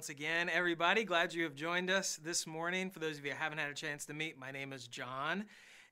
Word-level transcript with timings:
once 0.00 0.08
again, 0.08 0.48
everybody. 0.48 1.04
Glad 1.04 1.34
you 1.34 1.42
have 1.42 1.54
joined 1.54 1.90
us 1.90 2.18
this 2.24 2.46
morning. 2.46 2.88
For 2.88 3.00
those 3.00 3.18
of 3.18 3.24
you 3.26 3.32
who 3.32 3.36
haven't 3.36 3.58
had 3.58 3.68
a 3.68 3.74
chance 3.74 4.06
to 4.06 4.14
meet, 4.14 4.38
my 4.38 4.50
name 4.50 4.72
is 4.72 4.88
John, 4.88 5.44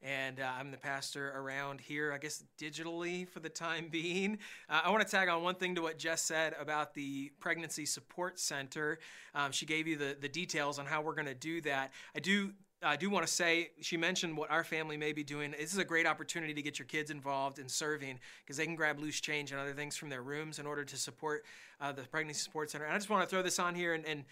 and 0.03 0.41
uh, 0.41 0.49
I'm 0.59 0.71
the 0.71 0.79
pastor 0.79 1.31
around 1.37 1.83
here, 1.83 2.11
I 2.15 2.17
guess 2.17 2.43
digitally 2.59 3.29
for 3.29 3.41
the 3.41 3.51
time 3.51 3.89
being. 3.93 4.39
Uh, 4.71 4.81
I 4.83 4.91
want 4.91 5.07
to 5.07 5.11
tag 5.11 5.29
on 5.29 5.43
one 5.43 5.57
thing 5.57 5.75
to 5.75 5.83
what 5.83 5.99
Jess 5.99 6.23
said 6.23 6.55
about 6.59 6.95
the 6.95 7.31
Pregnancy 7.39 7.85
Support 7.85 8.41
Center. 8.41 8.99
Um, 9.35 9.53
she 9.53 9.67
gave 9.67 9.87
you 9.87 9.99
the, 9.99 10.17
the 10.19 10.31
details 10.31 10.79
on 10.79 10.87
how 10.87 11.03
we're 11.03 11.15
going 11.15 11.27
to 11.27 11.35
do 11.35 11.61
that. 11.61 11.93
I 12.17 12.21
do 12.21 12.53
I 12.83 12.97
do 12.97 13.11
want 13.11 13.27
to 13.27 13.33
say, 13.33 13.71
she 13.81 13.97
mentioned 13.97 14.37
what 14.37 14.51
our 14.51 14.63
family 14.63 14.97
may 14.97 15.13
be 15.13 15.25
doing. 15.25 15.51
This 15.51 15.73
is 15.73 15.79
a 15.79 15.85
great 15.85 16.07
opportunity 16.07 16.55
to 16.55 16.63
get 16.63 16.79
your 16.79 16.87
kids 16.87 17.11
involved 17.11 17.59
in 17.59 17.69
serving 17.69 18.21
because 18.45 18.57
they 18.57 18.67
can 18.67 18.77
grab 18.77 19.01
loose 19.01 19.21
change 19.21 19.51
and 19.51 19.61
other 19.61 19.73
things 19.73 19.97
from 19.97 20.09
their 20.09 20.23
rooms 20.23 20.61
in 20.61 20.67
order 20.67 20.85
to 20.85 20.97
support 20.97 21.45
uh, 21.81 21.91
the 21.91 22.03
Pregnancy 22.03 22.41
Support 22.41 22.71
Center. 22.71 22.85
And 22.85 22.95
I 22.95 22.97
just 22.97 23.11
want 23.11 23.25
to 23.25 23.29
throw 23.29 23.43
this 23.43 23.59
on 23.59 23.75
here 23.75 23.95
and, 23.95 24.05
and 24.07 24.25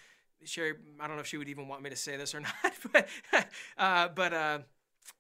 Sherry, 0.45 0.75
I 1.01 1.07
don't 1.09 1.17
know 1.17 1.23
if 1.23 1.27
she 1.27 1.39
would 1.39 1.49
even 1.49 1.67
want 1.67 1.83
me 1.83 1.91
to 1.91 1.97
say 1.97 2.17
this 2.17 2.35
or 2.35 2.41
not, 2.63 2.73
but, 2.93 3.09
uh, 3.79 4.09
but 4.15 4.33
uh, 4.33 4.59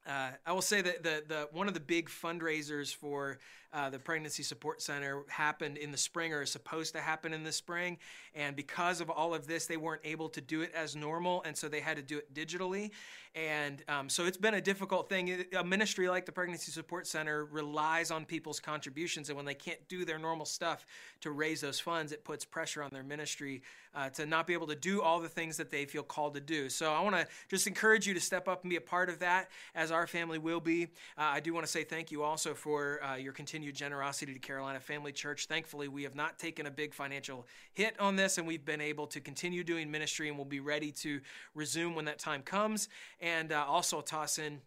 uh, 0.06 0.30
I 0.44 0.52
will 0.52 0.62
say 0.62 0.80
that 0.82 1.02
the, 1.02 1.24
the 1.26 1.48
one 1.52 1.68
of 1.68 1.74
the 1.74 1.80
big 1.80 2.08
fundraisers 2.08 2.94
for 2.94 3.38
uh, 3.76 3.90
the 3.90 3.98
Pregnancy 3.98 4.42
Support 4.42 4.80
Center 4.80 5.22
happened 5.28 5.76
in 5.76 5.92
the 5.92 5.98
spring 5.98 6.32
or 6.32 6.40
is 6.40 6.50
supposed 6.50 6.94
to 6.94 7.00
happen 7.00 7.34
in 7.34 7.44
the 7.44 7.52
spring. 7.52 7.98
And 8.34 8.56
because 8.56 9.02
of 9.02 9.10
all 9.10 9.34
of 9.34 9.46
this, 9.46 9.66
they 9.66 9.76
weren't 9.76 10.00
able 10.02 10.30
to 10.30 10.40
do 10.40 10.62
it 10.62 10.72
as 10.74 10.96
normal. 10.96 11.42
And 11.42 11.54
so 11.54 11.68
they 11.68 11.80
had 11.80 11.98
to 11.98 12.02
do 12.02 12.16
it 12.16 12.32
digitally. 12.32 12.90
And 13.34 13.84
um, 13.88 14.08
so 14.08 14.24
it's 14.24 14.38
been 14.38 14.54
a 14.54 14.62
difficult 14.62 15.10
thing. 15.10 15.44
A 15.54 15.62
ministry 15.62 16.08
like 16.08 16.24
the 16.24 16.32
Pregnancy 16.32 16.72
Support 16.72 17.06
Center 17.06 17.44
relies 17.44 18.10
on 18.10 18.24
people's 18.24 18.60
contributions. 18.60 19.28
And 19.28 19.36
when 19.36 19.44
they 19.44 19.54
can't 19.54 19.86
do 19.88 20.06
their 20.06 20.18
normal 20.18 20.46
stuff 20.46 20.86
to 21.20 21.32
raise 21.32 21.60
those 21.60 21.78
funds, 21.78 22.12
it 22.12 22.24
puts 22.24 22.46
pressure 22.46 22.82
on 22.82 22.88
their 22.94 23.02
ministry 23.02 23.60
uh, 23.94 24.08
to 24.10 24.26
not 24.26 24.46
be 24.46 24.52
able 24.52 24.66
to 24.66 24.74
do 24.76 25.02
all 25.02 25.20
the 25.20 25.28
things 25.28 25.56
that 25.56 25.70
they 25.70 25.84
feel 25.84 26.02
called 26.02 26.34
to 26.34 26.40
do. 26.40 26.68
So 26.68 26.92
I 26.92 27.00
want 27.00 27.16
to 27.16 27.26
just 27.48 27.66
encourage 27.66 28.06
you 28.06 28.14
to 28.14 28.20
step 28.20 28.46
up 28.46 28.62
and 28.62 28.70
be 28.70 28.76
a 28.76 28.80
part 28.80 29.08
of 29.08 29.18
that, 29.20 29.50
as 29.74 29.90
our 29.90 30.06
family 30.06 30.38
will 30.38 30.60
be. 30.60 30.84
Uh, 31.18 31.22
I 31.36 31.40
do 31.40 31.52
want 31.52 31.64
to 31.64 31.72
say 31.72 31.82
thank 31.82 32.10
you 32.10 32.22
also 32.22 32.54
for 32.54 33.02
uh, 33.02 33.16
your 33.16 33.32
continued 33.32 33.65
continued 33.66 33.78
generosity 33.78 34.32
to 34.32 34.38
Carolina 34.38 34.78
Family 34.78 35.10
Church. 35.10 35.46
Thankfully, 35.46 35.88
we 35.88 36.04
have 36.04 36.14
not 36.14 36.38
taken 36.38 36.66
a 36.66 36.70
big 36.70 36.94
financial 36.94 37.44
hit 37.72 37.98
on 37.98 38.14
this, 38.14 38.38
and 38.38 38.46
we've 38.46 38.64
been 38.64 38.80
able 38.80 39.08
to 39.08 39.20
continue 39.20 39.64
doing 39.64 39.90
ministry, 39.90 40.28
and 40.28 40.36
we'll 40.36 40.44
be 40.44 40.60
ready 40.60 40.92
to 40.92 41.20
resume 41.52 41.96
when 41.96 42.04
that 42.04 42.20
time 42.20 42.42
comes. 42.42 42.88
And 43.20 43.50
uh, 43.50 43.64
also 43.66 44.00
toss 44.02 44.38
in 44.38 44.60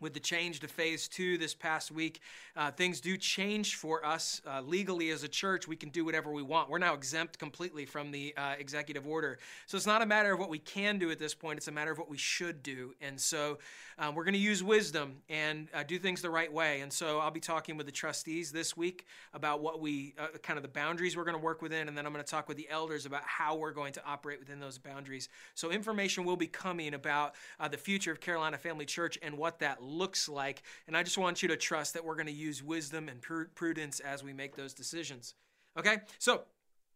with 0.00 0.14
the 0.14 0.20
change 0.20 0.60
to 0.60 0.68
phase 0.68 1.08
two 1.08 1.38
this 1.38 1.54
past 1.54 1.90
week, 1.90 2.20
uh, 2.56 2.70
things 2.70 3.00
do 3.00 3.16
change 3.16 3.76
for 3.76 4.04
us 4.04 4.40
uh, 4.46 4.60
legally 4.60 5.10
as 5.10 5.22
a 5.22 5.28
church. 5.28 5.66
We 5.68 5.76
can 5.76 5.88
do 5.88 6.04
whatever 6.04 6.32
we 6.32 6.42
want. 6.42 6.68
We're 6.68 6.78
now 6.78 6.94
exempt 6.94 7.38
completely 7.38 7.86
from 7.86 8.10
the 8.10 8.34
uh, 8.36 8.54
executive 8.58 9.06
order. 9.06 9.38
So 9.66 9.76
it's 9.76 9.86
not 9.86 10.02
a 10.02 10.06
matter 10.06 10.32
of 10.32 10.38
what 10.38 10.50
we 10.50 10.58
can 10.58 10.98
do 10.98 11.10
at 11.10 11.18
this 11.18 11.34
point, 11.34 11.58
it's 11.58 11.68
a 11.68 11.72
matter 11.72 11.90
of 11.90 11.98
what 11.98 12.10
we 12.10 12.18
should 12.18 12.62
do. 12.62 12.94
And 13.00 13.20
so 13.20 13.58
um, 13.98 14.14
we're 14.14 14.24
going 14.24 14.34
to 14.34 14.40
use 14.40 14.62
wisdom 14.62 15.16
and 15.28 15.68
uh, 15.72 15.82
do 15.84 15.98
things 15.98 16.20
the 16.20 16.30
right 16.30 16.52
way. 16.52 16.80
And 16.80 16.92
so 16.92 17.20
I'll 17.20 17.30
be 17.30 17.40
talking 17.40 17.76
with 17.76 17.86
the 17.86 17.92
trustees 17.92 18.50
this 18.50 18.76
week 18.76 19.06
about 19.32 19.60
what 19.60 19.80
we 19.80 20.14
uh, 20.18 20.38
kind 20.42 20.56
of 20.56 20.62
the 20.62 20.68
boundaries 20.68 21.16
we're 21.16 21.24
going 21.24 21.36
to 21.36 21.42
work 21.42 21.62
within. 21.62 21.88
And 21.88 21.96
then 21.96 22.06
I'm 22.06 22.12
going 22.12 22.24
to 22.24 22.30
talk 22.30 22.48
with 22.48 22.56
the 22.56 22.68
elders 22.70 23.06
about 23.06 23.22
how 23.24 23.54
we're 23.54 23.72
going 23.72 23.92
to 23.92 24.04
operate 24.04 24.40
within 24.40 24.58
those 24.58 24.78
boundaries. 24.78 25.28
So 25.54 25.70
information 25.70 26.24
will 26.24 26.36
be 26.36 26.46
coming 26.46 26.94
about 26.94 27.34
uh, 27.60 27.68
the 27.68 27.76
future 27.76 28.10
of 28.10 28.20
Carolina 28.20 28.58
Family 28.58 28.84
Church 28.84 29.18
and 29.22 29.38
what 29.38 29.60
that 29.60 29.82
looks 29.84 30.28
like. 30.28 30.62
And 30.86 30.96
I 30.96 31.02
just 31.02 31.18
want 31.18 31.42
you 31.42 31.48
to 31.48 31.56
trust 31.56 31.94
that 31.94 32.04
we're 32.04 32.16
going 32.16 32.26
to 32.26 32.32
use 32.32 32.62
wisdom 32.62 33.08
and 33.08 33.20
prudence 33.54 34.00
as 34.00 34.24
we 34.24 34.32
make 34.32 34.56
those 34.56 34.74
decisions. 34.74 35.34
Okay? 35.78 35.98
So, 36.18 36.42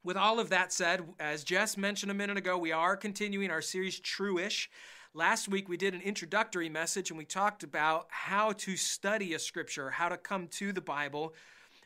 with 0.04 0.16
all 0.16 0.38
of 0.40 0.50
that 0.50 0.72
said, 0.72 1.02
as 1.18 1.44
Jess 1.44 1.76
mentioned 1.76 2.10
a 2.10 2.14
minute 2.14 2.38
ago, 2.38 2.56
we 2.56 2.72
are 2.72 2.96
continuing 2.96 3.50
our 3.50 3.60
series 3.60 4.00
Truish. 4.00 4.68
Last 5.12 5.48
week 5.48 5.68
we 5.68 5.76
did 5.76 5.94
an 5.94 6.00
introductory 6.00 6.68
message 6.68 7.10
and 7.10 7.18
we 7.18 7.24
talked 7.24 7.62
about 7.64 8.06
how 8.08 8.52
to 8.52 8.76
study 8.76 9.34
a 9.34 9.38
scripture, 9.38 9.90
how 9.90 10.08
to 10.08 10.16
come 10.16 10.46
to 10.48 10.72
the 10.72 10.80
Bible. 10.80 11.34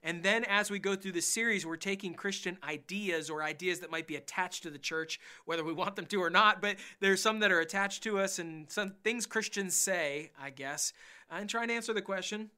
And 0.02 0.22
then 0.22 0.44
as 0.44 0.70
we 0.70 0.78
go 0.78 0.96
through 0.96 1.12
the 1.12 1.22
series, 1.22 1.64
we're 1.64 1.76
taking 1.76 2.14
Christian 2.14 2.58
ideas 2.64 3.30
or 3.30 3.42
ideas 3.42 3.80
that 3.80 3.90
might 3.90 4.08
be 4.08 4.16
attached 4.16 4.64
to 4.64 4.70
the 4.70 4.78
church, 4.78 5.20
whether 5.44 5.62
we 5.62 5.72
want 5.72 5.96
them 5.96 6.06
to 6.06 6.22
or 6.22 6.30
not, 6.30 6.60
but 6.60 6.76
there's 7.00 7.22
some 7.22 7.38
that 7.40 7.52
are 7.52 7.60
attached 7.60 8.02
to 8.02 8.18
us 8.18 8.38
and 8.38 8.70
some 8.70 8.94
things 9.04 9.26
Christians 9.26 9.74
say, 9.74 10.32
I 10.40 10.50
guess, 10.50 10.92
uh, 11.30 11.36
and 11.36 11.48
trying 11.48 11.68
to 11.68 11.74
answer 11.74 11.92
the 11.92 12.02
question 12.02 12.50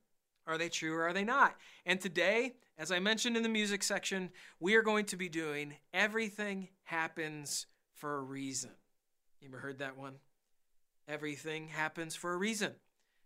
are 0.47 0.59
they 0.59 0.69
true 0.69 0.95
or 0.95 1.05
are 1.05 1.13
they 1.15 1.25
not? 1.25 1.57
And 1.87 1.99
today, 1.99 2.53
as 2.77 2.93
I 2.93 2.99
mentioned 2.99 3.37
in 3.37 3.43
the 3.43 3.49
music 3.49 3.83
section, 3.83 4.31
we 4.61 4.75
are 4.75 4.83
going 4.83 5.07
to 5.07 5.17
be 5.17 5.29
doing 5.29 5.75
Everything 5.95 6.69
Happens 6.83 7.67
for 7.95 8.19
a 8.19 8.21
Reason. 8.21 8.71
You 9.41 9.49
ever 9.49 9.59
heard 9.59 9.79
that 9.79 9.97
one? 9.97 10.17
Everything 11.09 11.69
happens 11.69 12.15
for 12.15 12.33
a 12.33 12.37
reason. 12.37 12.73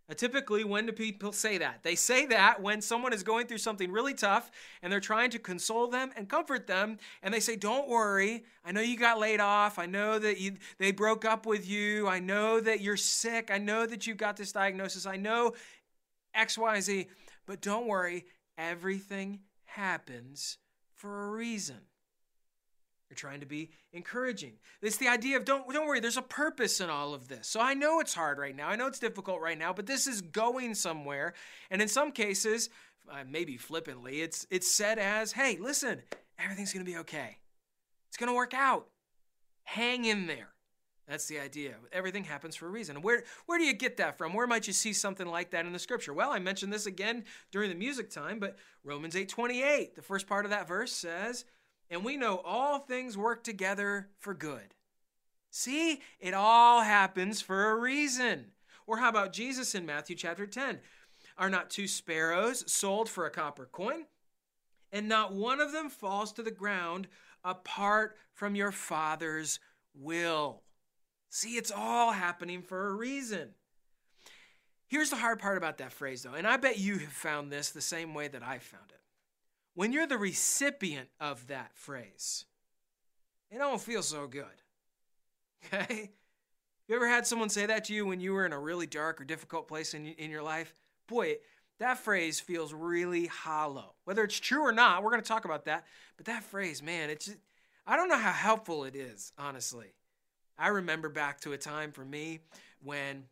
Now, 0.08 0.14
typically, 0.14 0.64
when 0.64 0.86
do 0.86 0.92
people 0.92 1.32
say 1.32 1.58
that? 1.58 1.82
They 1.82 1.94
say 1.94 2.24
that 2.26 2.62
when 2.62 2.80
someone 2.80 3.12
is 3.12 3.22
going 3.22 3.46
through 3.46 3.58
something 3.58 3.92
really 3.92 4.14
tough 4.14 4.50
and 4.82 4.90
they're 4.90 5.00
trying 5.00 5.28
to 5.30 5.38
console 5.38 5.86
them 5.88 6.12
and 6.16 6.26
comfort 6.28 6.66
them, 6.66 6.96
and 7.22 7.32
they 7.34 7.40
say, 7.40 7.56
Don't 7.56 7.88
worry. 7.88 8.44
I 8.64 8.72
know 8.72 8.80
you 8.80 8.96
got 8.98 9.18
laid 9.18 9.40
off. 9.40 9.78
I 9.78 9.84
know 9.84 10.18
that 10.18 10.40
you, 10.40 10.54
they 10.78 10.92
broke 10.92 11.26
up 11.26 11.44
with 11.44 11.68
you. 11.68 12.08
I 12.08 12.20
know 12.20 12.58
that 12.58 12.80
you're 12.80 12.96
sick. 12.96 13.50
I 13.52 13.58
know 13.58 13.84
that 13.84 14.06
you 14.06 14.14
got 14.14 14.38
this 14.38 14.52
diagnosis. 14.52 15.04
I 15.04 15.16
know 15.16 15.52
XYZ. 16.34 17.08
But 17.46 17.60
don't 17.60 17.86
worry. 17.86 18.24
Everything 18.56 19.40
happens 19.64 20.56
for 20.94 21.26
a 21.26 21.30
reason. 21.30 21.80
You're 23.08 23.16
trying 23.16 23.40
to 23.40 23.46
be 23.46 23.70
encouraging. 23.92 24.54
It's 24.82 24.98
the 24.98 25.08
idea 25.08 25.38
of 25.38 25.44
don't 25.44 25.72
don't 25.72 25.86
worry, 25.86 26.00
there's 26.00 26.18
a 26.18 26.22
purpose 26.22 26.80
in 26.80 26.90
all 26.90 27.14
of 27.14 27.28
this. 27.28 27.46
So 27.48 27.60
I 27.60 27.74
know 27.74 28.00
it's 28.00 28.14
hard 28.14 28.38
right 28.38 28.54
now. 28.54 28.68
I 28.68 28.76
know 28.76 28.86
it's 28.86 28.98
difficult 28.98 29.40
right 29.40 29.58
now, 29.58 29.72
but 29.72 29.86
this 29.86 30.06
is 30.06 30.20
going 30.20 30.74
somewhere. 30.74 31.32
And 31.70 31.80
in 31.80 31.88
some 31.88 32.12
cases, 32.12 32.68
uh, 33.10 33.24
maybe 33.26 33.56
flippantly, 33.56 34.20
it's 34.20 34.46
it's 34.50 34.70
said 34.70 34.98
as, 34.98 35.32
"Hey, 35.32 35.56
listen, 35.58 36.02
everything's 36.38 36.72
going 36.72 36.84
to 36.84 36.90
be 36.90 36.98
okay. 36.98 37.38
It's 38.08 38.18
going 38.18 38.28
to 38.28 38.36
work 38.36 38.52
out. 38.52 38.88
Hang 39.64 40.04
in 40.04 40.26
there." 40.26 40.48
That's 41.08 41.26
the 41.26 41.40
idea. 41.40 41.76
Everything 41.90 42.24
happens 42.24 42.54
for 42.54 42.66
a 42.66 42.70
reason. 42.70 43.00
Where 43.00 43.24
where 43.46 43.58
do 43.58 43.64
you 43.64 43.72
get 43.72 43.96
that 43.96 44.18
from? 44.18 44.34
Where 44.34 44.46
might 44.46 44.66
you 44.66 44.74
see 44.74 44.92
something 44.92 45.26
like 45.26 45.50
that 45.52 45.64
in 45.64 45.72
the 45.72 45.78
scripture? 45.78 46.12
Well, 46.12 46.30
I 46.30 46.38
mentioned 46.38 46.70
this 46.70 46.84
again 46.84 47.24
during 47.50 47.70
the 47.70 47.74
music 47.74 48.10
time, 48.10 48.38
but 48.38 48.58
Romans 48.84 49.14
8:28, 49.14 49.94
the 49.94 50.02
first 50.02 50.26
part 50.26 50.44
of 50.44 50.50
that 50.50 50.68
verse 50.68 50.92
says, 50.92 51.46
and 51.90 52.04
we 52.04 52.16
know 52.16 52.40
all 52.44 52.78
things 52.78 53.16
work 53.16 53.42
together 53.42 54.08
for 54.18 54.34
good. 54.34 54.74
See, 55.50 56.00
it 56.20 56.34
all 56.34 56.82
happens 56.82 57.40
for 57.40 57.70
a 57.70 57.76
reason. 57.76 58.46
Or 58.86 58.98
how 58.98 59.08
about 59.08 59.32
Jesus 59.32 59.74
in 59.74 59.86
Matthew 59.86 60.16
chapter 60.16 60.46
10? 60.46 60.80
Are 61.36 61.50
not 61.50 61.70
two 61.70 61.86
sparrows 61.86 62.70
sold 62.70 63.08
for 63.08 63.26
a 63.26 63.30
copper 63.30 63.68
coin? 63.70 64.04
And 64.92 65.08
not 65.08 65.32
one 65.32 65.60
of 65.60 65.72
them 65.72 65.90
falls 65.90 66.32
to 66.32 66.42
the 66.42 66.50
ground 66.50 67.08
apart 67.44 68.16
from 68.32 68.54
your 68.54 68.72
Father's 68.72 69.60
will. 69.94 70.62
See, 71.30 71.56
it's 71.56 71.70
all 71.70 72.12
happening 72.12 72.62
for 72.62 72.88
a 72.88 72.94
reason. 72.94 73.50
Here's 74.86 75.10
the 75.10 75.16
hard 75.16 75.38
part 75.38 75.58
about 75.58 75.78
that 75.78 75.92
phrase, 75.92 76.22
though, 76.22 76.32
and 76.32 76.46
I 76.46 76.56
bet 76.56 76.78
you 76.78 76.96
have 76.98 77.12
found 77.12 77.52
this 77.52 77.70
the 77.70 77.82
same 77.82 78.14
way 78.14 78.28
that 78.28 78.42
I 78.42 78.58
found 78.58 78.90
it 78.90 79.00
when 79.78 79.92
you're 79.92 80.08
the 80.08 80.18
recipient 80.18 81.08
of 81.20 81.46
that 81.46 81.70
phrase, 81.72 82.46
it 83.48 83.58
don't 83.58 83.80
feel 83.80 84.02
so 84.02 84.26
good. 84.26 84.44
Okay? 85.72 86.10
You 86.88 86.96
ever 86.96 87.08
had 87.08 87.26
someone 87.26 87.48
say 87.48 87.66
that 87.66 87.84
to 87.84 87.94
you 87.94 88.06
when 88.06 88.20
you 88.20 88.32
were 88.32 88.46
in 88.46 88.52
a 88.52 88.58
really 88.58 88.86
dark 88.86 89.20
or 89.20 89.24
difficult 89.24 89.68
place 89.68 89.94
in, 89.94 90.06
in 90.06 90.30
your 90.30 90.42
life? 90.42 90.74
Boy, 91.08 91.36
that 91.78 91.98
phrase 91.98 92.40
feels 92.40 92.72
really 92.72 93.26
hollow. 93.26 93.94
Whether 94.04 94.24
it's 94.24 94.38
true 94.38 94.62
or 94.62 94.72
not, 94.72 95.02
we're 95.02 95.10
going 95.10 95.22
to 95.22 95.28
talk 95.28 95.44
about 95.44 95.64
that. 95.66 95.84
But 96.16 96.26
that 96.26 96.44
phrase, 96.44 96.82
man, 96.82 97.10
it's 97.10 97.26
just, 97.26 97.38
I 97.86 97.96
don't 97.96 98.08
know 98.08 98.18
how 98.18 98.32
helpful 98.32 98.84
it 98.84 98.96
is, 98.96 99.32
honestly. 99.36 99.94
I 100.56 100.68
remember 100.68 101.08
back 101.08 101.40
to 101.40 101.52
a 101.52 101.58
time 101.58 101.92
for 101.92 102.04
me 102.04 102.40
when 102.82 103.24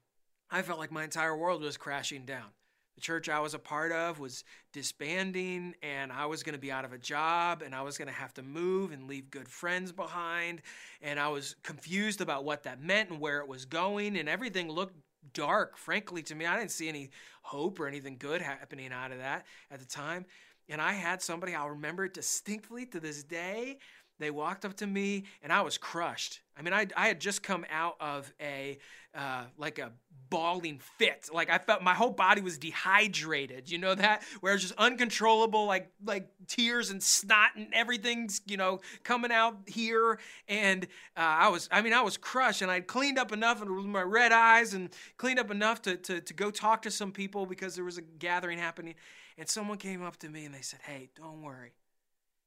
I 0.50 0.62
felt 0.62 0.78
like 0.78 0.92
my 0.92 1.04
entire 1.04 1.36
world 1.36 1.62
was 1.62 1.76
crashing 1.76 2.24
down. 2.24 2.50
The 2.96 3.02
church 3.02 3.28
I 3.28 3.40
was 3.40 3.52
a 3.52 3.58
part 3.58 3.92
of 3.92 4.18
was 4.18 4.42
disbanding, 4.72 5.74
and 5.82 6.10
I 6.10 6.24
was 6.26 6.42
going 6.42 6.54
to 6.54 6.58
be 6.58 6.72
out 6.72 6.86
of 6.86 6.94
a 6.94 6.98
job, 6.98 7.62
and 7.62 7.74
I 7.74 7.82
was 7.82 7.98
going 7.98 8.08
to 8.08 8.14
have 8.14 8.32
to 8.34 8.42
move 8.42 8.90
and 8.90 9.06
leave 9.06 9.30
good 9.30 9.48
friends 9.48 9.92
behind. 9.92 10.62
And 11.02 11.20
I 11.20 11.28
was 11.28 11.56
confused 11.62 12.22
about 12.22 12.44
what 12.44 12.62
that 12.62 12.82
meant 12.82 13.10
and 13.10 13.20
where 13.20 13.40
it 13.40 13.48
was 13.48 13.66
going, 13.66 14.16
and 14.16 14.28
everything 14.28 14.70
looked 14.70 14.96
dark, 15.34 15.76
frankly, 15.76 16.22
to 16.22 16.34
me. 16.34 16.46
I 16.46 16.58
didn't 16.58 16.70
see 16.70 16.88
any 16.88 17.10
hope 17.42 17.78
or 17.78 17.86
anything 17.86 18.16
good 18.18 18.40
happening 18.40 18.92
out 18.92 19.12
of 19.12 19.18
that 19.18 19.44
at 19.70 19.78
the 19.78 19.84
time. 19.84 20.24
And 20.68 20.80
I 20.80 20.92
had 20.92 21.22
somebody, 21.22 21.54
I'll 21.54 21.70
remember 21.70 22.06
it 22.06 22.14
distinctly 22.14 22.86
to 22.86 22.98
this 22.98 23.22
day. 23.22 23.78
They 24.18 24.30
walked 24.30 24.64
up 24.64 24.74
to 24.78 24.86
me, 24.86 25.24
and 25.42 25.52
I 25.52 25.62
was 25.62 25.76
crushed. 25.78 26.40
I 26.58 26.62
mean, 26.62 26.72
I, 26.72 26.86
I 26.96 27.08
had 27.08 27.20
just 27.20 27.42
come 27.42 27.66
out 27.70 27.96
of 28.00 28.32
a 28.40 28.78
uh, 29.14 29.44
like 29.56 29.78
a 29.78 29.92
bawling 30.28 30.78
fit. 30.98 31.28
Like 31.32 31.50
I 31.50 31.58
felt 31.58 31.82
my 31.82 31.94
whole 31.94 32.10
body 32.10 32.40
was 32.40 32.58
dehydrated. 32.58 33.70
You 33.70 33.78
know 33.78 33.94
that? 33.94 34.22
Where 34.40 34.54
it's 34.54 34.62
just 34.62 34.74
uncontrollable, 34.78 35.66
like 35.66 35.90
like 36.04 36.28
tears 36.46 36.90
and 36.90 37.02
snot 37.02 37.50
and 37.56 37.68
everything's 37.72 38.40
you 38.46 38.56
know 38.56 38.80
coming 39.04 39.32
out 39.32 39.56
here. 39.66 40.18
And 40.48 40.84
uh, 41.16 41.20
I 41.20 41.48
was, 41.48 41.68
I 41.70 41.82
mean, 41.82 41.92
I 41.92 42.02
was 42.02 42.16
crushed. 42.16 42.62
And 42.62 42.70
I'd 42.70 42.86
cleaned 42.86 43.18
up 43.18 43.32
enough 43.32 43.60
with 43.60 43.68
my 43.68 44.02
red 44.02 44.32
eyes 44.32 44.74
and 44.74 44.90
cleaned 45.16 45.38
up 45.38 45.50
enough 45.50 45.82
to, 45.82 45.96
to 45.96 46.20
to 46.20 46.34
go 46.34 46.50
talk 46.50 46.82
to 46.82 46.90
some 46.90 47.12
people 47.12 47.46
because 47.46 47.74
there 47.74 47.84
was 47.84 47.98
a 47.98 48.02
gathering 48.02 48.58
happening. 48.58 48.94
And 49.38 49.46
someone 49.48 49.76
came 49.76 50.02
up 50.02 50.16
to 50.18 50.28
me 50.30 50.46
and 50.46 50.54
they 50.54 50.62
said, 50.62 50.80
"Hey, 50.82 51.10
don't 51.16 51.42
worry, 51.42 51.72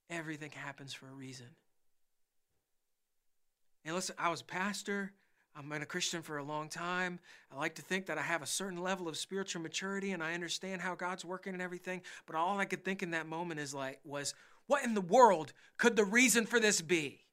everything 0.10 0.52
happens 0.52 0.94
for 0.94 1.08
a 1.08 1.14
reason." 1.14 1.56
And 3.86 3.96
listen, 3.96 4.16
I 4.18 4.30
was 4.30 4.42
a 4.42 4.46
pastor. 4.46 5.14
I've 5.56 5.68
been 5.68 5.82
a 5.82 5.86
Christian 5.86 6.22
for 6.22 6.38
a 6.38 6.44
long 6.44 6.70
time. 6.70 7.20
I 7.52 7.58
like 7.58 7.76
to 7.76 7.82
think 7.82 8.06
that 8.06 8.18
I 8.18 8.22
have 8.22 8.42
a 8.42 8.46
certain 8.46 8.82
level 8.82 9.08
of 9.08 9.18
spiritual 9.18 9.62
maturity 9.62 10.12
and 10.12 10.24
I 10.24 10.34
understand 10.34 10.82
how 10.82 10.96
God's 10.96 11.26
working 11.26 11.54
and 11.54 11.62
everything. 11.62 12.02
But 12.26 12.36
all 12.36 12.60
I 12.60 12.66
could 12.66 12.86
think 12.86 13.02
in 13.02 13.12
that 13.12 13.28
moment 13.28 13.60
is 13.60 13.74
like 13.74 14.00
was, 14.04 14.34
what 14.68 14.84
in 14.84 14.94
the 14.94 15.02
world 15.02 15.52
could 15.78 15.96
the 15.96 16.06
reason 16.06 16.46
for 16.46 16.60
this 16.60 16.82
be? 16.82 17.26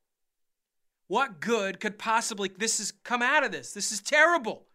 What 1.08 1.40
good 1.40 1.78
could 1.78 1.99
possibly 1.99 2.49
this 2.49 2.78
has 2.78 2.90
come 2.90 3.23
out 3.23 3.44
of 3.44 3.52
this? 3.52 3.73
This 3.73 3.93
is 3.93 4.00
terrible. 4.00 4.67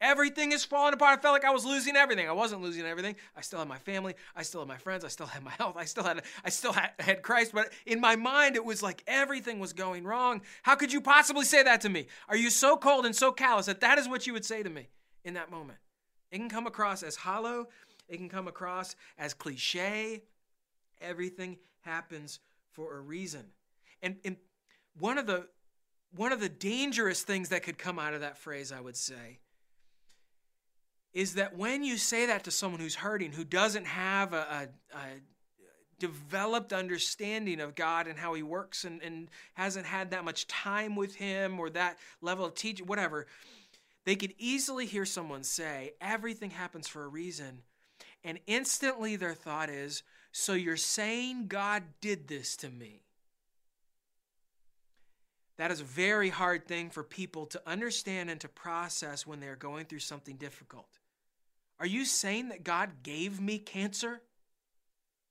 Everything 0.00 0.52
is 0.52 0.64
falling 0.64 0.94
apart. 0.94 1.18
I 1.18 1.22
felt 1.22 1.32
like 1.32 1.44
I 1.44 1.50
was 1.50 1.64
losing 1.64 1.96
everything. 1.96 2.28
I 2.28 2.32
wasn't 2.32 2.62
losing 2.62 2.84
everything. 2.84 3.16
I 3.36 3.40
still 3.40 3.58
had 3.58 3.68
my 3.68 3.78
family. 3.78 4.14
I 4.36 4.42
still 4.42 4.60
had 4.60 4.68
my 4.68 4.76
friends. 4.76 5.04
I 5.04 5.08
still 5.08 5.26
had 5.26 5.42
my 5.42 5.50
health. 5.58 5.76
I 5.76 5.84
still 5.84 6.04
had 6.04 6.22
I 6.44 6.50
still 6.50 6.72
had, 6.72 6.90
had 6.98 7.22
Christ. 7.22 7.52
But 7.52 7.72
in 7.84 8.00
my 8.00 8.14
mind, 8.14 8.56
it 8.56 8.64
was 8.64 8.82
like 8.82 9.02
everything 9.06 9.58
was 9.58 9.72
going 9.72 10.04
wrong. 10.04 10.42
How 10.62 10.76
could 10.76 10.92
you 10.92 11.00
possibly 11.00 11.44
say 11.44 11.62
that 11.62 11.80
to 11.82 11.88
me? 11.88 12.06
Are 12.28 12.36
you 12.36 12.50
so 12.50 12.76
cold 12.76 13.06
and 13.06 13.14
so 13.14 13.32
callous 13.32 13.66
that 13.66 13.80
that 13.80 13.98
is 13.98 14.08
what 14.08 14.26
you 14.26 14.32
would 14.32 14.44
say 14.44 14.62
to 14.62 14.70
me 14.70 14.88
in 15.24 15.34
that 15.34 15.50
moment? 15.50 15.78
It 16.30 16.38
can 16.38 16.48
come 16.48 16.66
across 16.66 17.02
as 17.02 17.16
hollow. 17.16 17.68
It 18.08 18.18
can 18.18 18.28
come 18.28 18.48
across 18.48 18.94
as 19.18 19.34
cliche. 19.34 20.22
Everything 21.00 21.58
happens 21.80 22.40
for 22.72 22.96
a 22.96 23.00
reason. 23.00 23.44
And, 24.02 24.16
and 24.24 24.36
one 24.98 25.18
of 25.18 25.26
the 25.26 25.48
one 26.16 26.32
of 26.32 26.40
the 26.40 26.48
dangerous 26.48 27.22
things 27.22 27.50
that 27.50 27.62
could 27.62 27.76
come 27.76 27.98
out 27.98 28.14
of 28.14 28.22
that 28.22 28.38
phrase, 28.38 28.72
I 28.72 28.80
would 28.80 28.96
say, 28.96 29.40
is 31.18 31.34
that 31.34 31.56
when 31.56 31.82
you 31.82 31.96
say 31.96 32.26
that 32.26 32.44
to 32.44 32.50
someone 32.52 32.80
who's 32.80 32.94
hurting, 32.94 33.32
who 33.32 33.42
doesn't 33.42 33.88
have 33.88 34.32
a, 34.32 34.68
a, 34.94 34.96
a 34.96 34.98
developed 35.98 36.72
understanding 36.72 37.60
of 37.60 37.74
God 37.74 38.06
and 38.06 38.16
how 38.16 38.34
He 38.34 38.44
works 38.44 38.84
and, 38.84 39.02
and 39.02 39.28
hasn't 39.54 39.84
had 39.84 40.12
that 40.12 40.24
much 40.24 40.46
time 40.46 40.94
with 40.94 41.16
Him 41.16 41.58
or 41.58 41.70
that 41.70 41.98
level 42.20 42.44
of 42.44 42.54
teaching, 42.54 42.86
whatever, 42.86 43.26
they 44.04 44.14
could 44.14 44.32
easily 44.38 44.86
hear 44.86 45.04
someone 45.04 45.42
say, 45.42 45.94
Everything 46.00 46.50
happens 46.50 46.86
for 46.86 47.02
a 47.02 47.08
reason. 47.08 47.62
And 48.22 48.38
instantly 48.46 49.16
their 49.16 49.34
thought 49.34 49.70
is, 49.70 50.04
So 50.30 50.52
you're 50.52 50.76
saying 50.76 51.48
God 51.48 51.82
did 52.00 52.28
this 52.28 52.56
to 52.58 52.68
me? 52.68 53.02
That 55.56 55.72
is 55.72 55.80
a 55.80 55.84
very 55.84 56.28
hard 56.28 56.68
thing 56.68 56.90
for 56.90 57.02
people 57.02 57.46
to 57.46 57.60
understand 57.66 58.30
and 58.30 58.40
to 58.40 58.48
process 58.48 59.26
when 59.26 59.40
they're 59.40 59.56
going 59.56 59.86
through 59.86 59.98
something 59.98 60.36
difficult. 60.36 60.86
Are 61.80 61.86
you 61.86 62.04
saying 62.04 62.48
that 62.48 62.64
God 62.64 63.02
gave 63.02 63.40
me 63.40 63.58
cancer? 63.58 64.22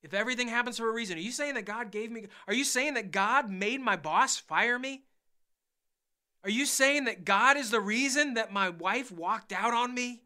If 0.02 0.14
everything 0.14 0.48
happens 0.48 0.78
for 0.78 0.90
a 0.90 0.94
reason, 0.94 1.18
are 1.18 1.22
you 1.22 1.32
saying 1.32 1.56
that 1.56 1.66
God 1.66 1.92
gave 1.92 2.12
me? 2.12 2.28
Are 2.48 2.54
you 2.54 2.64
saying 2.64 2.94
that 2.94 3.12
God 3.12 3.50
made 3.50 3.82
my 3.82 3.98
boss 3.98 4.38
fire 4.38 4.80
me? 4.80 5.04
Are 6.44 6.50
you 6.50 6.66
saying 6.66 7.06
that 7.06 7.26
God 7.26 7.58
is 7.58 7.72
the 7.72 7.82
reason 7.82 8.36
that 8.36 8.54
my 8.54 8.70
wife 8.70 9.12
walked 9.12 9.52
out 9.52 9.74
on 9.74 9.94
me? 9.94 10.22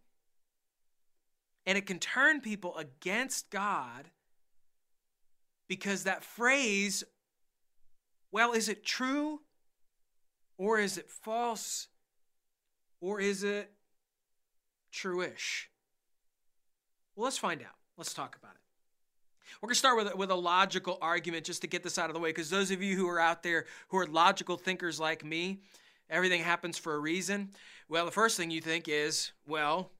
And 1.65 1.77
it 1.77 1.87
can 1.87 1.97
turn 1.97 2.41
people 2.41 2.77
against 2.77 3.49
God 3.49 4.09
because 5.67 6.03
that 6.03 6.23
phrase, 6.23 7.03
well, 8.31 8.51
is 8.51 8.69
it 8.69 8.85
true? 8.85 9.41
Or 10.57 10.77
is 10.77 10.99
it 10.99 11.09
false? 11.09 11.87
Or 12.99 13.19
is 13.19 13.43
it 13.43 13.71
true-ish? 14.91 15.70
Well, 17.21 17.27
let's 17.27 17.37
find 17.37 17.61
out. 17.61 17.75
Let's 17.97 18.15
talk 18.15 18.35
about 18.41 18.53
it. 18.55 18.61
We're 19.61 19.67
going 19.67 19.75
to 19.75 19.77
start 19.77 19.95
with, 19.95 20.15
with 20.15 20.31
a 20.31 20.35
logical 20.35 20.97
argument 21.03 21.45
just 21.45 21.61
to 21.61 21.67
get 21.67 21.83
this 21.83 21.99
out 21.99 22.09
of 22.09 22.15
the 22.15 22.19
way, 22.19 22.29
because 22.29 22.49
those 22.49 22.71
of 22.71 22.81
you 22.81 22.95
who 22.95 23.07
are 23.07 23.19
out 23.19 23.43
there 23.43 23.65
who 23.89 23.97
are 23.99 24.07
logical 24.07 24.57
thinkers 24.57 24.99
like 24.99 25.23
me, 25.23 25.59
everything 26.09 26.41
happens 26.41 26.79
for 26.79 26.95
a 26.95 26.97
reason. 26.97 27.51
Well, 27.87 28.05
the 28.05 28.11
first 28.11 28.37
thing 28.37 28.49
you 28.49 28.59
think 28.59 28.87
is, 28.87 29.33
well, 29.45 29.91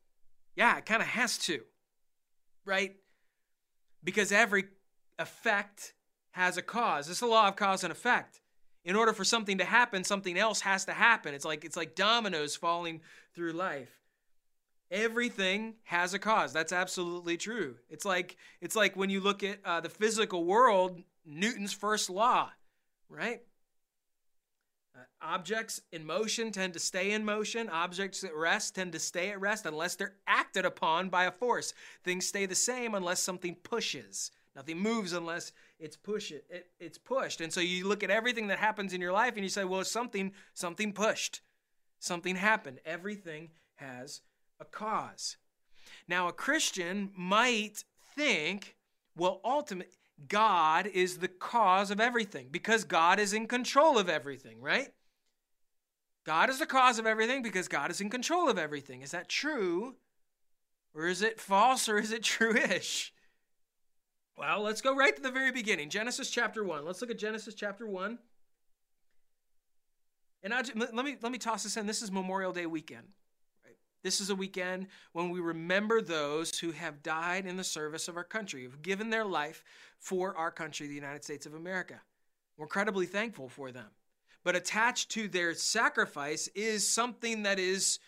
yeah, 0.56 0.80
it 0.80 0.88
kind 0.88 1.00
of 1.00 1.10
has 1.10 1.38
to, 1.40 1.62
right? 2.66 2.96
Because 4.04 4.32
every 4.32 4.64
effect 5.20 5.94
has 6.32 6.58
a 6.58 6.64
cause. 6.64 7.08
It's 7.08 7.20
the 7.20 7.28
law 7.28 7.50
of 7.50 7.56
cause 7.56 7.84
and 7.84 7.92
effect. 7.92 8.42
In 8.84 8.96
order 8.96 9.14
for 9.14 9.26
something 9.26 9.60
to 9.60 9.66
happen, 9.66 10.04
something 10.04 10.40
else 10.40 10.62
has 10.62 10.86
to 10.86 10.94
happen. 10.94 11.36
It's 11.36 11.46
like 11.46 11.66
it's 11.66 11.78
like 11.78 11.94
dominoes 11.94 12.56
falling 12.56 13.02
through 13.36 13.52
life. 13.52 14.01
Everything 14.92 15.76
has 15.84 16.14
a 16.14 16.20
cause. 16.20 16.52
That's 16.52 16.74
absolutely 16.74 17.38
true. 17.38 17.76
It's 17.90 18.04
like 18.04 18.36
it's 18.60 18.76
like 18.76 18.98
when 18.98 19.10
you 19.10 19.22
look 19.22 19.42
at 19.42 19.60
uh, 19.64 19.80
the 19.80 19.90
physical 19.90 20.44
world, 20.44 21.02
Newton's 21.26 21.72
first 21.72 22.10
law, 22.10 22.50
right? 23.08 23.42
Uh, 24.94 25.00
objects 25.22 25.80
in 25.94 26.06
motion 26.06 26.52
tend 26.52 26.74
to 26.74 26.80
stay 26.80 27.12
in 27.12 27.24
motion. 27.24 27.70
Objects 27.70 28.26
at 28.26 28.36
rest 28.36 28.76
tend 28.76 28.92
to 28.92 29.00
stay 29.00 29.30
at 29.30 29.40
rest 29.40 29.66
unless 29.66 29.96
they're 29.96 30.16
acted 30.28 30.66
upon 30.66 31.08
by 31.08 31.24
a 31.24 31.32
force. 31.32 31.74
Things 32.04 32.28
stay 32.28 32.46
the 32.46 32.54
same 32.54 32.94
unless 32.94 33.22
something 33.22 33.56
pushes. 33.56 34.32
Nothing 34.58 34.80
moves 34.80 35.14
unless 35.14 35.54
it's 35.80 35.96
push 35.96 36.32
it, 36.32 36.44
it, 36.50 36.68
it's 36.82 36.98
pushed. 36.98 37.40
And 37.40 37.54
so 37.54 37.62
you 37.62 37.88
look 37.88 38.04
at 38.04 38.10
everything 38.10 38.48
that 38.48 38.60
happens 38.60 38.92
in 38.92 39.00
your 39.00 39.14
life 39.14 39.36
and 39.36 39.44
you 39.44 39.50
say, 39.50 39.64
well, 39.64 39.86
something 39.86 40.34
something 40.54 40.92
pushed. 40.92 41.40
Something 42.00 42.36
happened. 42.36 42.80
Everything 42.86 43.52
has 43.76 44.20
a 44.62 44.66
cause. 44.66 45.38
Now, 46.08 46.28
a 46.28 46.34
Christian 46.34 47.12
might 47.18 47.84
think, 48.16 48.76
well, 49.18 49.42
ultimately, 49.44 49.94
God 50.28 50.86
is 50.88 51.18
the 51.18 51.28
cause 51.28 51.90
of 51.90 52.00
everything 52.00 52.50
because 52.52 52.84
God 52.84 53.20
is 53.20 53.34
in 53.34 53.48
control 53.48 53.98
of 53.98 54.08
everything, 54.08 54.62
right? 54.62 54.90
God 56.24 56.50
is 56.50 56.60
the 56.60 56.68
cause 56.68 57.00
of 57.00 57.08
everything 57.08 57.42
because 57.42 57.68
God 57.68 57.90
is 57.90 58.00
in 58.00 58.10
control 58.10 58.48
of 58.48 58.60
everything. 58.60 59.02
Is 59.02 59.12
that 59.12 59.28
true? 59.28 59.96
Or 60.94 61.08
is 61.08 61.24
it 61.24 61.40
false 61.40 61.90
or 61.90 61.98
is 61.98 62.12
it 62.12 62.24
true 62.24 62.56
ish? 62.56 63.14
Well, 64.38 64.62
let's 64.62 64.82
go 64.82 64.96
right 64.96 65.16
to 65.16 65.22
the 65.22 65.32
very 65.32 65.52
beginning 65.52 65.90
Genesis 65.90 66.30
chapter 66.30 66.64
1. 66.64 66.86
Let's 66.86 67.02
look 67.02 67.12
at 67.12 67.18
Genesis 67.18 67.56
chapter 67.56 67.88
1. 67.88 68.20
And 70.44 70.54
I, 70.54 70.64
let, 70.76 70.94
me, 71.06 71.18
let 71.22 71.32
me 71.32 71.38
toss 71.38 71.64
this 71.64 71.78
in. 71.78 71.86
This 71.86 72.02
is 72.02 72.12
Memorial 72.12 72.52
Day 72.52 72.66
weekend. 72.66 73.08
This 74.04 74.20
is 74.20 74.30
a 74.30 74.36
weekend 74.36 74.88
when 75.14 75.30
we 75.30 75.40
remember 75.40 76.02
those 76.02 76.58
who 76.60 76.72
have 76.72 77.04
died 77.04 77.46
in 77.46 77.58
the 77.58 77.64
service 77.64 78.08
of 78.08 78.18
our 78.18 78.24
country, 78.24 78.64
who've 78.64 78.82
given 78.82 79.10
their 79.10 79.26
life 79.26 79.64
for 80.00 80.36
our 80.36 80.52
country, 80.52 80.88
the 80.88 80.96
United 80.96 81.24
States 81.24 81.46
of 81.46 81.54
America. 81.54 82.02
We're 82.58 82.66
incredibly 82.66 83.06
thankful 83.06 83.48
for 83.48 83.72
them. 83.72 83.88
But 84.44 84.56
attached 84.56 85.12
to 85.12 85.28
their 85.28 85.54
sacrifice 85.54 86.48
is 86.56 86.88
something 86.88 87.44
that 87.44 87.60
is 87.60 88.00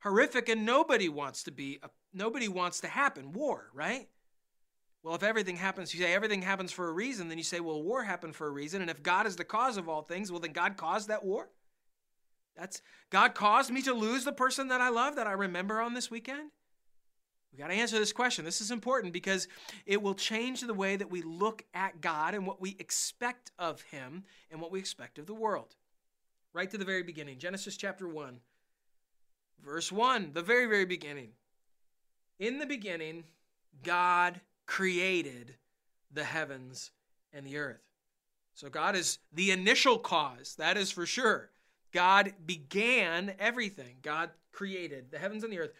horrific 0.00 0.48
and 0.48 0.66
nobody 0.66 1.08
wants 1.08 1.44
to 1.44 1.52
be 1.52 1.80
nobody 2.12 2.48
wants 2.48 2.80
to 2.80 2.88
happen, 2.88 3.32
war, 3.32 3.70
right? 3.72 4.08
Well, 5.02 5.14
if 5.14 5.22
everything 5.22 5.56
happens, 5.56 5.94
you 5.94 6.00
say 6.00 6.12
everything 6.12 6.42
happens 6.42 6.72
for 6.72 6.88
a 6.88 6.92
reason, 6.92 7.28
then 7.28 7.38
you 7.38 7.44
say, 7.44 7.60
well, 7.60 7.80
war 7.80 8.02
happened 8.02 8.34
for 8.34 8.48
a 8.48 8.50
reason. 8.50 8.80
And 8.80 8.90
if 8.90 9.04
God 9.04 9.26
is 9.26 9.36
the 9.36 9.44
cause 9.44 9.76
of 9.76 9.88
all 9.88 10.02
things, 10.02 10.32
well, 10.32 10.40
then 10.40 10.52
God 10.52 10.76
caused 10.76 11.08
that 11.08 11.24
war? 11.24 11.48
That's 12.56 12.82
God 13.10 13.34
caused 13.34 13.70
me 13.70 13.82
to 13.82 13.92
lose 13.92 14.24
the 14.24 14.32
person 14.32 14.68
that 14.68 14.80
I 14.80 14.88
love 14.88 15.16
that 15.16 15.26
I 15.26 15.32
remember 15.32 15.80
on 15.80 15.94
this 15.94 16.10
weekend? 16.10 16.50
We 17.52 17.58
got 17.58 17.68
to 17.68 17.74
answer 17.74 17.98
this 17.98 18.12
question. 18.12 18.44
This 18.44 18.60
is 18.60 18.70
important 18.70 19.12
because 19.12 19.48
it 19.86 20.02
will 20.02 20.14
change 20.14 20.60
the 20.60 20.74
way 20.74 20.96
that 20.96 21.10
we 21.10 21.22
look 21.22 21.64
at 21.72 22.00
God 22.00 22.34
and 22.34 22.46
what 22.46 22.60
we 22.60 22.76
expect 22.78 23.50
of 23.58 23.80
him 23.82 24.24
and 24.50 24.60
what 24.60 24.70
we 24.70 24.78
expect 24.78 25.18
of 25.18 25.26
the 25.26 25.34
world. 25.34 25.74
Right 26.52 26.70
to 26.70 26.78
the 26.78 26.84
very 26.84 27.02
beginning, 27.02 27.38
Genesis 27.38 27.76
chapter 27.76 28.08
1, 28.08 28.40
verse 29.64 29.92
1, 29.92 30.30
the 30.32 30.42
very 30.42 30.66
very 30.66 30.84
beginning. 30.84 31.30
In 32.38 32.58
the 32.58 32.66
beginning, 32.66 33.24
God 33.82 34.40
created 34.66 35.54
the 36.12 36.24
heavens 36.24 36.90
and 37.32 37.46
the 37.46 37.58
earth. 37.58 37.82
So 38.54 38.68
God 38.70 38.96
is 38.96 39.18
the 39.32 39.50
initial 39.50 39.98
cause, 39.98 40.56
that 40.56 40.76
is 40.76 40.90
for 40.90 41.04
sure. 41.04 41.50
God 41.92 42.32
began 42.44 43.34
everything. 43.38 43.96
God 44.02 44.30
created 44.52 45.10
the 45.10 45.18
heavens 45.18 45.44
and 45.44 45.52
the 45.52 45.58
earth. 45.58 45.72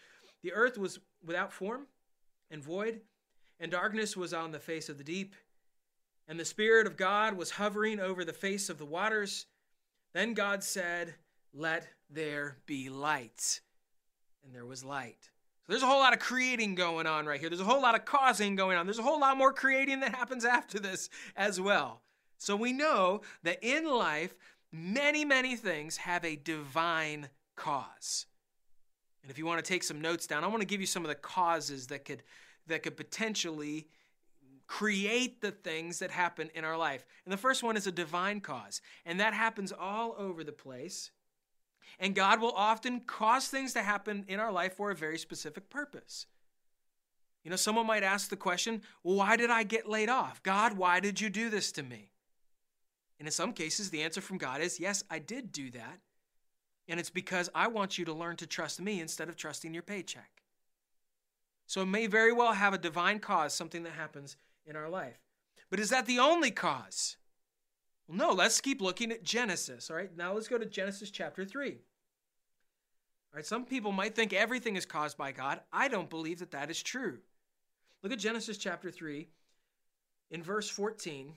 The 0.43 0.53
earth 0.53 0.77
was 0.77 0.99
without 1.25 1.51
form 1.51 1.87
and 2.49 2.63
void, 2.63 3.01
and 3.59 3.71
darkness 3.71 4.15
was 4.15 4.33
on 4.33 4.51
the 4.51 4.59
face 4.59 4.89
of 4.89 4.97
the 4.97 5.03
deep. 5.03 5.35
And 6.27 6.39
the 6.39 6.45
Spirit 6.45 6.87
of 6.87 6.97
God 6.97 7.35
was 7.37 7.51
hovering 7.51 7.99
over 7.99 8.25
the 8.25 8.33
face 8.33 8.69
of 8.69 8.77
the 8.77 8.85
waters. 8.85 9.45
Then 10.13 10.33
God 10.33 10.63
said, 10.63 11.15
Let 11.53 11.87
there 12.09 12.57
be 12.65 12.89
light. 12.89 13.61
and 14.43 14.53
there 14.53 14.65
was 14.65 14.83
light. 14.83 15.29
So 15.65 15.73
there's 15.73 15.83
a 15.83 15.87
whole 15.87 15.99
lot 15.99 16.13
of 16.13 16.19
creating 16.19 16.75
going 16.75 17.07
on 17.07 17.25
right 17.25 17.39
here. 17.39 17.49
There's 17.49 17.61
a 17.61 17.65
whole 17.65 17.81
lot 17.81 17.95
of 17.95 18.05
causing 18.05 18.55
going 18.55 18.77
on. 18.77 18.85
There's 18.85 18.99
a 18.99 19.03
whole 19.03 19.19
lot 19.19 19.37
more 19.37 19.51
creating 19.51 19.99
that 19.99 20.15
happens 20.15 20.45
after 20.45 20.79
this 20.79 21.09
as 21.35 21.59
well. 21.59 22.01
So 22.37 22.55
we 22.55 22.71
know 22.71 23.21
that 23.43 23.59
in 23.61 23.85
life, 23.85 24.35
many, 24.77 25.25
many 25.25 25.55
things 25.55 25.97
have 25.97 26.23
a 26.23 26.35
divine 26.35 27.29
cause. 27.55 28.25
And 29.21 29.31
if 29.31 29.37
you 29.37 29.45
want 29.45 29.63
to 29.63 29.67
take 29.67 29.83
some 29.83 29.99
notes 29.99 30.27
down, 30.27 30.43
I 30.43 30.47
want 30.47 30.61
to 30.61 30.67
give 30.67 30.79
you 30.79 30.87
some 30.87 31.03
of 31.03 31.09
the 31.09 31.15
causes 31.15 31.87
that 31.87 32.05
could 32.05 32.23
that 32.67 32.83
could 32.83 32.97
potentially 32.97 33.87
create 34.67 35.41
the 35.41 35.51
things 35.51 35.99
that 35.99 36.11
happen 36.11 36.49
in 36.53 36.65
our 36.65 36.77
life. 36.77 37.05
And 37.25 37.31
the 37.31 37.37
first 37.37 37.63
one 37.63 37.77
is 37.77 37.87
a 37.87 37.91
divine 37.91 38.41
cause, 38.41 38.81
and 39.05 39.19
that 39.19 39.33
happens 39.33 39.71
all 39.71 40.15
over 40.17 40.43
the 40.43 40.51
place. 40.51 41.11
And 41.99 42.13
God 42.13 42.41
will 42.41 42.51
often 42.51 42.99
cause 43.01 43.47
things 43.47 43.73
to 43.73 43.81
happen 43.81 44.25
in 44.27 44.39
our 44.39 44.51
life 44.51 44.75
for 44.75 44.91
a 44.91 44.95
very 44.95 45.17
specific 45.17 45.69
purpose. 45.69 46.25
You 47.43 47.49
know, 47.49 47.55
someone 47.55 47.87
might 47.87 48.03
ask 48.03 48.29
the 48.29 48.35
question, 48.35 48.81
well, 49.03 49.15
why 49.15 49.37
did 49.37 49.49
I 49.49 49.63
get 49.63 49.89
laid 49.89 50.09
off? 50.09 50.43
God, 50.43 50.73
why 50.77 50.99
did 50.99 51.21
you 51.21 51.29
do 51.29 51.49
this 51.49 51.71
to 51.73 51.83
me? 51.83 52.11
And 53.19 53.27
in 53.27 53.31
some 53.31 53.53
cases, 53.53 53.89
the 53.89 54.03
answer 54.03 54.21
from 54.21 54.37
God 54.37 54.61
is, 54.61 54.79
yes, 54.79 55.03
I 55.09 55.19
did 55.19 55.51
do 55.51 55.71
that. 55.71 55.99
And 56.87 56.99
it's 56.99 57.09
because 57.09 57.49
I 57.53 57.67
want 57.67 57.97
you 57.97 58.05
to 58.05 58.13
learn 58.13 58.37
to 58.37 58.47
trust 58.47 58.79
me 58.79 59.01
instead 59.01 59.27
of 59.27 59.35
trusting 59.35 59.73
your 59.73 59.83
paycheck. 59.83 60.29
So 61.65 61.81
it 61.81 61.87
may 61.87 62.07
very 62.07 62.31
well 62.31 62.53
have 62.53 62.73
a 62.73 62.77
divine 62.77 63.19
cause, 63.19 63.53
something 63.53 63.83
that 63.83 63.93
happens 63.93 64.37
in 64.65 64.75
our 64.75 64.89
life. 64.89 65.19
But 65.69 65.79
is 65.79 65.89
that 65.89 66.05
the 66.05 66.19
only 66.19 66.51
cause? 66.51 67.17
Well, 68.07 68.17
no, 68.17 68.31
let's 68.31 68.61
keep 68.61 68.81
looking 68.81 69.11
at 69.11 69.23
Genesis. 69.23 69.89
All 69.89 69.97
right, 69.97 70.15
now 70.15 70.33
let's 70.33 70.47
go 70.47 70.57
to 70.57 70.65
Genesis 70.65 71.11
chapter 71.11 71.43
3. 71.43 71.71
All 71.71 71.75
right, 73.35 73.45
some 73.45 73.65
people 73.65 73.91
might 73.91 74.15
think 74.15 74.31
everything 74.31 74.77
is 74.77 74.85
caused 74.85 75.17
by 75.17 75.33
God. 75.33 75.59
I 75.73 75.89
don't 75.89 76.09
believe 76.09 76.39
that 76.39 76.51
that 76.51 76.69
is 76.69 76.81
true. 76.81 77.17
Look 78.01 78.13
at 78.13 78.19
Genesis 78.19 78.57
chapter 78.57 78.89
3 78.89 79.27
in 80.31 80.41
verse 80.41 80.69
14. 80.69 81.33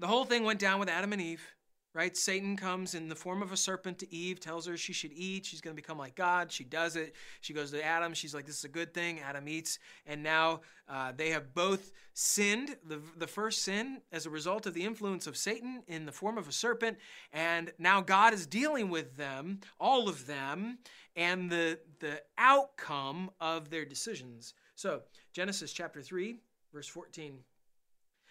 The 0.00 0.06
whole 0.06 0.24
thing 0.24 0.44
went 0.44 0.58
down 0.58 0.80
with 0.80 0.88
Adam 0.88 1.12
and 1.12 1.22
Eve 1.22 1.46
right? 1.92 2.16
Satan 2.16 2.56
comes 2.56 2.94
in 2.94 3.08
the 3.08 3.16
form 3.16 3.42
of 3.42 3.52
a 3.52 3.56
serpent 3.56 3.98
to 3.98 4.14
Eve, 4.14 4.38
tells 4.38 4.66
her 4.66 4.76
she 4.76 4.92
should 4.92 5.12
eat. 5.12 5.44
She's 5.44 5.60
going 5.60 5.74
to 5.74 5.80
become 5.80 5.98
like 5.98 6.14
God. 6.14 6.52
She 6.52 6.62
does 6.62 6.94
it. 6.96 7.14
She 7.40 7.52
goes 7.52 7.72
to 7.72 7.84
Adam. 7.84 8.14
She's 8.14 8.34
like, 8.34 8.46
this 8.46 8.58
is 8.58 8.64
a 8.64 8.68
good 8.68 8.94
thing. 8.94 9.18
Adam 9.20 9.48
eats. 9.48 9.78
And 10.06 10.22
now 10.22 10.60
uh, 10.88 11.12
they 11.16 11.30
have 11.30 11.52
both 11.52 11.92
sinned, 12.14 12.76
the, 12.86 13.00
the 13.16 13.26
first 13.26 13.62
sin 13.62 14.00
as 14.12 14.26
a 14.26 14.30
result 14.30 14.66
of 14.66 14.74
the 14.74 14.84
influence 14.84 15.26
of 15.26 15.36
Satan 15.36 15.82
in 15.88 16.06
the 16.06 16.12
form 16.12 16.38
of 16.38 16.46
a 16.46 16.52
serpent. 16.52 16.98
And 17.32 17.72
now 17.78 18.00
God 18.00 18.34
is 18.34 18.46
dealing 18.46 18.88
with 18.88 19.16
them, 19.16 19.60
all 19.80 20.08
of 20.08 20.26
them, 20.26 20.78
and 21.16 21.50
the, 21.50 21.78
the 21.98 22.22
outcome 22.38 23.30
of 23.40 23.70
their 23.70 23.84
decisions. 23.84 24.54
So, 24.76 25.02
Genesis 25.32 25.72
chapter 25.72 26.02
3, 26.02 26.36
verse 26.72 26.86
14. 26.86 27.40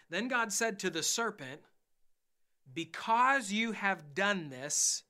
Then 0.10 0.28
God 0.28 0.52
said 0.52 0.80
to 0.80 0.90
the 0.90 1.04
serpent, 1.04 1.62
because 2.74 3.52
you 3.52 3.72
have 3.72 4.14
done 4.14 4.50
this, 4.50 5.04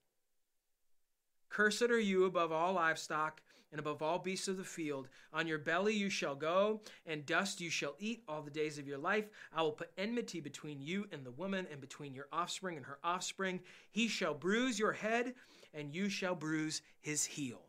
cursed 1.49 1.83
are 1.83 1.99
you 1.99 2.25
above 2.25 2.51
all 2.51 2.73
livestock 2.73 3.41
and 3.71 3.79
above 3.79 4.01
all 4.01 4.19
beasts 4.19 4.47
of 4.47 4.57
the 4.57 4.63
field. 4.63 5.07
On 5.33 5.47
your 5.47 5.59
belly 5.59 5.93
you 5.93 6.09
shall 6.09 6.35
go, 6.35 6.81
and 7.05 7.25
dust 7.25 7.61
you 7.61 7.69
shall 7.69 7.95
eat 7.99 8.23
all 8.27 8.41
the 8.41 8.49
days 8.49 8.77
of 8.77 8.87
your 8.87 8.97
life. 8.97 9.29
I 9.53 9.61
will 9.61 9.71
put 9.71 9.91
enmity 9.97 10.39
between 10.39 10.81
you 10.81 11.07
and 11.11 11.25
the 11.25 11.31
woman, 11.31 11.67
and 11.71 11.79
between 11.79 12.15
your 12.15 12.27
offspring 12.31 12.77
and 12.77 12.85
her 12.85 12.99
offspring. 13.03 13.59
He 13.91 14.07
shall 14.07 14.33
bruise 14.33 14.79
your 14.79 14.93
head, 14.93 15.35
and 15.73 15.93
you 15.93 16.09
shall 16.09 16.35
bruise 16.35 16.81
his 16.99 17.25
heel. 17.25 17.61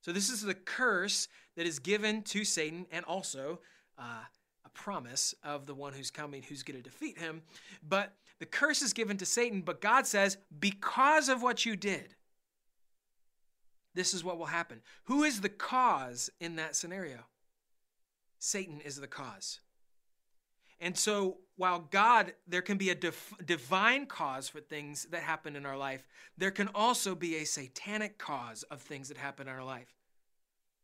So, 0.00 0.12
this 0.12 0.30
is 0.30 0.40
the 0.40 0.54
curse 0.54 1.28
that 1.56 1.66
is 1.66 1.78
given 1.78 2.22
to 2.22 2.44
Satan, 2.44 2.86
and 2.90 3.04
also 3.04 3.60
uh, 3.98 4.24
promise 4.80 5.34
of 5.44 5.66
the 5.66 5.74
one 5.74 5.92
who's 5.92 6.10
coming, 6.10 6.42
who's 6.42 6.62
going 6.62 6.76
to 6.76 6.82
defeat 6.82 7.18
him. 7.18 7.42
But 7.86 8.14
the 8.38 8.46
curse 8.46 8.80
is 8.80 8.94
given 8.94 9.18
to 9.18 9.26
Satan, 9.26 9.60
but 9.60 9.82
God 9.82 10.06
says, 10.06 10.38
because 10.58 11.28
of 11.28 11.42
what 11.42 11.66
you 11.66 11.76
did, 11.76 12.14
this 13.94 14.14
is 14.14 14.24
what 14.24 14.38
will 14.38 14.46
happen. 14.46 14.80
Who 15.04 15.22
is 15.24 15.42
the 15.42 15.50
cause 15.50 16.30
in 16.40 16.56
that 16.56 16.76
scenario? 16.76 17.18
Satan 18.38 18.80
is 18.80 18.96
the 18.96 19.06
cause. 19.06 19.60
And 20.80 20.96
so, 20.96 21.36
while 21.56 21.80
God, 21.90 22.32
there 22.48 22.62
can 22.62 22.78
be 22.78 22.88
a 22.88 22.94
dif- 22.94 23.34
divine 23.44 24.06
cause 24.06 24.48
for 24.48 24.60
things 24.60 25.06
that 25.10 25.20
happen 25.22 25.56
in 25.56 25.66
our 25.66 25.76
life, 25.76 26.06
there 26.38 26.50
can 26.50 26.70
also 26.74 27.14
be 27.14 27.36
a 27.36 27.44
satanic 27.44 28.16
cause 28.16 28.62
of 28.70 28.80
things 28.80 29.08
that 29.08 29.18
happen 29.18 29.46
in 29.46 29.52
our 29.52 29.64
life. 29.64 29.99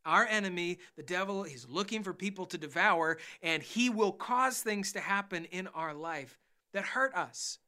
Our 0.06 0.24
enemy, 0.24 0.78
the 0.96 1.02
devil, 1.02 1.42
he's 1.42 1.66
looking 1.68 2.02
for 2.02 2.14
people 2.14 2.46
to 2.46 2.56
devour, 2.58 3.18
and 3.42 3.62
he 3.62 3.90
will 3.90 4.12
cause 4.12 4.60
things 4.60 4.92
to 4.92 5.00
happen 5.00 5.44
in 5.46 5.66
our 5.68 5.92
life 5.92 6.38
that 6.72 6.84
hurt 6.84 7.14
us, 7.14 7.58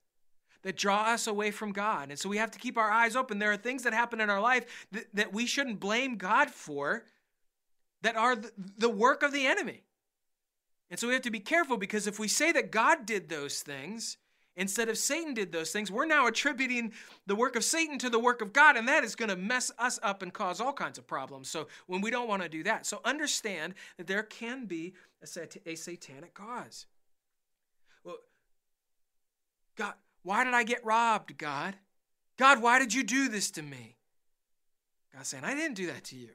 that 0.62 0.76
draw 0.76 1.12
us 1.12 1.26
away 1.26 1.50
from 1.50 1.72
God. 1.72 2.10
And 2.10 2.18
so 2.18 2.28
we 2.28 2.38
have 2.38 2.50
to 2.52 2.58
keep 2.58 2.78
our 2.78 2.90
eyes 2.90 3.16
open. 3.16 3.38
There 3.38 3.52
are 3.52 3.56
things 3.56 3.82
that 3.82 3.92
happen 3.92 4.20
in 4.20 4.30
our 4.30 4.40
life 4.40 4.86
that, 4.92 5.06
that 5.14 5.32
we 5.32 5.46
shouldn't 5.46 5.80
blame 5.80 6.16
God 6.16 6.50
for 6.50 7.04
that 8.02 8.16
are 8.16 8.36
the, 8.36 8.52
the 8.78 8.88
work 8.88 9.22
of 9.22 9.32
the 9.32 9.46
enemy. 9.46 9.82
And 10.90 10.98
so 10.98 11.06
we 11.06 11.12
have 11.12 11.22
to 11.22 11.30
be 11.30 11.40
careful 11.40 11.76
because 11.76 12.06
if 12.06 12.18
we 12.18 12.28
say 12.28 12.52
that 12.52 12.70
God 12.70 13.04
did 13.04 13.28
those 13.28 13.60
things, 13.60 14.16
instead 14.58 14.88
of 14.90 14.98
Satan 14.98 15.32
did 15.32 15.52
those 15.52 15.70
things, 15.70 15.90
we're 15.90 16.04
now 16.04 16.26
attributing 16.26 16.92
the 17.26 17.34
work 17.34 17.56
of 17.56 17.64
Satan 17.64 17.98
to 18.00 18.10
the 18.10 18.18
work 18.18 18.42
of 18.42 18.52
God, 18.52 18.76
and 18.76 18.86
that 18.88 19.04
is 19.04 19.14
going 19.14 19.30
to 19.30 19.36
mess 19.36 19.72
us 19.78 19.98
up 20.02 20.20
and 20.20 20.34
cause 20.34 20.60
all 20.60 20.72
kinds 20.72 20.98
of 20.98 21.06
problems. 21.06 21.48
So 21.48 21.68
when 21.86 22.02
we 22.02 22.10
don't 22.10 22.28
want 22.28 22.42
to 22.42 22.48
do 22.48 22.62
that, 22.64 22.84
so 22.84 23.00
understand 23.04 23.74
that 23.96 24.06
there 24.06 24.24
can 24.24 24.66
be 24.66 24.92
a, 25.22 25.26
sat- 25.26 25.56
a 25.64 25.76
satanic 25.76 26.34
cause. 26.34 26.86
Well, 28.04 28.18
God, 29.76 29.94
why 30.22 30.44
did 30.44 30.54
I 30.54 30.64
get 30.64 30.84
robbed, 30.84 31.38
God? 31.38 31.76
God, 32.36 32.60
why 32.60 32.78
did 32.78 32.92
you 32.92 33.04
do 33.04 33.28
this 33.28 33.50
to 33.52 33.62
me? 33.62 33.96
God 35.14 35.24
saying, 35.24 35.44
I 35.44 35.54
didn't 35.54 35.76
do 35.76 35.86
that 35.86 36.04
to 36.04 36.16
you. 36.16 36.30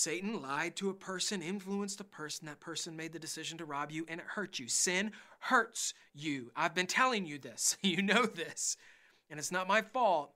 Satan 0.00 0.40
lied 0.40 0.76
to 0.76 0.88
a 0.88 0.94
person, 0.94 1.42
influenced 1.42 2.00
a 2.00 2.04
person. 2.04 2.46
That 2.46 2.58
person 2.58 2.96
made 2.96 3.12
the 3.12 3.18
decision 3.18 3.58
to 3.58 3.66
rob 3.66 3.92
you, 3.92 4.06
and 4.08 4.18
it 4.18 4.26
hurt 4.26 4.58
you. 4.58 4.66
Sin 4.66 5.12
hurts 5.40 5.92
you. 6.14 6.50
I've 6.56 6.74
been 6.74 6.86
telling 6.86 7.26
you 7.26 7.38
this. 7.38 7.76
You 7.82 8.00
know 8.00 8.24
this. 8.24 8.78
And 9.28 9.38
it's 9.38 9.52
not 9.52 9.68
my 9.68 9.82
fault. 9.82 10.32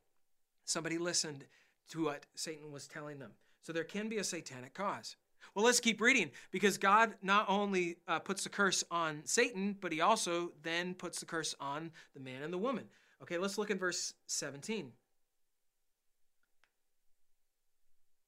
Somebody 0.67 0.99
listened 0.99 1.47
to 1.89 2.05
what 2.05 2.27
Satan 2.35 2.73
was 2.73 2.87
telling 2.87 3.19
them. 3.19 3.31
So 3.63 3.73
there 3.73 3.85
can 3.85 4.11
be 4.11 4.19
a 4.19 4.25
satanic 4.25 4.75
cause. 4.75 5.17
Well, 5.55 5.65
let's 5.65 5.81
keep 5.81 5.99
reading 6.03 6.31
because 6.51 6.77
God 6.77 7.15
not 7.23 7.47
only 7.49 7.97
uh, 8.07 8.19
puts 8.19 8.45
the 8.45 8.51
curse 8.51 8.85
on 8.91 9.23
Satan, 9.25 9.79
but 9.81 9.93
he 9.93 10.03
also 10.03 10.53
then 10.63 10.93
puts 10.93 11.21
the 11.21 11.27
curse 11.27 11.55
on 11.59 11.91
the 12.13 12.21
man 12.21 12.43
and 12.43 12.53
the 12.53 12.59
woman. 12.59 12.85
Okay, 13.23 13.39
let's 13.39 13.57
look 13.57 13.71
at 13.71 13.81
verse 13.81 14.13
17. 14.27 14.93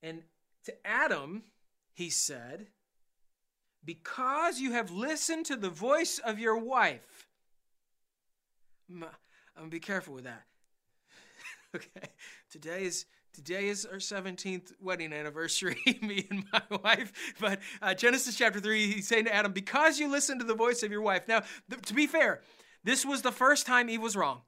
And 0.02 0.22
to 0.66 0.86
Adam, 0.86 1.42
he 1.94 2.10
said, 2.10 2.68
Because 3.84 4.60
you 4.60 4.72
have 4.72 4.90
listened 4.90 5.46
to 5.46 5.56
the 5.56 5.70
voice 5.70 6.18
of 6.18 6.38
your 6.38 6.58
wife. 6.58 7.26
I'm, 8.90 9.00
going 9.00 9.10
to 9.64 9.66
be 9.70 9.80
careful 9.80 10.14
with 10.14 10.24
that. 10.24 10.44
okay, 11.74 12.08
today 12.50 12.84
is 12.84 13.06
Today 13.36 13.68
is 13.68 13.84
our 13.84 13.98
17th 13.98 14.72
wedding 14.80 15.12
anniversary, 15.12 15.76
me 16.00 16.26
and 16.30 16.44
my 16.50 16.62
wife. 16.82 17.12
But 17.38 17.58
uh, 17.82 17.92
Genesis 17.92 18.34
chapter 18.34 18.60
3, 18.60 18.94
he's 18.94 19.08
saying 19.08 19.26
to 19.26 19.34
Adam, 19.34 19.52
Because 19.52 20.00
you 20.00 20.10
listened 20.10 20.40
to 20.40 20.46
the 20.46 20.54
voice 20.54 20.82
of 20.82 20.90
your 20.90 21.02
wife. 21.02 21.28
Now, 21.28 21.42
th- 21.68 21.82
to 21.82 21.92
be 21.92 22.06
fair, 22.06 22.40
this 22.82 23.04
was 23.04 23.20
the 23.20 23.30
first 23.30 23.66
time 23.66 23.90
Eve 23.90 24.00
was 24.00 24.16
wrong. 24.16 24.40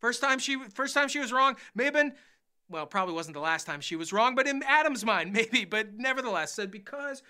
First 0.00 0.22
time 0.22 0.38
she 0.38 0.56
first 0.72 0.94
time 0.94 1.08
she 1.08 1.18
was 1.18 1.32
wrong, 1.32 1.56
may 1.74 1.84
have 1.84 1.92
been, 1.92 2.14
well, 2.68 2.86
probably 2.86 3.14
wasn't 3.14 3.34
the 3.34 3.40
last 3.40 3.66
time 3.66 3.80
she 3.80 3.96
was 3.96 4.12
wrong, 4.12 4.34
but 4.34 4.46
in 4.46 4.62
Adam's 4.66 5.04
mind, 5.04 5.32
maybe, 5.34 5.64
but 5.64 5.94
nevertheless, 5.94 6.52
said, 6.52 6.70
Because 6.70 7.22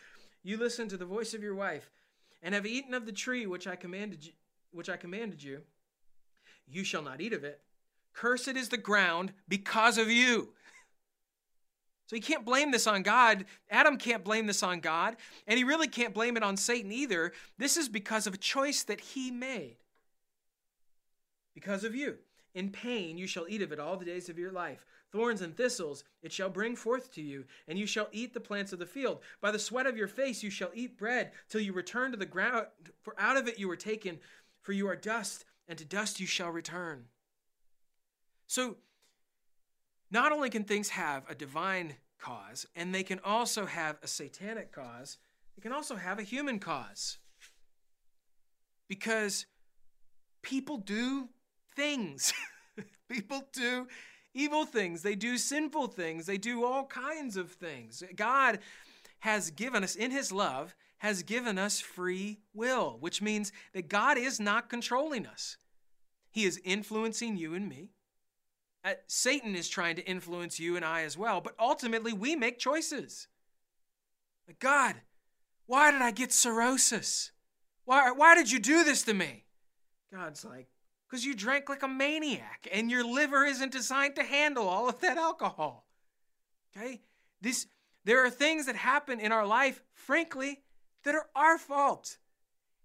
you 0.42 0.56
listened 0.56 0.90
to 0.90 0.96
the 0.96 1.04
voice 1.04 1.34
of 1.34 1.42
your 1.42 1.54
wife 1.54 1.90
and 2.42 2.54
have 2.54 2.66
eaten 2.66 2.94
of 2.94 3.06
the 3.06 3.12
tree 3.12 3.46
which 3.46 3.66
I 3.66 3.76
commanded 3.76 4.24
you, 4.24 4.32
which 4.70 4.88
I 4.88 4.96
commanded 4.96 5.42
you, 5.42 5.62
you 6.66 6.84
shall 6.84 7.02
not 7.02 7.20
eat 7.20 7.32
of 7.32 7.44
it. 7.44 7.60
Cursed 8.12 8.48
is 8.48 8.70
the 8.70 8.78
ground 8.78 9.32
because 9.48 9.98
of 9.98 10.10
you. 10.10 10.50
So 12.06 12.14
he 12.14 12.22
can't 12.22 12.44
blame 12.44 12.70
this 12.70 12.86
on 12.86 13.02
God. 13.02 13.44
Adam 13.68 13.98
can't 13.98 14.24
blame 14.24 14.46
this 14.46 14.62
on 14.62 14.80
God. 14.80 15.16
And 15.46 15.58
he 15.58 15.64
really 15.64 15.88
can't 15.88 16.14
blame 16.14 16.36
it 16.36 16.42
on 16.42 16.56
Satan 16.56 16.92
either. 16.92 17.32
This 17.58 17.76
is 17.76 17.88
because 17.88 18.26
of 18.26 18.34
a 18.34 18.38
choice 18.38 18.84
that 18.84 19.00
he 19.00 19.30
made. 19.30 19.76
Because 21.52 21.82
of 21.82 21.94
you. 21.94 22.18
In 22.54 22.70
pain 22.70 23.18
you 23.18 23.26
shall 23.26 23.46
eat 23.48 23.60
of 23.60 23.72
it 23.72 23.80
all 23.80 23.96
the 23.96 24.04
days 24.04 24.28
of 24.28 24.38
your 24.38 24.52
life. 24.52 24.86
Thorns 25.12 25.40
and 25.40 25.56
thistles 25.56 26.04
it 26.22 26.32
shall 26.32 26.50
bring 26.50 26.76
forth 26.76 27.12
to 27.14 27.22
you, 27.22 27.44
and 27.68 27.78
you 27.78 27.86
shall 27.86 28.08
eat 28.12 28.34
the 28.34 28.40
plants 28.40 28.72
of 28.72 28.78
the 28.78 28.86
field. 28.86 29.20
By 29.40 29.50
the 29.50 29.58
sweat 29.58 29.86
of 29.86 29.96
your 29.96 30.08
face 30.08 30.42
you 30.42 30.50
shall 30.50 30.70
eat 30.74 30.98
bread, 30.98 31.32
till 31.48 31.60
you 31.60 31.72
return 31.72 32.10
to 32.10 32.16
the 32.16 32.26
ground, 32.26 32.66
for 33.02 33.14
out 33.18 33.36
of 33.36 33.48
it 33.48 33.58
you 33.58 33.68
were 33.68 33.76
taken, 33.76 34.18
for 34.62 34.72
you 34.72 34.88
are 34.88 34.96
dust, 34.96 35.44
and 35.68 35.78
to 35.78 35.84
dust 35.84 36.20
you 36.20 36.26
shall 36.26 36.50
return. 36.50 37.04
So, 38.46 38.76
not 40.10 40.32
only 40.32 40.50
can 40.50 40.64
things 40.64 40.90
have 40.90 41.24
a 41.28 41.34
divine 41.34 41.96
cause, 42.18 42.66
and 42.74 42.94
they 42.94 43.02
can 43.02 43.20
also 43.24 43.66
have 43.66 43.98
a 44.02 44.06
satanic 44.06 44.72
cause. 44.72 45.18
They 45.56 45.62
can 45.62 45.72
also 45.72 45.96
have 45.96 46.18
a 46.18 46.22
human 46.22 46.58
cause. 46.58 47.18
Because 48.88 49.46
people 50.42 50.78
do 50.78 51.28
things. 51.74 52.32
people 53.08 53.44
do 53.52 53.86
evil 54.36 54.64
things. 54.64 55.02
They 55.02 55.14
do 55.14 55.38
sinful 55.38 55.88
things. 55.88 56.26
They 56.26 56.38
do 56.38 56.64
all 56.64 56.84
kinds 56.84 57.36
of 57.36 57.50
things. 57.50 58.02
God 58.14 58.58
has 59.20 59.50
given 59.50 59.82
us, 59.82 59.96
in 59.96 60.10
His 60.10 60.30
love, 60.30 60.74
has 60.98 61.22
given 61.22 61.58
us 61.58 61.80
free 61.80 62.40
will, 62.54 62.96
which 63.00 63.20
means 63.20 63.52
that 63.72 63.88
God 63.88 64.18
is 64.18 64.38
not 64.38 64.70
controlling 64.70 65.26
us. 65.26 65.56
He 66.30 66.44
is 66.44 66.60
influencing 66.64 67.36
you 67.36 67.54
and 67.54 67.68
me. 67.68 67.90
Uh, 68.84 68.92
Satan 69.06 69.56
is 69.56 69.68
trying 69.68 69.96
to 69.96 70.06
influence 70.06 70.60
you 70.60 70.76
and 70.76 70.84
I 70.84 71.02
as 71.02 71.18
well, 71.18 71.40
but 71.40 71.54
ultimately 71.58 72.12
we 72.12 72.36
make 72.36 72.58
choices. 72.58 73.26
Like, 74.46 74.60
God, 74.60 74.94
why 75.66 75.90
did 75.90 76.02
I 76.02 76.12
get 76.12 76.32
cirrhosis? 76.32 77.32
Why, 77.84 78.12
why 78.12 78.34
did 78.34 78.52
you 78.52 78.60
do 78.60 78.84
this 78.84 79.02
to 79.04 79.14
me? 79.14 79.44
God's 80.12 80.44
like, 80.44 80.68
because 81.08 81.24
you 81.24 81.34
drank 81.34 81.68
like 81.68 81.82
a 81.82 81.88
maniac 81.88 82.66
and 82.72 82.90
your 82.90 83.04
liver 83.04 83.44
isn't 83.44 83.72
designed 83.72 84.16
to 84.16 84.22
handle 84.22 84.68
all 84.68 84.88
of 84.88 85.00
that 85.00 85.16
alcohol. 85.18 85.86
Okay? 86.76 87.00
This, 87.40 87.66
there 88.04 88.24
are 88.24 88.30
things 88.30 88.66
that 88.66 88.76
happen 88.76 89.20
in 89.20 89.32
our 89.32 89.46
life, 89.46 89.82
frankly, 89.92 90.60
that 91.04 91.14
are 91.14 91.26
our 91.34 91.58
fault. 91.58 92.18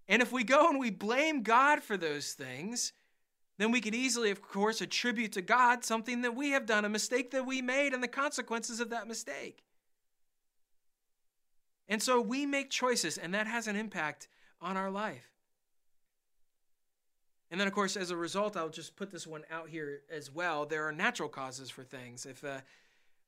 And 0.08 0.22
if 0.22 0.32
we 0.32 0.44
go 0.44 0.68
and 0.68 0.78
we 0.78 0.90
blame 0.90 1.42
God 1.42 1.82
for 1.82 1.96
those 1.96 2.32
things, 2.32 2.92
then 3.58 3.70
we 3.70 3.80
could 3.80 3.94
easily, 3.94 4.30
of 4.30 4.42
course, 4.42 4.80
attribute 4.80 5.32
to 5.32 5.42
God 5.42 5.84
something 5.84 6.22
that 6.22 6.34
we 6.34 6.50
have 6.50 6.66
done, 6.66 6.84
a 6.84 6.88
mistake 6.88 7.30
that 7.32 7.46
we 7.46 7.60
made, 7.60 7.92
and 7.92 8.02
the 8.02 8.08
consequences 8.08 8.80
of 8.80 8.90
that 8.90 9.08
mistake. 9.08 9.64
And 11.88 12.02
so 12.02 12.20
we 12.20 12.46
make 12.46 12.70
choices, 12.70 13.18
and 13.18 13.34
that 13.34 13.46
has 13.46 13.66
an 13.66 13.76
impact 13.76 14.28
on 14.60 14.76
our 14.76 14.90
life. 14.90 15.31
And 17.52 17.60
then, 17.60 17.68
of 17.68 17.74
course, 17.74 17.98
as 17.98 18.10
a 18.10 18.16
result, 18.16 18.56
I'll 18.56 18.70
just 18.70 18.96
put 18.96 19.10
this 19.10 19.26
one 19.26 19.42
out 19.50 19.68
here 19.68 20.00
as 20.10 20.32
well. 20.32 20.64
There 20.64 20.88
are 20.88 20.92
natural 20.92 21.28
causes 21.28 21.68
for 21.68 21.84
things. 21.84 22.24
If 22.24 22.42
uh, 22.42 22.60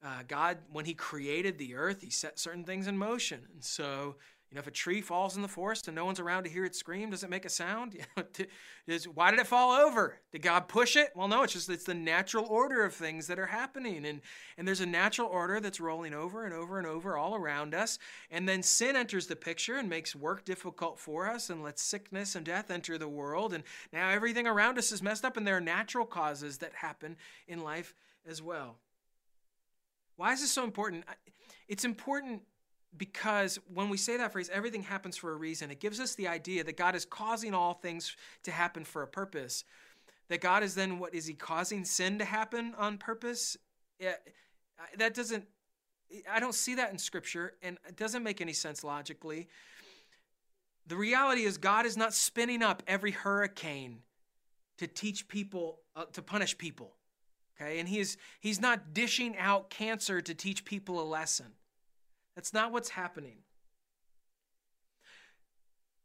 uh, 0.02 0.22
God, 0.26 0.56
when 0.72 0.86
He 0.86 0.94
created 0.94 1.58
the 1.58 1.74
earth, 1.74 2.00
He 2.00 2.08
set 2.08 2.38
certain 2.38 2.64
things 2.64 2.86
in 2.86 2.96
motion. 2.96 3.40
And 3.52 3.62
so 3.62 4.16
you 4.54 4.58
know, 4.58 4.62
if 4.62 4.68
a 4.68 4.70
tree 4.70 5.00
falls 5.00 5.34
in 5.34 5.42
the 5.42 5.48
forest 5.48 5.88
and 5.88 5.96
no 5.96 6.04
one's 6.04 6.20
around 6.20 6.44
to 6.44 6.48
hear 6.48 6.64
it 6.64 6.76
scream, 6.76 7.10
does 7.10 7.24
it 7.24 7.28
make 7.28 7.44
a 7.44 7.48
sound? 7.48 7.98
why 9.12 9.32
did 9.32 9.40
it 9.40 9.48
fall 9.48 9.72
over? 9.72 10.20
Did 10.30 10.42
God 10.42 10.68
push 10.68 10.94
it? 10.94 11.10
Well, 11.16 11.26
no, 11.26 11.42
it's 11.42 11.54
just 11.54 11.68
it's 11.68 11.82
the 11.82 11.92
natural 11.92 12.46
order 12.46 12.84
of 12.84 12.94
things 12.94 13.26
that 13.26 13.40
are 13.40 13.46
happening. 13.46 14.06
And, 14.06 14.20
and 14.56 14.68
there's 14.68 14.80
a 14.80 14.86
natural 14.86 15.26
order 15.26 15.58
that's 15.58 15.80
rolling 15.80 16.14
over 16.14 16.44
and 16.44 16.54
over 16.54 16.78
and 16.78 16.86
over 16.86 17.16
all 17.16 17.34
around 17.34 17.74
us. 17.74 17.98
And 18.30 18.48
then 18.48 18.62
sin 18.62 18.94
enters 18.94 19.26
the 19.26 19.34
picture 19.34 19.74
and 19.74 19.90
makes 19.90 20.14
work 20.14 20.44
difficult 20.44 21.00
for 21.00 21.28
us 21.28 21.50
and 21.50 21.60
lets 21.60 21.82
sickness 21.82 22.36
and 22.36 22.46
death 22.46 22.70
enter 22.70 22.96
the 22.96 23.08
world. 23.08 23.54
And 23.54 23.64
now 23.92 24.10
everything 24.10 24.46
around 24.46 24.78
us 24.78 24.92
is 24.92 25.02
messed 25.02 25.24
up, 25.24 25.36
and 25.36 25.44
there 25.44 25.56
are 25.56 25.60
natural 25.60 26.06
causes 26.06 26.58
that 26.58 26.74
happen 26.74 27.16
in 27.48 27.64
life 27.64 27.92
as 28.24 28.40
well. 28.40 28.76
Why 30.14 30.32
is 30.32 30.42
this 30.42 30.52
so 30.52 30.62
important? 30.62 31.06
It's 31.66 31.84
important 31.84 32.42
because 32.96 33.58
when 33.72 33.88
we 33.88 33.96
say 33.96 34.16
that 34.16 34.32
phrase, 34.32 34.50
everything 34.52 34.82
happens 34.82 35.16
for 35.16 35.32
a 35.32 35.36
reason, 35.36 35.70
it 35.70 35.80
gives 35.80 36.00
us 36.00 36.14
the 36.14 36.28
idea 36.28 36.64
that 36.64 36.76
God 36.76 36.94
is 36.94 37.04
causing 37.04 37.54
all 37.54 37.74
things 37.74 38.16
to 38.44 38.50
happen 38.50 38.84
for 38.84 39.02
a 39.02 39.06
purpose. 39.06 39.64
That 40.28 40.40
God 40.40 40.62
is 40.62 40.74
then, 40.74 40.98
what 40.98 41.14
is 41.14 41.26
He 41.26 41.34
causing 41.34 41.84
sin 41.84 42.18
to 42.18 42.24
happen 42.24 42.74
on 42.78 42.98
purpose? 42.98 43.56
Yeah, 43.98 44.14
that 44.96 45.14
doesn't, 45.14 45.44
I 46.30 46.40
don't 46.40 46.54
see 46.54 46.76
that 46.76 46.90
in 46.92 46.98
Scripture, 46.98 47.54
and 47.62 47.78
it 47.86 47.96
doesn't 47.96 48.22
make 48.22 48.40
any 48.40 48.52
sense 48.52 48.84
logically. 48.84 49.48
The 50.86 50.96
reality 50.96 51.44
is, 51.44 51.58
God 51.58 51.86
is 51.86 51.96
not 51.96 52.14
spinning 52.14 52.62
up 52.62 52.82
every 52.86 53.10
hurricane 53.10 53.98
to 54.78 54.86
teach 54.86 55.28
people, 55.28 55.80
uh, 55.96 56.04
to 56.12 56.22
punish 56.22 56.56
people. 56.56 56.94
Okay, 57.56 57.78
and 57.78 57.88
he 57.88 58.00
is, 58.00 58.16
he's 58.40 58.60
not 58.60 58.92
dishing 58.94 59.36
out 59.38 59.70
cancer 59.70 60.20
to 60.20 60.34
teach 60.34 60.64
people 60.64 61.00
a 61.00 61.04
lesson. 61.04 61.52
That's 62.34 62.52
not 62.52 62.72
what's 62.72 62.90
happening. 62.90 63.38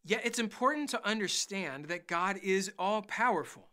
Yet 0.05 0.21
it's 0.23 0.39
important 0.39 0.89
to 0.89 1.07
understand 1.07 1.85
that 1.85 2.07
God 2.07 2.37
is 2.41 2.71
all 2.79 3.01
powerful 3.01 3.67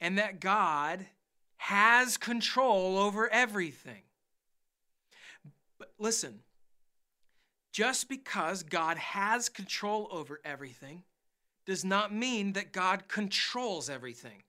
and 0.00 0.18
that 0.18 0.40
God 0.40 1.06
has 1.56 2.16
control 2.16 2.98
over 2.98 3.32
everything. 3.32 4.02
But 5.78 5.92
listen, 5.98 6.40
just 7.72 8.08
because 8.08 8.62
God 8.62 8.98
has 8.98 9.48
control 9.48 10.08
over 10.10 10.40
everything 10.44 11.04
does 11.64 11.84
not 11.84 12.12
mean 12.12 12.52
that 12.52 12.72
God 12.72 13.08
controls 13.08 13.88
everything. 13.88 14.42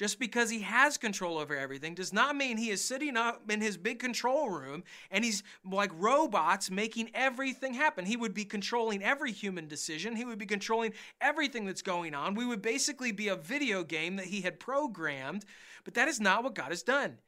Just 0.00 0.18
because 0.18 0.48
he 0.48 0.60
has 0.60 0.96
control 0.96 1.36
over 1.36 1.54
everything 1.54 1.94
does 1.94 2.10
not 2.10 2.34
mean 2.34 2.56
he 2.56 2.70
is 2.70 2.82
sitting 2.82 3.18
up 3.18 3.50
in 3.50 3.60
his 3.60 3.76
big 3.76 3.98
control 3.98 4.48
room 4.48 4.82
and 5.10 5.22
he's 5.22 5.42
like 5.62 5.90
robots 5.94 6.70
making 6.70 7.10
everything 7.12 7.74
happen. 7.74 8.06
He 8.06 8.16
would 8.16 8.32
be 8.32 8.46
controlling 8.46 9.02
every 9.02 9.30
human 9.30 9.68
decision, 9.68 10.16
he 10.16 10.24
would 10.24 10.38
be 10.38 10.46
controlling 10.46 10.94
everything 11.20 11.66
that's 11.66 11.82
going 11.82 12.14
on. 12.14 12.34
We 12.34 12.46
would 12.46 12.62
basically 12.62 13.12
be 13.12 13.28
a 13.28 13.36
video 13.36 13.84
game 13.84 14.16
that 14.16 14.24
he 14.24 14.40
had 14.40 14.58
programmed, 14.58 15.44
but 15.84 15.92
that 15.92 16.08
is 16.08 16.18
not 16.18 16.44
what 16.44 16.54
God 16.54 16.70
has 16.70 16.82
done. 16.82 17.18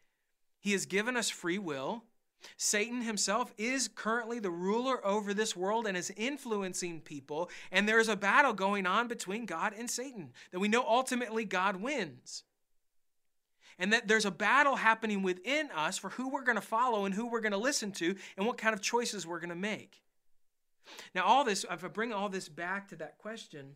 He 0.59 0.73
has 0.73 0.87
given 0.87 1.15
us 1.15 1.29
free 1.29 1.59
will. 1.59 2.05
Satan 2.57 3.03
himself 3.03 3.53
is 3.59 3.87
currently 3.87 4.39
the 4.39 4.51
ruler 4.51 5.07
over 5.07 5.35
this 5.35 5.55
world 5.55 5.87
and 5.87 5.95
is 5.95 6.11
influencing 6.17 7.03
people, 7.03 7.51
and 7.71 7.87
there 7.87 8.01
is 8.01 8.09
a 8.09 8.17
battle 8.17 8.55
going 8.55 8.87
on 8.87 9.09
between 9.09 9.45
God 9.45 9.75
and 9.79 9.91
Satan 9.91 10.33
that 10.53 10.59
we 10.59 10.69
know 10.69 10.87
ultimately 10.89 11.45
God 11.45 11.77
wins 11.77 12.45
and 13.83 13.93
that 13.93 14.07
there's 14.07 14.25
a 14.25 14.31
battle 14.31 14.77
happening 14.77 15.25
within 15.25 15.69
us 15.75 15.99
for 15.99 16.11
who 16.11 16.29
we're 16.29 16.45
going 16.45 16.57
to 16.57 16.63
follow 16.63 17.05
and 17.05 17.13
who 17.13 17.27
we're 17.27 17.41
going 17.41 17.51
to 17.51 17.59
listen 17.59 17.91
to 17.91 18.15
and 18.37 18.47
what 18.47 18.57
kind 18.57 18.73
of 18.73 18.81
choices 18.81 19.27
we're 19.27 19.41
going 19.41 19.51
to 19.51 19.57
make. 19.57 20.01
Now, 21.17 21.25
all 21.25 21.43
this, 21.43 21.67
if 21.69 21.85
I 21.85 21.89
bring 21.89 22.13
all 22.13 22.29
this 22.29 22.49
back 22.49 22.89
to 22.91 22.97
that 22.97 23.19
question, 23.19 23.75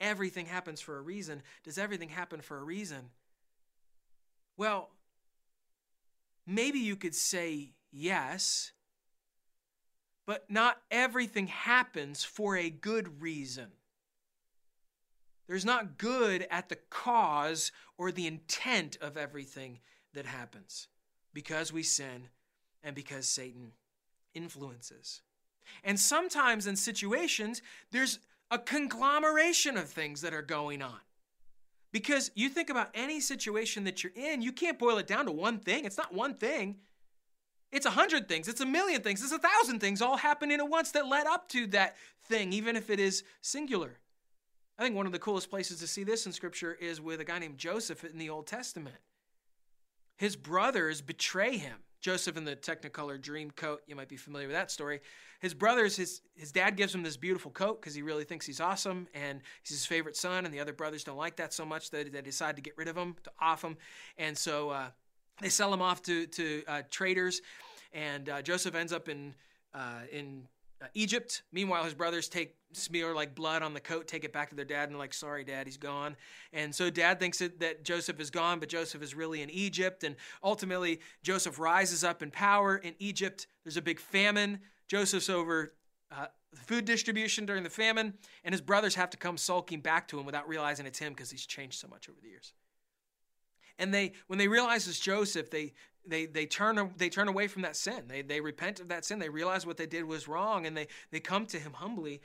everything 0.00 0.46
happens 0.46 0.80
for 0.80 0.98
a 0.98 1.00
reason. 1.00 1.40
Does 1.62 1.78
everything 1.78 2.08
happen 2.08 2.40
for 2.40 2.58
a 2.58 2.64
reason? 2.64 3.10
Well, 4.56 4.90
maybe 6.44 6.80
you 6.80 6.96
could 6.96 7.14
say 7.14 7.74
yes, 7.92 8.72
but 10.26 10.50
not 10.50 10.78
everything 10.90 11.46
happens 11.46 12.24
for 12.24 12.56
a 12.56 12.70
good 12.70 13.22
reason. 13.22 13.68
There's 15.52 15.66
not 15.66 15.98
good 15.98 16.46
at 16.50 16.70
the 16.70 16.78
cause 16.88 17.72
or 17.98 18.10
the 18.10 18.26
intent 18.26 18.96
of 19.02 19.18
everything 19.18 19.80
that 20.14 20.24
happens 20.24 20.88
because 21.34 21.70
we 21.70 21.82
sin 21.82 22.28
and 22.82 22.96
because 22.96 23.28
Satan 23.28 23.72
influences. 24.32 25.20
And 25.84 26.00
sometimes 26.00 26.66
in 26.66 26.74
situations, 26.74 27.60
there's 27.90 28.18
a 28.50 28.58
conglomeration 28.58 29.76
of 29.76 29.90
things 29.90 30.22
that 30.22 30.32
are 30.32 30.40
going 30.40 30.80
on. 30.80 31.00
Because 31.92 32.30
you 32.34 32.48
think 32.48 32.70
about 32.70 32.88
any 32.94 33.20
situation 33.20 33.84
that 33.84 34.02
you're 34.02 34.14
in, 34.16 34.40
you 34.40 34.52
can't 34.52 34.78
boil 34.78 34.96
it 34.96 35.06
down 35.06 35.26
to 35.26 35.32
one 35.32 35.58
thing. 35.58 35.84
It's 35.84 35.98
not 35.98 36.14
one 36.14 36.32
thing. 36.32 36.76
It's 37.70 37.84
a 37.84 37.90
hundred 37.90 38.26
things, 38.26 38.48
it's 38.48 38.62
a 38.62 38.66
million 38.66 39.02
things, 39.02 39.22
it's 39.22 39.32
a 39.32 39.38
thousand 39.38 39.80
things 39.80 40.00
all 40.00 40.16
happening 40.16 40.60
at 40.60 40.68
once 40.70 40.92
that 40.92 41.08
led 41.08 41.26
up 41.26 41.50
to 41.50 41.66
that 41.68 41.96
thing, 42.24 42.54
even 42.54 42.74
if 42.74 42.88
it 42.88 42.98
is 42.98 43.22
singular. 43.42 43.98
I 44.78 44.82
think 44.82 44.96
one 44.96 45.06
of 45.06 45.12
the 45.12 45.18
coolest 45.18 45.50
places 45.50 45.80
to 45.80 45.86
see 45.86 46.04
this 46.04 46.26
in 46.26 46.32
Scripture 46.32 46.76
is 46.80 47.00
with 47.00 47.20
a 47.20 47.24
guy 47.24 47.38
named 47.38 47.58
Joseph 47.58 48.04
in 48.04 48.18
the 48.18 48.30
Old 48.30 48.46
Testament. 48.46 48.96
His 50.16 50.36
brothers 50.36 51.00
betray 51.00 51.56
him. 51.56 51.78
Joseph 52.00 52.36
in 52.36 52.44
the 52.44 52.56
Technicolor 52.56 53.20
dream 53.20 53.52
coat, 53.52 53.80
you 53.86 53.94
might 53.94 54.08
be 54.08 54.16
familiar 54.16 54.48
with 54.48 54.56
that 54.56 54.72
story. 54.72 55.00
His 55.40 55.54
brothers, 55.54 55.94
his, 55.94 56.20
his 56.34 56.50
dad 56.50 56.76
gives 56.76 56.92
him 56.92 57.04
this 57.04 57.16
beautiful 57.16 57.52
coat 57.52 57.80
because 57.80 57.94
he 57.94 58.02
really 58.02 58.24
thinks 58.24 58.44
he's 58.44 58.60
awesome 58.60 59.06
and 59.14 59.40
he's 59.62 59.76
his 59.76 59.86
favorite 59.86 60.16
son, 60.16 60.44
and 60.44 60.52
the 60.52 60.58
other 60.58 60.72
brothers 60.72 61.04
don't 61.04 61.16
like 61.16 61.36
that 61.36 61.52
so 61.52 61.64
much 61.64 61.90
that 61.90 62.12
they 62.12 62.20
decide 62.20 62.56
to 62.56 62.62
get 62.62 62.76
rid 62.76 62.88
of 62.88 62.96
him, 62.96 63.14
to 63.22 63.30
off 63.40 63.62
him. 63.62 63.76
And 64.18 64.36
so 64.36 64.70
uh, 64.70 64.86
they 65.40 65.48
sell 65.48 65.72
him 65.72 65.80
off 65.80 66.02
to, 66.02 66.26
to 66.26 66.62
uh, 66.66 66.82
traders, 66.90 67.40
and 67.92 68.28
uh, 68.28 68.42
Joseph 68.42 68.74
ends 68.74 68.92
up 68.92 69.08
in, 69.08 69.34
uh, 69.72 70.00
in 70.10 70.48
uh, 70.82 70.86
Egypt. 70.94 71.42
Meanwhile, 71.52 71.84
his 71.84 71.94
brothers 71.94 72.28
take 72.28 72.56
smear 72.72 73.14
like 73.14 73.34
blood 73.34 73.62
on 73.62 73.74
the 73.74 73.80
coat, 73.80 74.08
take 74.08 74.24
it 74.24 74.32
back 74.32 74.50
to 74.50 74.56
their 74.56 74.64
dad, 74.64 74.88
and 74.88 74.98
like, 74.98 75.14
sorry, 75.14 75.44
dad, 75.44 75.66
he's 75.66 75.76
gone. 75.76 76.16
And 76.52 76.74
so 76.74 76.90
dad 76.90 77.20
thinks 77.20 77.38
that, 77.38 77.60
that 77.60 77.84
Joseph 77.84 78.18
is 78.18 78.30
gone, 78.30 78.58
but 78.58 78.68
Joseph 78.68 79.02
is 79.02 79.14
really 79.14 79.42
in 79.42 79.50
Egypt. 79.50 80.04
And 80.04 80.16
ultimately, 80.42 81.00
Joseph 81.22 81.58
rises 81.58 82.02
up 82.02 82.22
in 82.22 82.30
power 82.30 82.76
in 82.76 82.94
Egypt. 82.98 83.46
There's 83.64 83.76
a 83.76 83.82
big 83.82 84.00
famine. 84.00 84.60
Joseph's 84.88 85.30
over 85.30 85.74
uh, 86.10 86.26
food 86.54 86.84
distribution 86.84 87.46
during 87.46 87.62
the 87.62 87.70
famine, 87.70 88.14
and 88.44 88.52
his 88.52 88.60
brothers 88.60 88.94
have 88.94 89.10
to 89.10 89.16
come 89.16 89.36
sulking 89.36 89.80
back 89.80 90.08
to 90.08 90.18
him 90.18 90.26
without 90.26 90.48
realizing 90.48 90.86
it's 90.86 90.98
him 90.98 91.12
because 91.12 91.30
he's 91.30 91.46
changed 91.46 91.78
so 91.78 91.88
much 91.88 92.08
over 92.08 92.18
the 92.20 92.28
years. 92.28 92.52
And 93.78 93.92
they 93.92 94.12
when 94.26 94.38
they 94.38 94.48
realize 94.48 94.86
it's 94.88 94.98
Joseph, 94.98 95.50
they 95.50 95.72
they 96.06 96.26
they 96.26 96.46
turn 96.46 96.92
they 96.96 97.08
turn 97.08 97.28
away 97.28 97.48
from 97.48 97.62
that 97.62 97.76
sin. 97.76 98.04
They 98.08 98.22
they 98.22 98.40
repent 98.40 98.80
of 98.80 98.88
that 98.88 99.04
sin. 99.04 99.18
They 99.18 99.28
realize 99.28 99.66
what 99.66 99.76
they 99.76 99.86
did 99.86 100.04
was 100.04 100.28
wrong 100.28 100.66
and 100.66 100.76
they 100.76 100.88
they 101.10 101.20
come 101.20 101.46
to 101.46 101.58
him 101.58 101.72
humbly. 101.72 102.20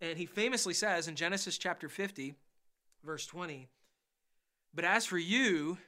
And 0.00 0.18
he 0.18 0.26
famously 0.26 0.74
says 0.74 1.08
in 1.08 1.16
Genesis 1.16 1.58
chapter 1.58 1.88
50, 1.88 2.34
verse 3.02 3.26
20, 3.26 3.68
"But 4.72 4.84
as 4.84 5.04
for 5.04 5.18
you, 5.18 5.78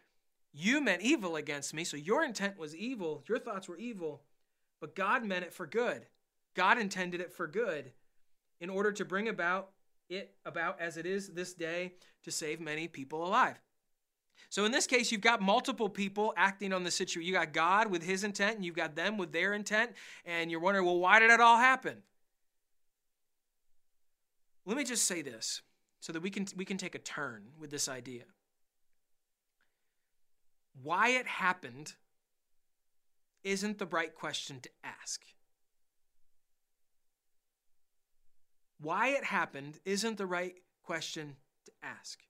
you 0.53 0.81
meant 0.81 1.03
evil 1.03 1.37
against 1.37 1.75
me, 1.75 1.85
so 1.85 1.97
your 1.97 2.25
intent 2.25 2.59
was 2.59 2.75
evil, 2.75 3.23
your 3.29 3.39
thoughts 3.39 3.69
were 3.69 3.77
evil, 3.77 4.23
but 4.81 4.95
God 4.95 5.25
meant 5.25 5.45
it 5.45 5.53
for 5.53 5.67
good. 5.67 6.07
God 6.55 6.79
intended 6.79 7.21
it 7.21 7.33
for 7.33 7.47
good 7.47 7.93
in 8.61 8.71
order 8.71 8.91
to 8.93 9.05
bring 9.05 9.29
about 9.29 9.71
it 10.09 10.35
about 10.45 10.81
as 10.81 10.97
it 10.97 11.05
is 11.05 11.29
this 11.29 11.53
day 11.53 11.93
to 12.25 12.31
save 12.31 12.61
many 12.61 12.89
people 12.89 13.27
alive. 13.27 13.61
So 14.49 14.65
in 14.65 14.73
this 14.73 14.87
case, 14.87 15.11
you've 15.11 15.21
got 15.21 15.43
multiple 15.43 15.89
people 15.89 16.33
acting 16.37 16.73
on 16.73 16.85
the 16.85 16.91
situation. 16.91 17.27
You 17.27 17.33
got 17.33 17.53
God 17.53 17.91
with 17.91 18.03
his 18.03 18.25
intent, 18.25 18.57
and 18.57 18.65
you've 18.65 18.77
got 18.77 18.95
them 18.95 19.19
with 19.19 19.33
their 19.33 19.53
intent, 19.53 19.93
and 20.25 20.51
you're 20.51 20.61
wondering, 20.61 20.87
well, 20.87 20.99
why 20.99 21.19
did 21.19 21.31
it 21.31 21.41
all 21.41 21.57
happen? 21.57 22.03
Let 24.65 24.77
me 24.77 24.85
just 24.85 25.05
say 25.05 25.23
this 25.23 25.63
so 26.01 26.13
that 26.13 26.23
we 26.23 26.31
can 26.31 26.47
we 26.57 26.65
can 26.65 26.77
take 26.77 26.95
a 26.95 27.01
turn 27.01 27.45
with 27.59 27.71
this 27.71 27.89
idea. 27.89 28.25
Why 30.83 31.11
it 31.11 31.27
happened 31.27 31.95
isn't 33.45 33.79
the 33.79 33.87
right 33.87 34.15
question 34.15 34.61
to 34.61 34.71
ask. 34.83 35.25
Why 38.81 39.09
it 39.09 39.25
happened 39.25 39.79
isn't 39.85 40.19
the 40.19 40.27
right 40.27 40.57
question 40.83 41.37
to 41.65 41.73
ask. 41.83 42.21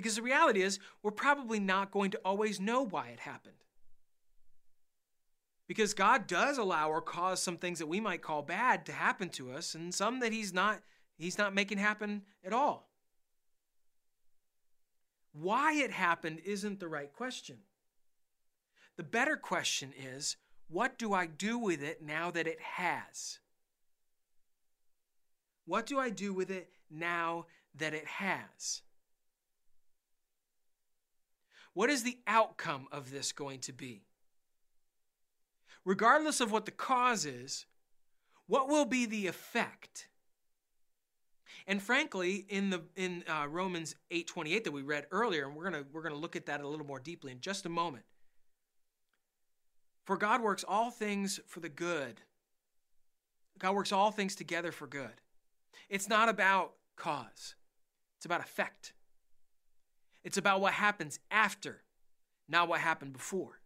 Because 0.00 0.16
the 0.16 0.22
reality 0.22 0.62
is, 0.62 0.78
we're 1.02 1.10
probably 1.10 1.60
not 1.60 1.90
going 1.90 2.10
to 2.12 2.20
always 2.24 2.58
know 2.58 2.80
why 2.80 3.08
it 3.08 3.20
happened. 3.20 3.52
Because 5.68 5.92
God 5.92 6.26
does 6.26 6.56
allow 6.56 6.88
or 6.88 7.02
cause 7.02 7.42
some 7.42 7.58
things 7.58 7.80
that 7.80 7.86
we 7.86 8.00
might 8.00 8.22
call 8.22 8.40
bad 8.40 8.86
to 8.86 8.92
happen 8.92 9.28
to 9.28 9.52
us, 9.52 9.74
and 9.74 9.94
some 9.94 10.20
that 10.20 10.32
He's 10.32 10.54
not, 10.54 10.80
He's 11.18 11.36
not 11.36 11.54
making 11.54 11.76
happen 11.76 12.22
at 12.42 12.54
all. 12.54 12.88
Why 15.34 15.74
it 15.74 15.90
happened 15.90 16.40
isn't 16.46 16.80
the 16.80 16.88
right 16.88 17.12
question. 17.12 17.58
The 18.96 19.02
better 19.02 19.36
question 19.36 19.92
is 19.94 20.38
what 20.68 20.96
do 20.96 21.12
I 21.12 21.26
do 21.26 21.58
with 21.58 21.82
it 21.82 22.00
now 22.00 22.30
that 22.30 22.46
it 22.46 22.60
has? 22.62 23.38
What 25.66 25.84
do 25.84 25.98
I 25.98 26.08
do 26.08 26.32
with 26.32 26.50
it 26.50 26.70
now 26.90 27.44
that 27.74 27.92
it 27.92 28.06
has? 28.06 28.80
What 31.74 31.90
is 31.90 32.02
the 32.02 32.18
outcome 32.26 32.88
of 32.90 33.10
this 33.10 33.32
going 33.32 33.60
to 33.60 33.72
be? 33.72 34.02
Regardless 35.84 36.40
of 36.40 36.52
what 36.52 36.66
the 36.66 36.70
cause 36.70 37.24
is, 37.24 37.66
what 38.46 38.68
will 38.68 38.84
be 38.84 39.06
the 39.06 39.26
effect? 39.26 40.08
And 41.66 41.82
frankly, 41.82 42.46
in 42.48 42.70
the 42.70 42.82
in 42.96 43.24
uh, 43.28 43.46
Romans 43.48 43.94
8:28 44.10 44.64
that 44.64 44.72
we 44.72 44.82
read 44.82 45.06
earlier, 45.10 45.46
and 45.46 45.54
we're 45.54 45.64
gonna 45.64 45.84
we're 45.92 46.02
gonna 46.02 46.14
look 46.16 46.36
at 46.36 46.46
that 46.46 46.60
a 46.60 46.68
little 46.68 46.86
more 46.86 46.98
deeply 46.98 47.32
in 47.32 47.40
just 47.40 47.66
a 47.66 47.68
moment. 47.68 48.04
For 50.04 50.16
God 50.16 50.42
works 50.42 50.64
all 50.66 50.90
things 50.90 51.38
for 51.46 51.60
the 51.60 51.68
good. 51.68 52.22
God 53.58 53.74
works 53.74 53.92
all 53.92 54.10
things 54.10 54.34
together 54.34 54.72
for 54.72 54.86
good. 54.86 55.20
It's 55.88 56.08
not 56.08 56.28
about 56.28 56.72
cause. 56.96 57.54
It's 58.16 58.26
about 58.26 58.40
effect. 58.40 58.94
It's 60.24 60.36
about 60.36 60.60
what 60.60 60.72
happens 60.72 61.18
after, 61.30 61.82
not 62.48 62.68
what 62.68 62.80
happened 62.80 63.12
before. 63.12 63.60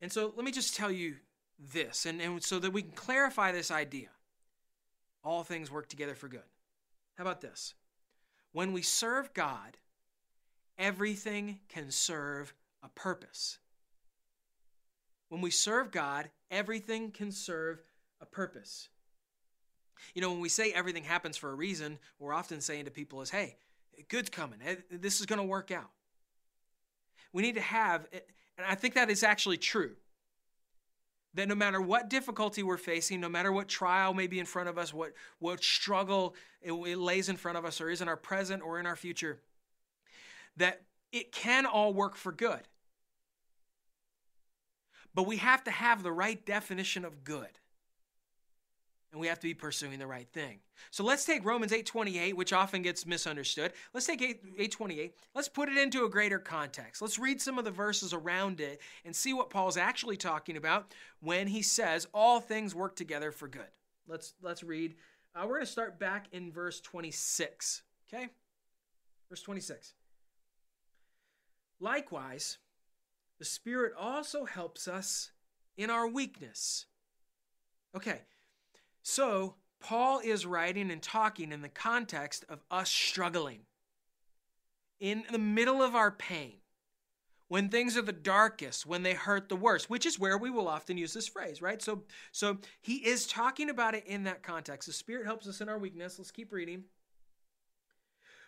And 0.00 0.12
so 0.12 0.32
let 0.36 0.44
me 0.44 0.52
just 0.52 0.76
tell 0.76 0.90
you 0.90 1.16
this, 1.58 2.06
and, 2.06 2.20
and 2.20 2.42
so 2.42 2.58
that 2.60 2.72
we 2.72 2.82
can 2.82 2.92
clarify 2.92 3.50
this 3.52 3.70
idea 3.70 4.08
all 5.24 5.42
things 5.42 5.70
work 5.70 5.88
together 5.88 6.14
for 6.14 6.28
good. 6.28 6.40
How 7.16 7.22
about 7.22 7.40
this? 7.40 7.74
When 8.52 8.72
we 8.72 8.82
serve 8.82 9.34
God, 9.34 9.76
everything 10.78 11.58
can 11.68 11.90
serve 11.90 12.54
a 12.82 12.88
purpose. 12.88 13.58
When 15.28 15.40
we 15.40 15.50
serve 15.50 15.90
God, 15.90 16.30
everything 16.50 17.10
can 17.10 17.32
serve 17.32 17.82
a 18.20 18.26
purpose. 18.26 18.88
You 20.14 20.22
know, 20.22 20.30
when 20.30 20.40
we 20.40 20.48
say 20.48 20.72
everything 20.72 21.04
happens 21.04 21.36
for 21.36 21.50
a 21.50 21.54
reason, 21.54 21.98
we're 22.18 22.32
often 22.32 22.60
saying 22.60 22.84
to 22.84 22.90
people 22.90 23.20
is, 23.20 23.30
"Hey, 23.30 23.56
good's 24.08 24.30
coming. 24.30 24.58
Eh, 24.64 24.76
this 24.90 25.20
is 25.20 25.26
going 25.26 25.40
to 25.40 25.44
work 25.44 25.70
out." 25.70 25.90
We 27.32 27.42
need 27.42 27.56
to 27.56 27.60
have 27.60 28.06
and 28.58 28.66
I 28.66 28.74
think 28.74 28.94
that 28.94 29.08
is 29.08 29.22
actually 29.22 29.56
true 29.56 29.94
that 31.34 31.46
no 31.46 31.54
matter 31.54 31.80
what 31.80 32.10
difficulty 32.10 32.64
we're 32.64 32.76
facing, 32.76 33.20
no 33.20 33.28
matter 33.28 33.52
what 33.52 33.68
trial 33.68 34.12
may 34.12 34.26
be 34.26 34.40
in 34.40 34.46
front 34.46 34.68
of 34.68 34.76
us, 34.76 34.92
what, 34.92 35.12
what 35.38 35.62
struggle 35.62 36.34
it, 36.60 36.72
it 36.72 36.98
lays 36.98 37.28
in 37.28 37.36
front 37.36 37.56
of 37.56 37.64
us, 37.64 37.80
or 37.80 37.88
is 37.88 38.00
in 38.00 38.08
our 38.08 38.16
present 38.16 38.62
or 38.62 38.80
in 38.80 38.86
our 38.86 38.96
future, 38.96 39.38
that 40.56 40.82
it 41.12 41.30
can 41.30 41.64
all 41.64 41.94
work 41.94 42.16
for 42.16 42.32
good. 42.32 42.62
But 45.14 45.26
we 45.26 45.36
have 45.36 45.62
to 45.64 45.70
have 45.70 46.02
the 46.02 46.12
right 46.12 46.44
definition 46.44 47.04
of 47.04 47.22
good 47.22 47.46
and 49.12 49.20
we 49.20 49.26
have 49.26 49.38
to 49.40 49.46
be 49.46 49.54
pursuing 49.54 49.98
the 49.98 50.06
right 50.06 50.28
thing. 50.32 50.60
So 50.90 51.02
let's 51.02 51.24
take 51.24 51.44
Romans 51.44 51.72
8:28, 51.72 52.34
which 52.34 52.52
often 52.52 52.82
gets 52.82 53.06
misunderstood. 53.06 53.72
Let's 53.92 54.06
take 54.06 54.20
8:28. 54.20 55.14
Let's 55.34 55.48
put 55.48 55.68
it 55.68 55.78
into 55.78 56.04
a 56.04 56.10
greater 56.10 56.38
context. 56.38 57.00
Let's 57.00 57.18
read 57.18 57.40
some 57.40 57.58
of 57.58 57.64
the 57.64 57.70
verses 57.70 58.12
around 58.12 58.60
it 58.60 58.80
and 59.04 59.14
see 59.14 59.32
what 59.32 59.50
Paul's 59.50 59.76
actually 59.76 60.16
talking 60.16 60.56
about 60.56 60.94
when 61.20 61.48
he 61.48 61.62
says 61.62 62.06
all 62.12 62.40
things 62.40 62.74
work 62.74 62.96
together 62.96 63.32
for 63.32 63.48
good. 63.48 63.70
Let's 64.06 64.34
let's 64.42 64.62
read. 64.62 64.96
Uh, 65.34 65.42
we're 65.42 65.56
going 65.56 65.66
to 65.66 65.72
start 65.72 65.98
back 65.98 66.26
in 66.32 66.50
verse 66.50 66.80
26. 66.80 67.82
Okay? 68.08 68.28
Verse 69.28 69.42
26. 69.42 69.94
Likewise, 71.80 72.58
the 73.38 73.44
Spirit 73.44 73.92
also 73.96 74.44
helps 74.46 74.88
us 74.88 75.30
in 75.76 75.90
our 75.90 76.08
weakness. 76.08 76.86
Okay, 77.94 78.22
so, 79.08 79.54
Paul 79.80 80.20
is 80.22 80.44
writing 80.44 80.90
and 80.90 81.00
talking 81.00 81.50
in 81.50 81.62
the 81.62 81.70
context 81.70 82.44
of 82.46 82.62
us 82.70 82.90
struggling. 82.90 83.60
In 85.00 85.24
the 85.32 85.38
middle 85.38 85.80
of 85.80 85.94
our 85.94 86.10
pain, 86.10 86.58
when 87.48 87.70
things 87.70 87.96
are 87.96 88.02
the 88.02 88.12
darkest, 88.12 88.84
when 88.84 89.04
they 89.04 89.14
hurt 89.14 89.48
the 89.48 89.56
worst, 89.56 89.88
which 89.88 90.04
is 90.04 90.18
where 90.18 90.36
we 90.36 90.50
will 90.50 90.68
often 90.68 90.98
use 90.98 91.14
this 91.14 91.26
phrase, 91.26 91.62
right? 91.62 91.80
So, 91.80 92.02
so 92.32 92.58
he 92.82 92.96
is 92.96 93.26
talking 93.26 93.70
about 93.70 93.94
it 93.94 94.04
in 94.06 94.24
that 94.24 94.42
context. 94.42 94.86
The 94.86 94.92
Spirit 94.92 95.24
helps 95.24 95.48
us 95.48 95.62
in 95.62 95.70
our 95.70 95.78
weakness. 95.78 96.18
Let's 96.18 96.30
keep 96.30 96.52
reading. 96.52 96.84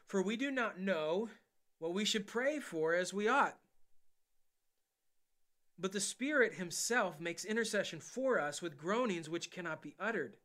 For 0.09 0.20
we 0.20 0.37
do 0.37 0.51
not 0.51 0.79
know 0.79 1.31
what 1.79 1.94
we 1.94 2.05
should 2.05 2.27
pray 2.27 2.59
for 2.59 2.94
as 2.94 3.14
we 3.14 3.29
ought. 3.29 3.57
But 5.79 5.92
the 5.92 6.01
Spirit 6.01 6.53
Himself 6.53 7.18
makes 7.18 7.46
intercession 7.46 8.01
for 8.01 8.38
us 8.38 8.61
with 8.61 8.77
groanings 8.77 9.31
which 9.31 9.51
cannot 9.51 9.81
be 9.81 9.94
uttered. 9.99 10.37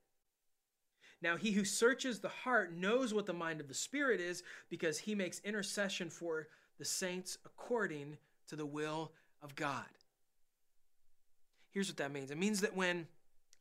Now, 1.25 1.37
he 1.37 1.53
who 1.53 1.65
searches 1.65 2.19
the 2.19 2.29
heart 2.29 2.71
knows 2.71 3.11
what 3.11 3.25
the 3.25 3.33
mind 3.33 3.59
of 3.59 3.67
the 3.67 3.73
Spirit 3.73 4.21
is 4.21 4.43
because 4.69 4.99
he 4.99 5.15
makes 5.15 5.39
intercession 5.39 6.11
for 6.11 6.49
the 6.77 6.85
saints 6.85 7.39
according 7.43 8.17
to 8.47 8.55
the 8.55 8.65
will 8.67 9.11
of 9.41 9.55
God. 9.55 9.87
Here's 11.71 11.89
what 11.89 11.97
that 11.97 12.11
means 12.11 12.29
it 12.29 12.37
means 12.37 12.61
that 12.61 12.75
when 12.75 13.07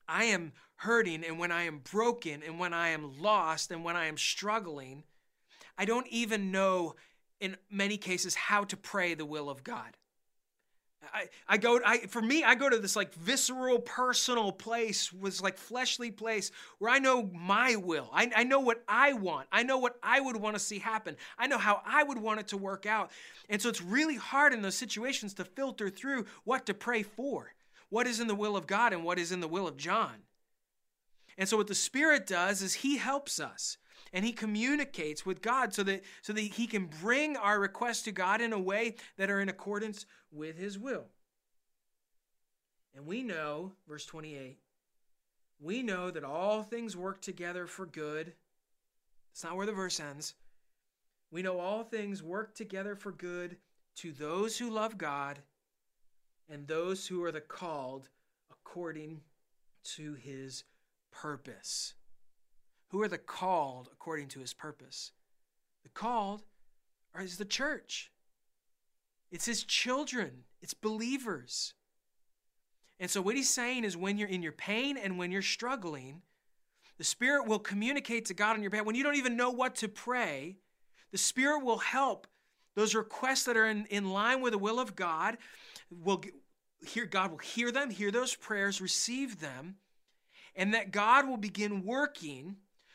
I 0.07 0.24
am 0.24 0.53
hurting 0.77 1.24
and 1.24 1.38
when 1.38 1.50
I 1.50 1.62
am 1.62 1.81
broken 1.90 2.42
and 2.42 2.59
when 2.59 2.74
I 2.74 2.88
am 2.88 3.18
lost 3.18 3.70
and 3.70 3.83
when 3.83 3.96
I 3.96 4.09
am 4.09 4.18
struggling, 4.18 5.03
I 5.79 5.87
don't 5.87 6.07
even 6.09 6.53
know 6.53 6.96
in 7.40 7.57
many 7.70 7.96
cases 7.96 8.35
how 8.35 8.64
to 8.64 8.77
pray 8.77 9.14
the 9.14 9.24
will 9.24 9.48
of 9.48 9.64
God. 9.64 9.96
I, 11.12 11.28
I 11.48 11.56
go 11.56 11.80
I 11.84 11.98
for 12.06 12.22
me 12.22 12.44
I 12.44 12.54
go 12.54 12.68
to 12.68 12.78
this 12.78 12.96
like 12.96 13.12
visceral 13.14 13.78
personal 13.80 14.52
place 14.52 15.12
was 15.12 15.42
like 15.42 15.58
fleshly 15.58 16.10
place 16.10 16.50
where 16.78 16.90
I 16.90 16.98
know 16.98 17.28
my 17.32 17.76
will. 17.76 18.08
I, 18.12 18.30
I 18.34 18.44
know 18.44 18.60
what 18.60 18.82
I 18.88 19.12
want. 19.12 19.48
I 19.52 19.62
know 19.62 19.78
what 19.78 19.96
I 20.02 20.20
would 20.20 20.36
want 20.36 20.56
to 20.56 20.60
see 20.60 20.78
happen. 20.78 21.16
I 21.38 21.46
know 21.46 21.58
how 21.58 21.82
I 21.84 22.02
would 22.02 22.18
want 22.18 22.40
it 22.40 22.48
to 22.48 22.56
work 22.56 22.86
out. 22.86 23.10
And 23.48 23.60
so 23.60 23.68
it's 23.68 23.82
really 23.82 24.16
hard 24.16 24.52
in 24.52 24.62
those 24.62 24.76
situations 24.76 25.34
to 25.34 25.44
filter 25.44 25.90
through 25.90 26.26
what 26.44 26.66
to 26.66 26.74
pray 26.74 27.02
for 27.02 27.54
what 27.90 28.06
is 28.06 28.18
in 28.18 28.26
the 28.26 28.34
will 28.34 28.56
of 28.56 28.66
God 28.66 28.92
and 28.92 29.04
what 29.04 29.18
is 29.18 29.30
in 29.30 29.40
the 29.40 29.48
will 29.48 29.68
of 29.68 29.76
John. 29.76 30.24
And 31.38 31.48
so 31.48 31.56
what 31.56 31.66
the 31.66 31.74
Spirit 31.74 32.26
does 32.26 32.62
is 32.62 32.74
he 32.74 32.96
helps 32.96 33.38
us 33.38 33.76
and 34.14 34.24
he 34.24 34.33
communicates 34.33 35.27
with 35.27 35.42
God 35.42 35.74
so 35.74 35.83
that 35.83 36.05
so 36.22 36.33
that 36.33 36.40
he 36.40 36.66
can 36.66 36.88
bring 37.03 37.37
our 37.37 37.59
requests 37.59 38.03
to 38.03 38.12
God 38.12 38.40
in 38.40 38.53
a 38.53 38.59
way 38.59 38.94
that 39.18 39.29
are 39.29 39.40
in 39.40 39.48
accordance 39.50 40.07
with 40.33 40.57
his 40.57 40.79
will. 40.79 41.05
And 42.94 43.07
we 43.07 43.24
know, 43.24 43.72
verse 43.88 44.07
28, 44.07 44.57
we 45.61 45.83
know 45.83 46.12
that 46.12 46.22
all 46.22 46.62
things 46.62 46.96
work 46.96 47.20
together 47.20 47.66
for 47.66 47.87
good. 47.87 48.33
It's 49.33 49.42
not 49.42 49.57
where 49.57 49.66
the 49.66 49.72
verse 49.72 49.98
ends. 49.98 50.35
We 51.33 51.42
know 51.42 51.59
all 51.59 51.83
things 51.83 52.22
work 52.22 52.55
together 52.55 52.94
for 52.94 53.11
good 53.11 53.57
to 53.96 54.12
those 54.12 54.57
who 54.57 54.70
love 54.70 54.96
God 54.96 55.40
and 56.48 56.68
those 56.68 57.05
who 57.05 57.24
are 57.24 57.33
the 57.33 57.40
called 57.40 58.09
according 58.53 59.22
to 59.96 60.14
his 60.14 60.62
purpose. 61.11 61.94
Who 62.94 63.02
are 63.02 63.09
the 63.09 63.18
called 63.18 63.88
according 63.92 64.28
to 64.28 64.38
his 64.38 64.54
purpose? 64.54 65.11
The 65.83 65.88
called 65.88 66.44
is 67.18 67.38
the 67.38 67.44
church. 67.44 68.12
It's 69.33 69.46
his 69.46 69.64
children, 69.64 70.44
it's 70.62 70.74
believers. 70.74 71.74
And 73.00 73.11
so, 73.11 73.20
what 73.20 73.35
he's 73.35 73.50
saying 73.50 73.83
is 73.83 73.96
when 73.96 74.16
you're 74.16 74.28
in 74.28 74.44
your 74.44 74.52
pain 74.52 74.96
and 74.96 75.18
when 75.18 75.33
you're 75.33 75.42
struggling, 75.42 76.22
the 76.96 77.02
Spirit 77.02 77.48
will 77.48 77.59
communicate 77.59 78.26
to 78.26 78.35
God 78.35 78.54
on 78.54 78.62
your 78.62 78.70
behalf. 78.70 78.87
When 78.87 78.94
you 78.94 79.02
don't 79.02 79.16
even 79.16 79.37
know 79.37 79.50
what 79.50 79.74
to 79.76 79.88
pray, 79.88 80.59
the 81.11 81.18
Spirit 81.18 81.64
will 81.64 81.78
help 81.78 82.28
those 82.76 82.94
requests 82.94 83.42
that 83.46 83.57
are 83.57 83.66
in, 83.66 83.87
in 83.87 84.12
line 84.12 84.40
with 84.40 84.52
the 84.52 84.59
will 84.59 84.78
of 84.78 84.94
God. 84.94 85.38
Will 85.90 86.22
hear 86.87 87.07
God 87.07 87.33
will 87.33 87.38
hear 87.38 87.72
them, 87.72 87.90
hear 87.90 88.12
those 88.12 88.37
prayers, 88.37 88.80
receive 88.80 89.40
them, 89.40 89.78
and 90.54 90.74
that 90.74 90.92
God 90.92 91.26
will 91.26 91.38
begin 91.38 91.85
working 91.85 92.54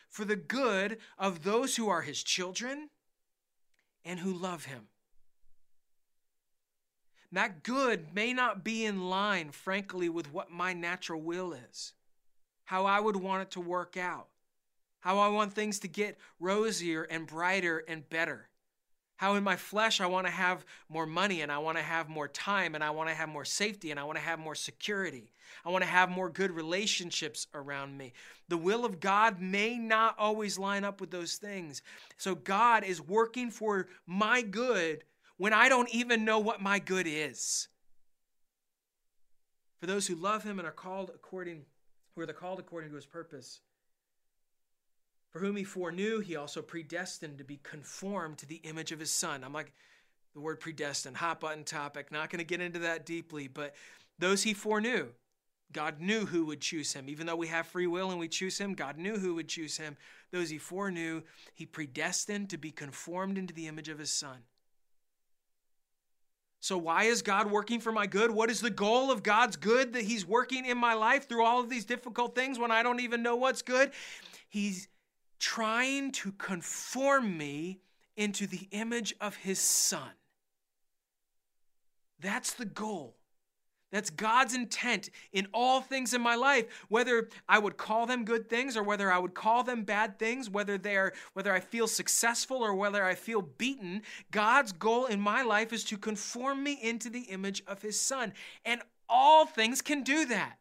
for 0.09 0.25
the 0.25 0.35
good 0.35 0.97
of 1.17 1.43
those 1.43 1.75
who 1.75 1.87
are 1.87 2.01
his 2.01 2.23
children 2.23 2.89
and 4.03 4.19
who 4.19 4.33
love 4.33 4.65
him. 4.65 4.87
That 7.31 7.61
good 7.61 8.13
may 8.13 8.33
not 8.33 8.63
be 8.63 8.85
in 8.85 9.09
line, 9.09 9.51
frankly, 9.51 10.09
with 10.09 10.33
what 10.33 10.49
my 10.49 10.73
natural 10.73 11.21
will 11.21 11.53
is, 11.53 11.93
how 12.65 12.85
I 12.85 12.99
would 12.99 13.15
want 13.15 13.43
it 13.43 13.51
to 13.51 13.61
work 13.61 13.97
out, 13.97 14.29
how 15.01 15.19
I 15.19 15.27
want 15.27 15.53
things 15.53 15.79
to 15.79 15.87
get 15.87 16.17
rosier 16.39 17.03
and 17.03 17.27
brighter 17.27 17.83
and 17.87 18.09
better. 18.09 18.48
How 19.19 19.35
in 19.35 19.43
my 19.43 19.57
flesh 19.57 19.99
I 19.99 20.05
want 20.05 20.27
to 20.27 20.31
have 20.31 20.65
more 20.87 21.05
money 21.05 21.41
and 21.41 21.51
I 21.51 21.57
want 21.57 21.77
to 21.77 21.83
have 21.83 22.07
more 22.07 22.29
time 22.29 22.73
and 22.73 22.81
I 22.81 22.91
want 22.91 23.09
to 23.09 23.15
have 23.15 23.27
more 23.27 23.43
safety 23.43 23.91
and 23.91 23.99
I 23.99 24.05
want 24.05 24.17
to 24.17 24.23
have 24.23 24.39
more 24.39 24.55
security. 24.55 25.33
I 25.65 25.71
want 25.71 25.83
to 25.83 25.89
have 25.89 26.09
more 26.09 26.29
good 26.29 26.51
relationships 26.51 27.45
around 27.53 27.97
me. 27.97 28.13
The 28.47 28.55
will 28.55 28.85
of 28.85 29.01
God 29.01 29.41
may 29.41 29.77
not 29.77 30.15
always 30.17 30.57
line 30.57 30.85
up 30.85 31.01
with 31.01 31.11
those 31.11 31.35
things. 31.35 31.81
So 32.15 32.33
God 32.33 32.85
is 32.85 33.01
working 33.01 33.51
for 33.51 33.89
my 34.07 34.41
good 34.41 35.03
when 35.35 35.51
I 35.51 35.67
don't 35.67 35.93
even 35.93 36.23
know 36.23 36.39
what 36.39 36.61
my 36.61 36.79
good 36.79 37.05
is. 37.05 37.67
For 39.81 39.85
those 39.85 40.07
who 40.07 40.15
love 40.15 40.45
him 40.45 40.59
and 40.59 40.67
are 40.67 40.71
called 40.71 41.11
according 41.13 41.65
who 42.15 42.21
are 42.21 42.25
the 42.25 42.31
called 42.31 42.59
according 42.59 42.91
to 42.91 42.95
his 42.95 43.05
purpose. 43.05 43.59
For 45.31 45.39
whom 45.39 45.55
he 45.55 45.63
foreknew, 45.63 46.19
he 46.19 46.35
also 46.35 46.61
predestined 46.61 47.37
to 47.37 47.43
be 47.43 47.59
conformed 47.61 48.39
to 48.39 48.47
the 48.47 48.61
image 48.63 48.91
of 48.91 48.99
his 48.99 49.11
son. 49.11 49.43
I'm 49.43 49.53
like, 49.53 49.73
the 50.33 50.39
word 50.39 50.59
predestined, 50.59 51.17
hot 51.17 51.39
button 51.39 51.63
topic. 51.63 52.11
Not 52.11 52.29
going 52.29 52.39
to 52.39 52.45
get 52.45 52.61
into 52.61 52.79
that 52.79 53.05
deeply, 53.05 53.47
but 53.47 53.75
those 54.17 54.43
he 54.43 54.53
foreknew, 54.53 55.07
God 55.71 55.99
knew 55.99 56.25
who 56.25 56.45
would 56.45 56.61
choose 56.61 56.93
him. 56.93 57.09
Even 57.09 57.27
though 57.27 57.35
we 57.35 57.47
have 57.47 57.67
free 57.67 57.87
will 57.87 58.09
and 58.09 58.19
we 58.19 58.27
choose 58.27 58.57
him, 58.57 58.73
God 58.73 58.97
knew 58.97 59.17
who 59.17 59.35
would 59.35 59.47
choose 59.47 59.77
him. 59.77 59.97
Those 60.31 60.49
he 60.49 60.57
foreknew, 60.57 61.21
he 61.53 61.65
predestined 61.65 62.49
to 62.49 62.57
be 62.57 62.71
conformed 62.71 63.37
into 63.37 63.53
the 63.53 63.67
image 63.67 63.89
of 63.89 63.99
his 63.99 64.11
son. 64.11 64.37
So, 66.61 66.77
why 66.77 67.05
is 67.05 67.21
God 67.21 67.49
working 67.49 67.79
for 67.79 67.91
my 67.91 68.05
good? 68.05 68.31
What 68.31 68.49
is 68.49 68.59
the 68.59 68.69
goal 68.69 69.11
of 69.11 69.23
God's 69.23 69.55
good 69.55 69.93
that 69.93 70.03
He's 70.03 70.25
working 70.25 70.65
in 70.65 70.77
my 70.77 70.93
life 70.93 71.27
through 71.27 71.45
all 71.45 71.61
of 71.61 71.69
these 71.69 71.85
difficult 71.85 72.35
things 72.35 72.59
when 72.59 72.69
I 72.69 72.83
don't 72.83 72.99
even 72.99 73.23
know 73.23 73.37
what's 73.37 73.61
good? 73.61 73.91
He's 74.49 74.89
trying 75.39 76.11
to 76.11 76.31
conform 76.33 77.37
me 77.37 77.79
into 78.15 78.45
the 78.45 78.67
image 78.71 79.15
of 79.21 79.37
his 79.37 79.59
son. 79.59 80.11
That's 82.19 82.53
the 82.53 82.65
goal. 82.65 83.15
That's 83.91 84.11
God's 84.11 84.53
intent 84.53 85.09
in 85.33 85.47
all 85.51 85.81
things 85.81 86.13
in 86.13 86.21
my 86.21 86.35
life, 86.35 86.65
whether 86.89 87.29
I 87.47 87.57
would 87.57 87.77
call 87.77 88.05
them 88.05 88.23
good 88.23 88.47
things 88.47 88.77
or 88.77 88.83
whether 88.83 89.11
I 89.11 89.17
would 89.17 89.33
call 89.33 89.63
them 89.63 89.83
bad 89.83 90.19
things, 90.19 90.49
whether 90.49 90.77
they 90.77 90.95
are 90.95 91.13
whether 91.33 91.51
I 91.51 91.59
feel 91.59 91.87
successful 91.87 92.57
or 92.57 92.75
whether 92.75 93.03
I 93.03 93.15
feel 93.15 93.41
beaten, 93.41 94.03
God's 94.29 94.73
goal 94.73 95.07
in 95.07 95.19
my 95.19 95.41
life 95.41 95.73
is 95.73 95.83
to 95.85 95.97
conform 95.97 96.63
me 96.63 96.77
into 96.81 97.09
the 97.09 97.21
image 97.21 97.63
of 97.67 97.81
his 97.81 97.99
son. 97.99 98.33
And 98.63 98.81
all 99.07 99.47
things 99.47 99.81
can 99.81 100.03
do 100.03 100.25
that. 100.25 100.59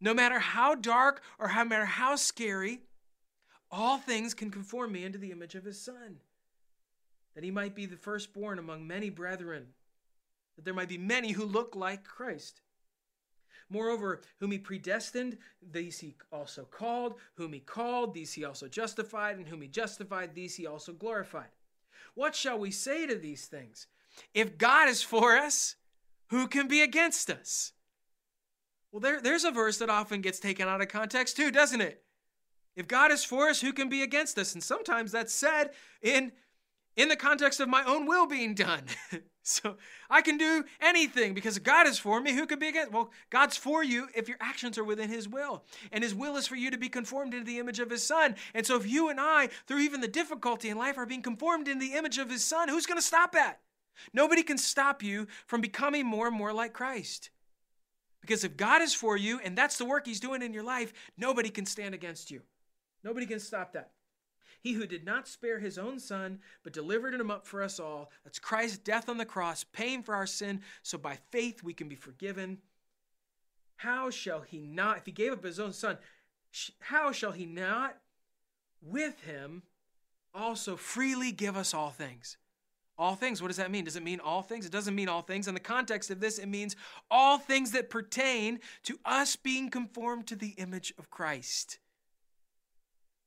No 0.00 0.12
matter 0.12 0.38
how 0.38 0.74
dark 0.74 1.22
or 1.38 1.48
no 1.48 1.64
matter 1.64 1.86
how 1.86 2.16
scary, 2.16 2.82
all 3.70 3.98
things 3.98 4.34
can 4.34 4.50
conform 4.50 4.92
me 4.92 5.04
into 5.04 5.18
the 5.18 5.30
image 5.30 5.54
of 5.54 5.64
his 5.64 5.80
Son, 5.80 6.16
that 7.34 7.44
he 7.44 7.50
might 7.50 7.74
be 7.74 7.86
the 7.86 7.96
firstborn 7.96 8.58
among 8.58 8.86
many 8.86 9.10
brethren, 9.10 9.66
that 10.56 10.64
there 10.64 10.74
might 10.74 10.88
be 10.88 10.98
many 10.98 11.32
who 11.32 11.44
look 11.44 11.76
like 11.76 12.04
Christ. 12.04 12.62
Moreover, 13.70 14.22
whom 14.40 14.50
he 14.50 14.58
predestined, 14.58 15.36
these 15.62 15.98
he 15.98 16.16
also 16.32 16.64
called. 16.64 17.16
Whom 17.34 17.52
he 17.52 17.60
called, 17.60 18.14
these 18.14 18.32
he 18.32 18.44
also 18.44 18.66
justified. 18.66 19.36
And 19.36 19.46
whom 19.46 19.60
he 19.60 19.68
justified, 19.68 20.34
these 20.34 20.56
he 20.56 20.66
also 20.66 20.92
glorified. 20.92 21.50
What 22.14 22.34
shall 22.34 22.58
we 22.58 22.70
say 22.70 23.06
to 23.06 23.14
these 23.14 23.46
things? 23.46 23.86
If 24.32 24.56
God 24.56 24.88
is 24.88 25.02
for 25.02 25.36
us, 25.36 25.76
who 26.28 26.48
can 26.48 26.66
be 26.66 26.80
against 26.80 27.30
us? 27.30 27.72
Well, 28.90 29.00
there, 29.00 29.20
there's 29.20 29.44
a 29.44 29.50
verse 29.50 29.78
that 29.78 29.90
often 29.90 30.22
gets 30.22 30.40
taken 30.40 30.66
out 30.66 30.80
of 30.80 30.88
context 30.88 31.36
too, 31.36 31.50
doesn't 31.50 31.82
it? 31.82 32.02
If 32.78 32.86
God 32.86 33.10
is 33.10 33.24
for 33.24 33.48
us, 33.48 33.60
who 33.60 33.72
can 33.72 33.88
be 33.88 34.02
against 34.02 34.38
us? 34.38 34.54
And 34.54 34.62
sometimes 34.62 35.10
that's 35.10 35.34
said 35.34 35.70
in 36.00 36.30
in 36.96 37.08
the 37.08 37.16
context 37.16 37.58
of 37.58 37.68
my 37.68 37.82
own 37.84 38.06
will 38.06 38.26
being 38.26 38.54
done. 38.54 38.84
so 39.42 39.76
I 40.08 40.22
can 40.22 40.38
do 40.38 40.64
anything 40.80 41.34
because 41.34 41.58
God 41.58 41.88
is 41.88 41.98
for 41.98 42.20
me. 42.20 42.32
Who 42.34 42.46
could 42.46 42.60
be 42.60 42.68
against? 42.68 42.92
Well, 42.92 43.10
God's 43.30 43.56
for 43.56 43.82
you 43.82 44.06
if 44.14 44.28
your 44.28 44.36
actions 44.40 44.78
are 44.78 44.84
within 44.84 45.10
His 45.10 45.28
will. 45.28 45.64
And 45.90 46.04
His 46.04 46.14
will 46.14 46.36
is 46.36 46.46
for 46.46 46.54
you 46.54 46.70
to 46.70 46.78
be 46.78 46.88
conformed 46.88 47.34
into 47.34 47.44
the 47.44 47.58
image 47.58 47.80
of 47.80 47.90
His 47.90 48.04
Son. 48.04 48.36
And 48.54 48.64
so 48.64 48.76
if 48.76 48.88
you 48.88 49.10
and 49.10 49.20
I, 49.20 49.48
through 49.66 49.80
even 49.80 50.00
the 50.00 50.06
difficulty 50.06 50.68
in 50.68 50.78
life, 50.78 50.98
are 50.98 51.06
being 51.06 51.22
conformed 51.22 51.66
in 51.66 51.80
the 51.80 51.94
image 51.94 52.18
of 52.18 52.30
His 52.30 52.44
Son, 52.44 52.68
who's 52.68 52.86
going 52.86 52.98
to 52.98 53.02
stop 53.02 53.32
that? 53.32 53.58
Nobody 54.12 54.44
can 54.44 54.58
stop 54.58 55.02
you 55.02 55.26
from 55.46 55.60
becoming 55.60 56.06
more 56.06 56.28
and 56.28 56.36
more 56.36 56.52
like 56.52 56.72
Christ. 56.72 57.30
Because 58.20 58.44
if 58.44 58.56
God 58.56 58.82
is 58.82 58.94
for 58.94 59.16
you 59.16 59.40
and 59.44 59.58
that's 59.58 59.78
the 59.78 59.84
work 59.84 60.06
He's 60.06 60.20
doing 60.20 60.42
in 60.42 60.52
your 60.52 60.64
life, 60.64 60.92
nobody 61.16 61.50
can 61.50 61.66
stand 61.66 61.94
against 61.94 62.30
you. 62.30 62.42
Nobody 63.04 63.26
can 63.26 63.40
stop 63.40 63.72
that. 63.72 63.90
He 64.60 64.72
who 64.72 64.86
did 64.86 65.04
not 65.04 65.28
spare 65.28 65.60
his 65.60 65.78
own 65.78 66.00
son, 66.00 66.40
but 66.64 66.72
delivered 66.72 67.14
him 67.14 67.30
up 67.30 67.46
for 67.46 67.62
us 67.62 67.78
all. 67.78 68.10
That's 68.24 68.38
Christ's 68.38 68.78
death 68.78 69.08
on 69.08 69.18
the 69.18 69.24
cross, 69.24 69.64
paying 69.64 70.02
for 70.02 70.14
our 70.14 70.26
sin, 70.26 70.62
so 70.82 70.98
by 70.98 71.18
faith 71.30 71.62
we 71.62 71.74
can 71.74 71.88
be 71.88 71.94
forgiven. 71.94 72.58
How 73.76 74.10
shall 74.10 74.40
he 74.40 74.58
not, 74.58 74.98
if 74.98 75.06
he 75.06 75.12
gave 75.12 75.32
up 75.32 75.44
his 75.44 75.60
own 75.60 75.72
son, 75.72 75.98
how 76.80 77.12
shall 77.12 77.32
he 77.32 77.46
not 77.46 77.96
with 78.82 79.20
him 79.20 79.62
also 80.34 80.76
freely 80.76 81.30
give 81.30 81.56
us 81.56 81.72
all 81.72 81.90
things? 81.90 82.36
All 82.98 83.14
things, 83.14 83.40
what 83.40 83.46
does 83.46 83.58
that 83.58 83.70
mean? 83.70 83.84
Does 83.84 83.94
it 83.94 84.02
mean 84.02 84.18
all 84.18 84.42
things? 84.42 84.66
It 84.66 84.72
doesn't 84.72 84.96
mean 84.96 85.08
all 85.08 85.22
things. 85.22 85.46
In 85.46 85.54
the 85.54 85.60
context 85.60 86.10
of 86.10 86.18
this, 86.18 86.40
it 86.40 86.48
means 86.48 86.74
all 87.08 87.38
things 87.38 87.70
that 87.70 87.90
pertain 87.90 88.58
to 88.82 88.98
us 89.04 89.36
being 89.36 89.70
conformed 89.70 90.26
to 90.26 90.36
the 90.36 90.54
image 90.58 90.92
of 90.98 91.08
Christ. 91.08 91.78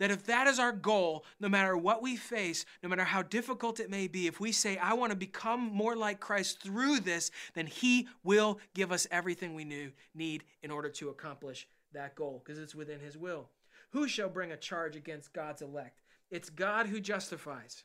That 0.02 0.10
if 0.10 0.24
that 0.24 0.48
is 0.48 0.58
our 0.58 0.72
goal, 0.72 1.26
no 1.40 1.48
matter 1.48 1.78
what 1.78 2.02
we 2.02 2.16
face, 2.16 2.66
no 2.82 2.90
matter 2.90 3.04
how 3.04 3.22
difficult 3.22 3.80
it 3.80 3.92
may 3.92 4.08
be, 4.08 4.26
if 4.26 4.40
we 4.40 4.52
say, 4.52 4.80
I 4.80 4.94
want 4.94 5.12
to 5.12 5.16
become 5.16 5.60
more 5.60 5.96
like 5.96 6.20
Christ 6.20 6.60
through 6.64 7.02
this, 7.02 7.30
then 7.54 7.68
He 7.68 8.08
will 8.24 8.60
give 8.74 8.92
us 8.92 9.06
everything 9.12 9.54
we 9.54 9.92
need 10.16 10.44
in 10.64 10.72
order 10.72 10.90
to 10.90 11.10
accomplish 11.10 11.68
that 11.94 12.16
goal, 12.16 12.42
because 12.44 12.60
it's 12.60 12.74
within 12.74 13.00
His 13.00 13.16
will. 13.16 13.50
Who 13.92 14.08
shall 14.08 14.28
bring 14.28 14.52
a 14.52 14.58
charge 14.58 14.96
against 14.96 15.34
God's 15.34 15.62
elect? 15.62 16.02
It's 16.32 16.50
God 16.50 16.88
who 16.88 17.00
justifies. 17.00 17.84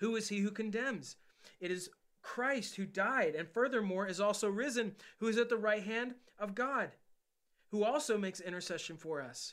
Who 0.00 0.16
is 0.16 0.30
He 0.30 0.38
who 0.38 0.50
condemns? 0.50 1.16
It 1.60 1.70
is 1.70 1.90
Christ 2.22 2.76
who 2.76 2.86
died, 2.86 3.34
and 3.34 3.46
furthermore 3.46 4.06
is 4.06 4.20
also 4.20 4.48
risen, 4.48 4.94
who 5.18 5.28
is 5.28 5.36
at 5.36 5.50
the 5.50 5.58
right 5.58 5.82
hand 5.82 6.14
of 6.38 6.54
God, 6.54 6.92
who 7.72 7.84
also 7.84 8.16
makes 8.16 8.40
intercession 8.40 8.96
for 8.96 9.20
us. 9.20 9.52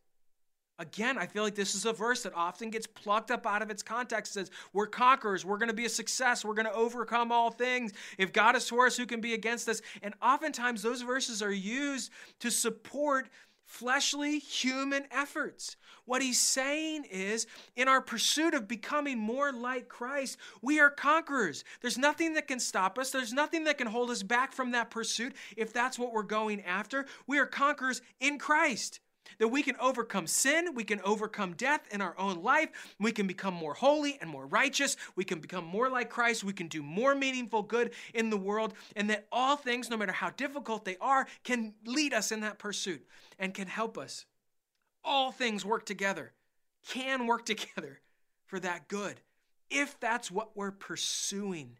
Again, 0.81 1.19
I 1.19 1.27
feel 1.27 1.43
like 1.43 1.53
this 1.53 1.75
is 1.75 1.85
a 1.85 1.93
verse 1.93 2.23
that 2.23 2.33
often 2.33 2.71
gets 2.71 2.87
plucked 2.87 3.29
up 3.29 3.45
out 3.45 3.61
of 3.61 3.69
its 3.69 3.83
context. 3.83 4.31
It 4.31 4.39
says, 4.39 4.51
We're 4.73 4.87
conquerors. 4.87 5.45
We're 5.45 5.59
going 5.59 5.69
to 5.69 5.75
be 5.75 5.85
a 5.85 5.89
success. 5.89 6.43
We're 6.43 6.55
going 6.55 6.65
to 6.65 6.73
overcome 6.73 7.31
all 7.31 7.51
things. 7.51 7.93
If 8.17 8.33
God 8.33 8.55
is 8.55 8.67
for 8.67 8.87
us, 8.87 8.97
who 8.97 9.05
can 9.05 9.21
be 9.21 9.35
against 9.35 9.69
us? 9.69 9.83
And 10.01 10.15
oftentimes, 10.23 10.81
those 10.81 11.03
verses 11.03 11.43
are 11.43 11.53
used 11.53 12.09
to 12.39 12.49
support 12.49 13.29
fleshly 13.63 14.39
human 14.39 15.03
efforts. 15.11 15.77
What 16.05 16.23
he's 16.23 16.39
saying 16.41 17.05
is, 17.11 17.45
in 17.75 17.87
our 17.87 18.01
pursuit 18.01 18.55
of 18.55 18.67
becoming 18.67 19.19
more 19.19 19.53
like 19.53 19.87
Christ, 19.87 20.37
we 20.63 20.79
are 20.79 20.89
conquerors. 20.89 21.63
There's 21.81 21.99
nothing 21.99 22.33
that 22.33 22.47
can 22.47 22.59
stop 22.59 22.97
us, 22.97 23.11
there's 23.11 23.33
nothing 23.33 23.65
that 23.65 23.77
can 23.77 23.85
hold 23.85 24.09
us 24.09 24.23
back 24.23 24.51
from 24.51 24.71
that 24.71 24.89
pursuit 24.89 25.35
if 25.55 25.71
that's 25.71 25.99
what 25.99 26.11
we're 26.11 26.23
going 26.23 26.61
after. 26.63 27.05
We 27.27 27.37
are 27.37 27.45
conquerors 27.45 28.01
in 28.19 28.39
Christ. 28.39 28.99
That 29.39 29.49
we 29.49 29.63
can 29.63 29.75
overcome 29.79 30.27
sin, 30.27 30.73
we 30.75 30.83
can 30.83 31.01
overcome 31.01 31.53
death 31.53 31.81
in 31.91 32.01
our 32.01 32.17
own 32.17 32.43
life, 32.43 32.69
we 32.99 33.11
can 33.11 33.27
become 33.27 33.53
more 33.53 33.73
holy 33.73 34.17
and 34.21 34.29
more 34.29 34.45
righteous, 34.45 34.97
we 35.15 35.23
can 35.23 35.39
become 35.39 35.65
more 35.65 35.89
like 35.89 36.09
Christ, 36.09 36.43
we 36.43 36.53
can 36.53 36.67
do 36.67 36.83
more 36.83 37.15
meaningful 37.15 37.63
good 37.63 37.91
in 38.13 38.29
the 38.29 38.37
world, 38.37 38.73
and 38.95 39.09
that 39.09 39.27
all 39.31 39.55
things, 39.55 39.89
no 39.89 39.97
matter 39.97 40.11
how 40.11 40.29
difficult 40.31 40.85
they 40.85 40.97
are, 41.01 41.27
can 41.43 41.73
lead 41.85 42.13
us 42.13 42.31
in 42.31 42.41
that 42.41 42.59
pursuit 42.59 43.05
and 43.39 43.53
can 43.53 43.67
help 43.67 43.97
us. 43.97 44.25
All 45.03 45.31
things 45.31 45.65
work 45.65 45.85
together, 45.85 46.33
can 46.87 47.27
work 47.27 47.45
together 47.45 47.99
for 48.45 48.59
that 48.59 48.87
good, 48.87 49.21
if 49.69 49.99
that's 49.99 50.29
what 50.29 50.55
we're 50.55 50.71
pursuing. 50.71 51.77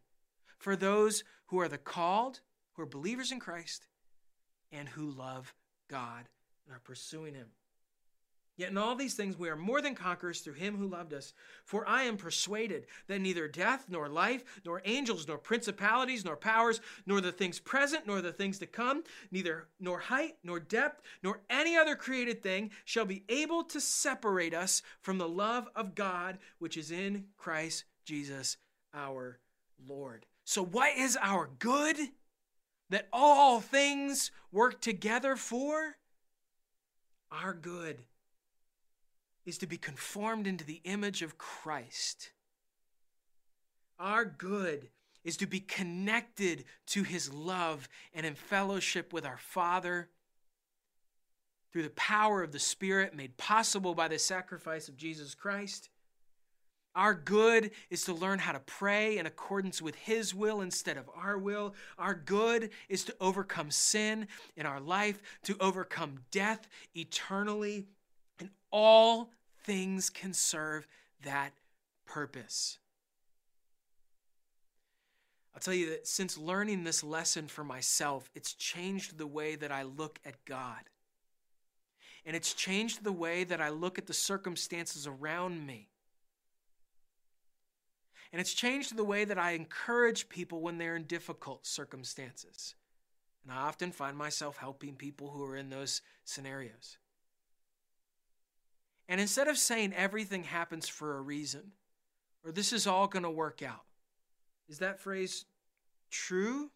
For 0.57 0.75
those 0.75 1.23
who 1.47 1.59
are 1.59 1.67
the 1.67 1.77
called, 1.77 2.39
who 2.73 2.83
are 2.83 2.87
believers 2.87 3.31
in 3.31 3.39
Christ, 3.39 3.87
and 4.71 4.87
who 4.87 5.09
love 5.11 5.53
God 5.89 6.29
and 6.65 6.75
are 6.75 6.81
pursuing 6.83 7.33
Him. 7.33 7.47
Yet 8.61 8.69
in 8.69 8.77
all 8.77 8.95
these 8.95 9.15
things 9.15 9.39
we 9.39 9.49
are 9.49 9.55
more 9.55 9.81
than 9.81 9.95
conquerors 9.95 10.41
through 10.41 10.53
him 10.53 10.77
who 10.77 10.85
loved 10.85 11.13
us. 11.13 11.33
For 11.65 11.87
I 11.87 12.03
am 12.03 12.15
persuaded 12.15 12.85
that 13.07 13.19
neither 13.19 13.47
death, 13.47 13.85
nor 13.89 14.07
life, 14.07 14.43
nor 14.63 14.83
angels, 14.85 15.27
nor 15.27 15.39
principalities, 15.39 16.23
nor 16.23 16.35
powers, 16.35 16.79
nor 17.07 17.21
the 17.21 17.31
things 17.31 17.59
present, 17.59 18.05
nor 18.05 18.21
the 18.21 18.31
things 18.31 18.59
to 18.59 18.67
come, 18.67 19.03
neither 19.31 19.67
nor 19.79 19.97
height, 19.97 20.35
nor 20.43 20.59
depth, 20.59 21.01
nor 21.23 21.41
any 21.49 21.75
other 21.75 21.95
created 21.95 22.43
thing 22.43 22.69
shall 22.85 23.05
be 23.05 23.23
able 23.29 23.63
to 23.63 23.81
separate 23.81 24.53
us 24.53 24.83
from 25.01 25.17
the 25.17 25.27
love 25.27 25.67
of 25.75 25.95
God 25.95 26.37
which 26.59 26.77
is 26.77 26.91
in 26.91 27.25
Christ 27.37 27.85
Jesus 28.05 28.57
our 28.93 29.39
Lord. 29.87 30.27
So 30.43 30.63
what 30.63 30.95
is 30.97 31.17
our 31.19 31.49
good? 31.57 31.97
That 32.91 33.07
all 33.11 33.61
things 33.61 34.29
work 34.51 34.81
together 34.81 35.35
for? 35.35 35.95
Our 37.31 37.53
good 37.53 38.03
is 39.45 39.57
to 39.59 39.67
be 39.67 39.77
conformed 39.77 40.47
into 40.47 40.65
the 40.65 40.81
image 40.83 41.21
of 41.21 41.37
Christ. 41.37 42.31
Our 43.99 44.25
good 44.25 44.89
is 45.23 45.37
to 45.37 45.45
be 45.45 45.59
connected 45.59 46.65
to 46.87 47.03
his 47.03 47.31
love 47.31 47.87
and 48.13 48.25
in 48.25 48.35
fellowship 48.35 49.13
with 49.13 49.25
our 49.25 49.37
Father 49.37 50.09
through 51.71 51.83
the 51.83 51.89
power 51.91 52.43
of 52.43 52.51
the 52.51 52.59
Spirit 52.59 53.15
made 53.15 53.37
possible 53.37 53.95
by 53.95 54.07
the 54.07 54.19
sacrifice 54.19 54.89
of 54.89 54.97
Jesus 54.97 55.35
Christ. 55.35 55.89
Our 56.95 57.13
good 57.13 57.71
is 57.89 58.03
to 58.05 58.13
learn 58.13 58.39
how 58.39 58.51
to 58.51 58.59
pray 58.59 59.17
in 59.17 59.25
accordance 59.25 59.81
with 59.81 59.95
His 59.95 60.35
will 60.35 60.61
instead 60.61 60.97
of 60.97 61.09
our 61.15 61.37
will. 61.37 61.73
Our 61.97 62.13
good 62.13 62.71
is 62.89 63.05
to 63.05 63.15
overcome 63.21 63.71
sin 63.71 64.27
in 64.57 64.65
our 64.65 64.81
life, 64.81 65.21
to 65.43 65.55
overcome 65.59 66.19
death 66.31 66.67
eternally. 66.93 67.85
And 68.39 68.49
all 68.71 69.31
things 69.63 70.09
can 70.09 70.33
serve 70.33 70.85
that 71.23 71.53
purpose. 72.05 72.77
I'll 75.53 75.61
tell 75.61 75.73
you 75.73 75.89
that 75.91 76.07
since 76.07 76.37
learning 76.37 76.83
this 76.83 77.03
lesson 77.03 77.47
for 77.47 77.63
myself, 77.63 78.29
it's 78.35 78.53
changed 78.53 79.17
the 79.17 79.27
way 79.27 79.55
that 79.55 79.71
I 79.71 79.83
look 79.83 80.19
at 80.25 80.43
God. 80.45 80.89
And 82.25 82.35
it's 82.35 82.53
changed 82.53 83.03
the 83.03 83.11
way 83.11 83.43
that 83.45 83.61
I 83.61 83.69
look 83.69 83.97
at 83.97 84.07
the 84.07 84.13
circumstances 84.13 85.07
around 85.07 85.65
me. 85.65 85.90
And 88.31 88.39
it's 88.39 88.53
changed 88.53 88.95
the 88.95 89.03
way 89.03 89.25
that 89.25 89.37
I 89.37 89.51
encourage 89.51 90.29
people 90.29 90.61
when 90.61 90.77
they're 90.77 90.95
in 90.95 91.03
difficult 91.03 91.65
circumstances. 91.65 92.75
And 93.43 93.51
I 93.51 93.63
often 93.63 93.91
find 93.91 94.17
myself 94.17 94.57
helping 94.57 94.95
people 94.95 95.31
who 95.31 95.43
are 95.43 95.57
in 95.57 95.69
those 95.69 96.01
scenarios. 96.23 96.97
And 99.09 99.19
instead 99.19 99.49
of 99.49 99.57
saying 99.57 99.93
everything 99.93 100.43
happens 100.43 100.87
for 100.87 101.17
a 101.17 101.21
reason, 101.21 101.73
or 102.45 102.51
this 102.51 102.71
is 102.71 102.87
all 102.87 103.07
going 103.07 103.23
to 103.23 103.29
work 103.29 103.61
out, 103.61 103.83
is 104.69 104.79
that 104.79 104.99
phrase 104.99 105.45
true? 106.09 106.71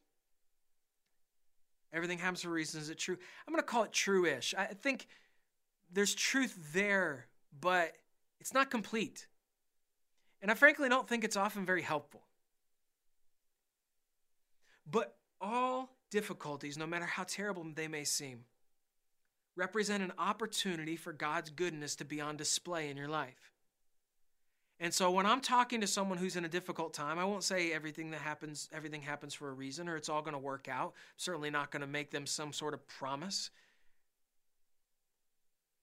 Everything 1.93 2.17
happens 2.17 2.41
for 2.41 2.49
a 2.49 2.51
reason. 2.51 2.81
Is 2.81 2.89
it 2.89 2.99
true? 2.99 3.17
I'm 3.47 3.53
going 3.53 3.63
to 3.63 3.65
call 3.65 3.83
it 3.83 3.93
true 3.93 4.25
ish. 4.25 4.53
I 4.57 4.65
think 4.65 5.07
there's 5.93 6.13
truth 6.13 6.73
there, 6.73 7.27
but 7.57 7.93
it's 8.41 8.53
not 8.53 8.69
complete. 8.69 9.27
And 10.45 10.51
I 10.51 10.53
frankly 10.53 10.89
don't 10.89 11.10
think 11.10 11.23
it's 11.23 11.38
often 11.38 11.65
very 11.65 11.81
helpful. 11.81 12.21
But 14.86 15.15
all 15.41 15.89
difficulties, 16.12 16.77
no 16.77 16.86
matter 16.86 17.08
how 17.08 17.23
terrible 17.23 17.65
they 17.73 17.88
may 17.88 18.03
seem, 18.03 18.41
represent 19.55 20.03
an 20.03 20.13
opportunity 20.19 20.97
for 20.97 21.13
God's 21.13 21.49
goodness 21.49 21.95
to 21.95 22.05
be 22.05 22.21
on 22.21 22.38
display 22.38 22.91
in 22.91 22.95
your 22.95 23.08
life. 23.08 23.53
And 24.79 24.93
so 24.93 25.10
when 25.10 25.25
I'm 25.25 25.41
talking 25.41 25.81
to 25.81 25.88
someone 25.88 26.19
who's 26.19 26.36
in 26.36 26.45
a 26.45 26.47
difficult 26.47 26.93
time, 26.93 27.17
I 27.17 27.25
won't 27.25 27.43
say 27.43 27.73
everything 27.73 28.12
that 28.12 28.21
happens 28.21 28.69
everything 28.71 29.01
happens 29.01 29.34
for 29.34 29.49
a 29.49 29.53
reason 29.53 29.89
or 29.89 29.95
it's 29.95 30.10
all 30.10 30.21
going 30.21 30.34
to 30.34 30.38
work 30.38 30.67
out. 30.69 30.89
I'm 30.89 31.17
certainly 31.17 31.49
not 31.49 31.71
going 31.71 31.81
to 31.81 31.88
make 31.88 32.12
them 32.12 32.27
some 32.27 32.53
sort 32.53 32.75
of 32.75 32.88
promise. 32.88 33.49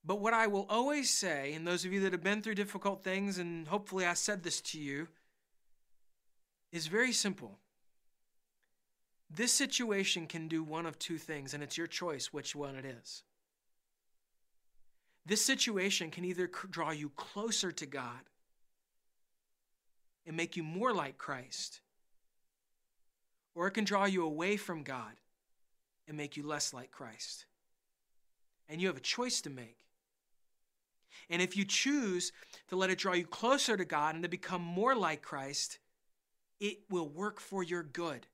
But 0.05 0.21
what 0.21 0.35
I 0.35 0.49
will 0.49 0.67
always 0.69 1.11
say, 1.11 1.53
and 1.55 1.67
those 1.67 1.85
of 1.85 1.93
you 1.93 2.01
that 2.01 2.13
have 2.13 2.25
been 2.25 2.43
through 2.43 2.57
difficult 2.57 3.05
things, 3.05 3.39
and 3.39 3.69
hopefully 3.69 4.05
I 4.05 4.15
said 4.15 4.43
this 4.43 4.61
to 4.63 4.81
you, 4.81 5.09
is 6.73 6.89
very 6.89 7.13
simple. 7.13 7.59
This 9.31 9.53
situation 9.53 10.27
can 10.27 10.49
do 10.49 10.63
one 10.63 10.87
of 10.87 10.99
two 10.99 11.19
things, 11.19 11.55
and 11.55 11.63
it's 11.63 11.79
your 11.79 11.87
choice 11.87 12.33
which 12.33 12.55
one 12.57 12.75
it 12.75 12.85
is. 12.85 13.23
This 15.25 15.43
situation 15.45 16.11
can 16.11 16.25
either 16.25 16.51
draw 16.71 16.91
you 16.91 17.11
closer 17.11 17.71
to 17.71 17.87
God 17.87 18.29
and 20.27 20.37
make 20.37 20.57
you 20.57 20.65
more 20.65 20.93
like 20.93 21.17
Christ, 21.17 21.81
or 23.55 23.69
it 23.69 23.73
can 23.73 23.85
draw 23.85 24.05
you 24.05 24.25
away 24.25 24.57
from 24.57 24.83
God 24.83 25.13
and 26.09 26.17
make 26.17 26.37
you 26.37 26.45
less 26.45 26.75
like 26.75 26.91
Christ. 26.91 27.47
And 28.69 28.81
you 28.81 28.89
have 28.89 28.97
a 28.97 29.01
choice 29.01 29.41
to 29.43 29.51
make. 29.51 29.79
And 31.31 31.41
if 31.41 31.57
you 31.57 31.65
choose 31.65 32.33
to 32.69 32.77
let 32.77 32.91
it 32.91 32.99
draw 32.99 33.13
you 33.15 33.27
closer 33.27 33.77
to 33.77 33.85
God 33.85 34.15
and 34.15 34.23
to 34.25 34.29
become 34.29 34.63
more 34.63 34.95
like 34.95 35.23
Christ, 35.23 35.79
it 36.61 36.79
will 36.91 37.09
work 37.09 37.41
for 37.41 37.63
your 37.63 37.83
good. 37.83 38.27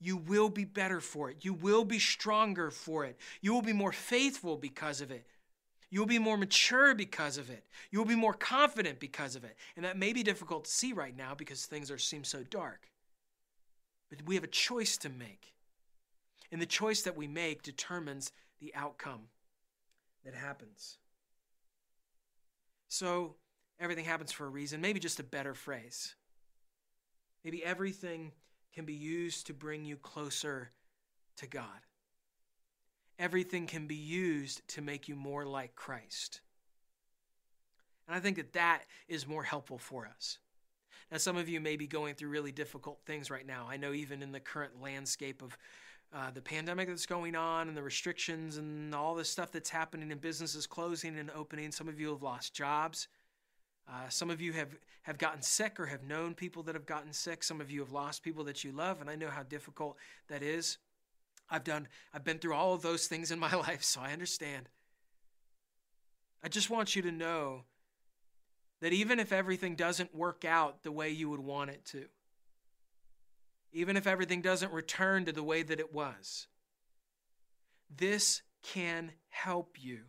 You 0.00 0.16
will 0.16 0.48
be 0.48 0.64
better 0.64 1.00
for 1.00 1.30
it. 1.30 1.44
You 1.44 1.54
will 1.54 1.84
be 1.84 1.98
stronger 1.98 2.70
for 2.70 3.04
it. 3.04 3.18
You 3.40 3.52
will 3.52 3.62
be 3.62 3.72
more 3.72 3.92
faithful 3.92 4.56
because 4.56 5.00
of 5.00 5.10
it. 5.10 5.26
You 5.90 6.00
will 6.00 6.06
be 6.06 6.18
more 6.18 6.36
mature 6.36 6.94
because 6.94 7.38
of 7.38 7.50
it. 7.50 7.64
You 7.90 7.98
will 7.98 8.06
be 8.06 8.14
more 8.14 8.34
confident 8.34 9.00
because 9.00 9.36
of 9.36 9.44
it. 9.44 9.56
And 9.74 9.84
that 9.84 9.96
may 9.96 10.12
be 10.12 10.22
difficult 10.22 10.64
to 10.64 10.70
see 10.70 10.92
right 10.92 11.16
now 11.16 11.34
because 11.34 11.66
things 11.66 11.90
are 11.90 11.98
seem 11.98 12.24
so 12.24 12.42
dark. 12.42 12.88
But 14.10 14.22
we 14.26 14.34
have 14.34 14.44
a 14.44 14.48
choice 14.48 14.96
to 14.98 15.08
make. 15.08 15.54
And 16.52 16.60
the 16.60 16.66
choice 16.66 17.02
that 17.02 17.16
we 17.16 17.26
make 17.26 17.62
determines 17.62 18.32
the 18.60 18.74
outcome 18.74 19.28
that 20.24 20.34
happens. 20.34 20.98
So 22.88 23.36
everything 23.78 24.04
happens 24.04 24.32
for 24.32 24.46
a 24.46 24.50
reason. 24.50 24.80
Maybe 24.80 25.00
just 25.00 25.20
a 25.20 25.24
better 25.24 25.54
phrase. 25.54 26.14
Maybe 27.44 27.64
everything 27.64 28.32
can 28.74 28.84
be 28.84 28.94
used 28.94 29.46
to 29.46 29.54
bring 29.54 29.84
you 29.84 29.96
closer 29.96 30.70
to 31.36 31.46
God. 31.46 31.64
Everything 33.18 33.66
can 33.66 33.86
be 33.86 33.96
used 33.96 34.66
to 34.68 34.82
make 34.82 35.08
you 35.08 35.16
more 35.16 35.44
like 35.44 35.74
Christ. 35.74 36.40
And 38.06 38.16
I 38.16 38.20
think 38.20 38.36
that 38.36 38.52
that 38.54 38.82
is 39.08 39.26
more 39.26 39.42
helpful 39.42 39.78
for 39.78 40.06
us. 40.06 40.38
Now, 41.10 41.18
some 41.18 41.36
of 41.36 41.48
you 41.48 41.60
may 41.60 41.76
be 41.76 41.86
going 41.86 42.14
through 42.14 42.30
really 42.30 42.52
difficult 42.52 43.00
things 43.06 43.30
right 43.30 43.46
now. 43.46 43.66
I 43.68 43.76
know 43.76 43.92
even 43.92 44.22
in 44.22 44.32
the 44.32 44.40
current 44.40 44.80
landscape 44.80 45.42
of 45.42 45.56
uh, 46.14 46.30
the 46.30 46.40
pandemic 46.40 46.88
that's 46.88 47.06
going 47.06 47.34
on 47.34 47.68
and 47.68 47.76
the 47.76 47.82
restrictions 47.82 48.56
and 48.56 48.94
all 48.94 49.14
the 49.14 49.24
stuff 49.24 49.52
that's 49.52 49.68
happening 49.68 50.10
and 50.10 50.20
businesses 50.20 50.66
closing 50.66 51.18
and 51.18 51.30
opening. 51.32 51.70
Some 51.70 51.88
of 51.88 52.00
you 52.00 52.10
have 52.10 52.22
lost 52.22 52.54
jobs. 52.54 53.08
Uh, 53.86 54.08
some 54.08 54.30
of 54.30 54.40
you 54.40 54.52
have, 54.52 54.74
have 55.02 55.18
gotten 55.18 55.42
sick 55.42 55.78
or 55.78 55.86
have 55.86 56.02
known 56.02 56.34
people 56.34 56.62
that 56.62 56.74
have 56.74 56.86
gotten 56.86 57.12
sick. 57.12 57.42
Some 57.42 57.60
of 57.60 57.70
you 57.70 57.80
have 57.80 57.92
lost 57.92 58.22
people 58.22 58.44
that 58.44 58.64
you 58.64 58.72
love, 58.72 59.00
and 59.00 59.08
I 59.08 59.16
know 59.16 59.28
how 59.28 59.42
difficult 59.42 59.96
that 60.28 60.42
is. 60.42 60.78
I've 61.50 61.64
done, 61.64 61.88
I've 62.12 62.24
been 62.24 62.38
through 62.38 62.54
all 62.54 62.74
of 62.74 62.82
those 62.82 63.06
things 63.06 63.30
in 63.30 63.38
my 63.38 63.54
life, 63.54 63.82
so 63.82 64.00
I 64.00 64.12
understand. 64.12 64.68
I 66.42 66.48
just 66.48 66.70
want 66.70 66.94
you 66.94 67.02
to 67.02 67.12
know 67.12 67.64
that 68.80 68.92
even 68.92 69.18
if 69.18 69.32
everything 69.32 69.74
doesn't 69.74 70.14
work 70.14 70.44
out 70.44 70.82
the 70.82 70.92
way 70.92 71.10
you 71.10 71.28
would 71.30 71.40
want 71.40 71.70
it 71.70 71.84
to, 71.86 72.06
even 73.72 73.96
if 73.96 74.06
everything 74.06 74.42
doesn't 74.42 74.72
return 74.72 75.24
to 75.24 75.32
the 75.32 75.42
way 75.42 75.62
that 75.62 75.80
it 75.80 75.92
was, 75.92 76.46
this 77.94 78.42
can 78.62 79.12
help 79.28 79.76
you 79.78 80.00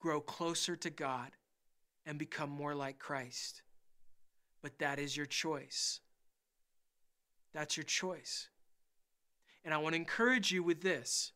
grow 0.00 0.20
closer 0.20 0.76
to 0.76 0.90
God 0.90 1.30
and 2.06 2.18
become 2.18 2.50
more 2.50 2.74
like 2.74 2.98
Christ. 2.98 3.62
But 4.62 4.78
that 4.78 4.98
is 4.98 5.16
your 5.16 5.26
choice. 5.26 6.00
That's 7.52 7.76
your 7.76 7.84
choice. 7.84 8.48
And 9.64 9.72
I 9.72 9.78
want 9.78 9.94
to 9.94 10.00
encourage 10.00 10.52
you 10.52 10.62
with 10.62 10.82
this 10.82 11.32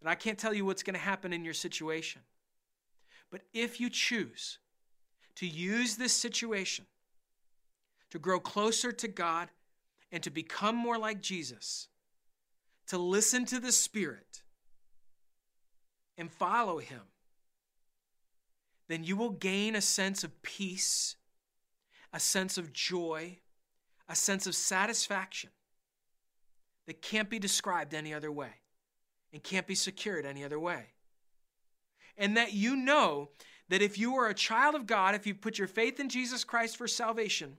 that 0.00 0.08
I 0.08 0.14
can't 0.14 0.38
tell 0.38 0.54
you 0.54 0.64
what's 0.64 0.82
going 0.82 0.94
to 0.94 1.00
happen 1.00 1.32
in 1.32 1.44
your 1.44 1.54
situation. 1.54 2.22
But 3.30 3.42
if 3.52 3.80
you 3.80 3.90
choose 3.90 4.58
to 5.36 5.46
use 5.46 5.96
this 5.96 6.12
situation 6.12 6.86
to 8.10 8.18
grow 8.18 8.38
closer 8.38 8.92
to 8.92 9.08
God 9.08 9.48
and 10.14 10.22
to 10.22 10.30
become 10.30 10.76
more 10.76 10.96
like 10.96 11.20
Jesus, 11.20 11.88
to 12.86 12.98
listen 12.98 13.44
to 13.46 13.58
the 13.58 13.72
Spirit 13.72 14.44
and 16.16 16.30
follow 16.30 16.78
Him, 16.78 17.00
then 18.86 19.02
you 19.02 19.16
will 19.16 19.30
gain 19.30 19.74
a 19.74 19.80
sense 19.80 20.22
of 20.22 20.40
peace, 20.42 21.16
a 22.12 22.20
sense 22.20 22.56
of 22.56 22.72
joy, 22.72 23.40
a 24.08 24.14
sense 24.14 24.46
of 24.46 24.54
satisfaction 24.54 25.50
that 26.86 27.02
can't 27.02 27.28
be 27.28 27.40
described 27.40 27.92
any 27.92 28.14
other 28.14 28.30
way 28.30 28.60
and 29.32 29.42
can't 29.42 29.66
be 29.66 29.74
secured 29.74 30.24
any 30.24 30.44
other 30.44 30.60
way. 30.60 30.90
And 32.16 32.36
that 32.36 32.52
you 32.52 32.76
know 32.76 33.30
that 33.68 33.82
if 33.82 33.98
you 33.98 34.14
are 34.14 34.28
a 34.28 34.34
child 34.34 34.76
of 34.76 34.86
God, 34.86 35.16
if 35.16 35.26
you 35.26 35.34
put 35.34 35.58
your 35.58 35.66
faith 35.66 35.98
in 35.98 36.08
Jesus 36.08 36.44
Christ 36.44 36.76
for 36.76 36.86
salvation, 36.86 37.56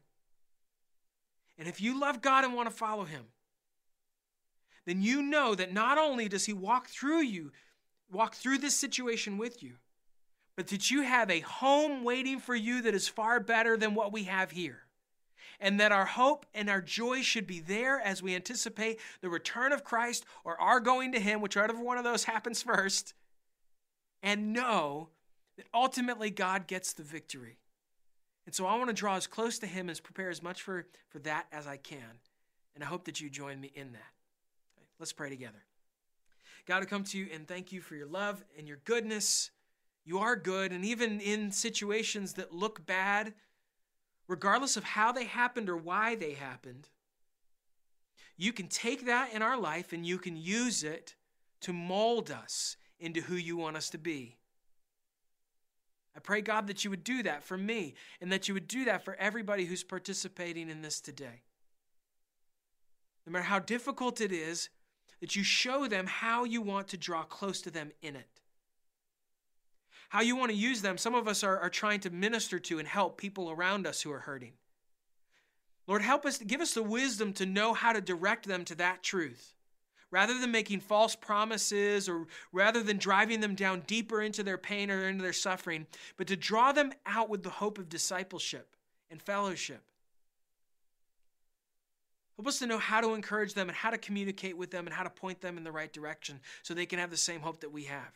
and 1.57 1.67
if 1.67 1.79
you 1.81 1.99
love 1.99 2.21
God 2.21 2.43
and 2.43 2.53
want 2.53 2.69
to 2.69 2.75
follow 2.75 3.05
Him, 3.05 3.25
then 4.85 5.01
you 5.01 5.21
know 5.21 5.55
that 5.55 5.73
not 5.73 5.97
only 5.97 6.27
does 6.27 6.45
He 6.45 6.53
walk 6.53 6.87
through 6.87 7.21
you, 7.21 7.51
walk 8.11 8.35
through 8.35 8.59
this 8.59 8.75
situation 8.75 9.37
with 9.37 9.63
you, 9.63 9.73
but 10.55 10.67
that 10.67 10.89
you 10.91 11.01
have 11.01 11.29
a 11.29 11.41
home 11.41 12.03
waiting 12.03 12.39
for 12.39 12.55
you 12.55 12.81
that 12.81 12.95
is 12.95 13.07
far 13.07 13.39
better 13.39 13.77
than 13.77 13.95
what 13.95 14.13
we 14.13 14.23
have 14.23 14.51
here. 14.51 14.81
And 15.59 15.79
that 15.79 15.91
our 15.91 16.05
hope 16.05 16.45
and 16.53 16.69
our 16.69 16.81
joy 16.81 17.21
should 17.21 17.47
be 17.47 17.61
there 17.61 17.99
as 17.99 18.21
we 18.21 18.35
anticipate 18.35 18.99
the 19.21 19.29
return 19.29 19.71
of 19.71 19.85
Christ 19.85 20.25
or 20.43 20.59
our 20.59 20.79
going 20.79 21.13
to 21.13 21.19
Him, 21.19 21.41
whichever 21.41 21.73
one 21.81 21.97
of 21.97 22.03
those 22.03 22.23
happens 22.25 22.61
first, 22.61 23.13
and 24.21 24.53
know 24.53 25.09
that 25.57 25.67
ultimately 25.73 26.29
God 26.29 26.67
gets 26.67 26.93
the 26.93 27.03
victory. 27.03 27.57
And 28.45 28.53
so 28.53 28.65
I 28.65 28.75
want 28.75 28.89
to 28.89 28.93
draw 28.93 29.15
as 29.15 29.27
close 29.27 29.59
to 29.59 29.67
Him 29.67 29.89
as 29.89 29.99
prepare 29.99 30.29
as 30.29 30.43
much 30.43 30.61
for, 30.61 30.85
for 31.09 31.19
that 31.19 31.47
as 31.51 31.67
I 31.67 31.77
can. 31.77 32.19
And 32.75 32.83
I 32.83 32.87
hope 32.87 33.05
that 33.05 33.19
you 33.19 33.29
join 33.29 33.59
me 33.59 33.71
in 33.73 33.91
that. 33.93 34.13
Okay, 34.77 34.87
let's 34.99 35.13
pray 35.13 35.29
together. 35.29 35.63
God, 36.65 36.81
I 36.81 36.85
come 36.85 37.03
to 37.05 37.17
you 37.17 37.27
and 37.33 37.47
thank 37.47 37.71
you 37.71 37.81
for 37.81 37.95
your 37.95 38.07
love 38.07 38.43
and 38.57 38.67
your 38.67 38.79
goodness. 38.85 39.51
You 40.03 40.19
are 40.19 40.35
good, 40.35 40.71
and 40.71 40.85
even 40.85 41.19
in 41.19 41.51
situations 41.51 42.33
that 42.33 42.53
look 42.53 42.85
bad, 42.85 43.33
regardless 44.27 44.77
of 44.77 44.83
how 44.83 45.11
they 45.11 45.25
happened 45.25 45.69
or 45.69 45.77
why 45.77 46.15
they 46.15 46.33
happened, 46.33 46.89
you 48.37 48.51
can 48.53 48.67
take 48.67 49.05
that 49.05 49.33
in 49.33 49.41
our 49.41 49.57
life 49.57 49.93
and 49.93 50.05
you 50.05 50.17
can 50.17 50.35
use 50.35 50.83
it 50.83 51.15
to 51.61 51.73
mold 51.73 52.29
us 52.29 52.77
into 52.99 53.21
who 53.21 53.35
you 53.35 53.57
want 53.57 53.77
us 53.77 53.89
to 53.91 53.97
be. 53.97 54.37
I 56.15 56.19
pray, 56.19 56.41
God, 56.41 56.67
that 56.67 56.83
you 56.83 56.89
would 56.89 57.03
do 57.03 57.23
that 57.23 57.43
for 57.43 57.57
me 57.57 57.95
and 58.21 58.31
that 58.31 58.47
you 58.47 58.53
would 58.53 58.67
do 58.67 58.85
that 58.85 59.03
for 59.03 59.15
everybody 59.15 59.65
who's 59.65 59.83
participating 59.83 60.69
in 60.69 60.81
this 60.81 61.01
today. 61.01 61.41
No 63.25 63.33
matter 63.33 63.43
how 63.43 63.59
difficult 63.59 64.21
it 64.21 64.31
is, 64.31 64.69
that 65.19 65.35
you 65.35 65.43
show 65.43 65.87
them 65.87 66.07
how 66.07 66.43
you 66.43 66.61
want 66.61 66.87
to 66.89 66.97
draw 66.97 67.23
close 67.23 67.61
to 67.61 67.71
them 67.71 67.91
in 68.01 68.15
it. 68.15 68.41
How 70.09 70.21
you 70.21 70.35
want 70.35 70.51
to 70.51 70.57
use 70.57 70.81
them. 70.81 70.97
Some 70.97 71.15
of 71.15 71.27
us 71.27 71.43
are, 71.43 71.57
are 71.59 71.69
trying 71.69 71.99
to 72.01 72.09
minister 72.09 72.59
to 72.59 72.79
and 72.79 72.87
help 72.87 73.17
people 73.17 73.49
around 73.49 73.87
us 73.87 74.01
who 74.01 74.11
are 74.11 74.19
hurting. 74.19 74.53
Lord, 75.87 76.01
help 76.01 76.25
us, 76.25 76.37
give 76.37 76.61
us 76.61 76.73
the 76.73 76.83
wisdom 76.83 77.33
to 77.33 77.45
know 77.45 77.73
how 77.73 77.91
to 77.91 78.01
direct 78.01 78.47
them 78.47 78.63
to 78.65 78.75
that 78.75 79.03
truth 79.03 79.55
rather 80.11 80.39
than 80.39 80.51
making 80.51 80.79
false 80.79 81.15
promises 81.15 82.07
or 82.07 82.27
rather 82.51 82.81
than 82.81 82.97
driving 82.97 83.39
them 83.39 83.55
down 83.55 83.81
deeper 83.87 84.21
into 84.21 84.43
their 84.43 84.57
pain 84.57 84.89
or 84.89 85.07
into 85.07 85.23
their 85.23 85.33
suffering, 85.33 85.85
but 86.17 86.27
to 86.27 86.35
draw 86.35 86.71
them 86.71 86.91
out 87.05 87.29
with 87.29 87.43
the 87.43 87.49
hope 87.49 87.77
of 87.77 87.89
discipleship 87.89 88.75
and 89.09 89.21
fellowship. 89.21 89.81
Help 92.37 92.47
us 92.47 92.59
to 92.59 92.67
know 92.67 92.77
how 92.77 92.99
to 92.99 93.13
encourage 93.13 93.53
them 93.53 93.69
and 93.69 93.77
how 93.77 93.89
to 93.89 93.97
communicate 93.97 94.57
with 94.57 94.69
them 94.69 94.85
and 94.87 94.93
how 94.93 95.03
to 95.03 95.09
point 95.09 95.39
them 95.39 95.57
in 95.57 95.63
the 95.63 95.71
right 95.71 95.91
direction 95.91 96.39
so 96.63 96.73
they 96.73 96.85
can 96.85 96.99
have 96.99 97.09
the 97.09 97.17
same 97.17 97.39
hope 97.39 97.61
that 97.61 97.71
we 97.71 97.85
have. 97.85 98.11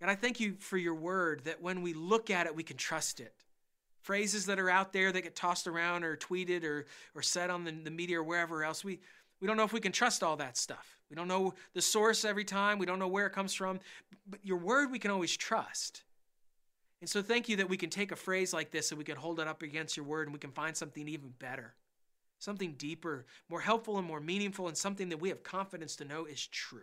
And 0.00 0.10
I 0.10 0.14
thank 0.14 0.40
you 0.40 0.56
for 0.58 0.76
your 0.76 0.94
word 0.94 1.42
that 1.44 1.62
when 1.62 1.82
we 1.82 1.92
look 1.92 2.30
at 2.30 2.46
it, 2.46 2.54
we 2.54 2.62
can 2.62 2.76
trust 2.76 3.20
it. 3.20 3.34
Phrases 4.02 4.46
that 4.46 4.58
are 4.58 4.70
out 4.70 4.92
there 4.92 5.10
that 5.10 5.22
get 5.22 5.34
tossed 5.34 5.66
around 5.66 6.04
or 6.04 6.16
tweeted 6.16 6.64
or, 6.64 6.86
or 7.14 7.22
said 7.22 7.50
on 7.50 7.64
the, 7.64 7.72
the 7.72 7.90
media 7.90 8.20
or 8.20 8.22
wherever 8.22 8.62
else, 8.62 8.84
we, 8.84 9.00
we 9.40 9.46
don't 9.46 9.56
know 9.56 9.64
if 9.64 9.72
we 9.72 9.80
can 9.80 9.92
trust 9.92 10.22
all 10.22 10.36
that 10.36 10.56
stuff. 10.56 11.00
We 11.10 11.16
don't 11.16 11.28
know 11.28 11.54
the 11.74 11.82
source 11.82 12.24
every 12.24 12.44
time. 12.44 12.78
We 12.78 12.86
don't 12.86 12.98
know 12.98 13.08
where 13.08 13.26
it 13.26 13.32
comes 13.32 13.54
from. 13.54 13.80
But 14.28 14.40
your 14.42 14.58
word 14.58 14.90
we 14.90 14.98
can 14.98 15.10
always 15.10 15.36
trust. 15.36 16.02
And 17.00 17.08
so 17.08 17.22
thank 17.22 17.48
you 17.48 17.56
that 17.56 17.68
we 17.68 17.76
can 17.76 17.90
take 17.90 18.10
a 18.10 18.16
phrase 18.16 18.52
like 18.52 18.70
this 18.70 18.90
and 18.90 18.98
we 18.98 19.04
can 19.04 19.16
hold 19.16 19.38
it 19.38 19.46
up 19.46 19.62
against 19.62 19.96
your 19.96 20.06
word 20.06 20.26
and 20.26 20.32
we 20.32 20.40
can 20.40 20.50
find 20.50 20.76
something 20.76 21.06
even 21.08 21.32
better, 21.38 21.74
something 22.38 22.74
deeper, 22.78 23.26
more 23.50 23.60
helpful 23.60 23.98
and 23.98 24.06
more 24.06 24.20
meaningful, 24.20 24.68
and 24.68 24.76
something 24.76 25.10
that 25.10 25.20
we 25.20 25.28
have 25.28 25.42
confidence 25.42 25.96
to 25.96 26.04
know 26.04 26.24
is 26.24 26.46
true. 26.46 26.80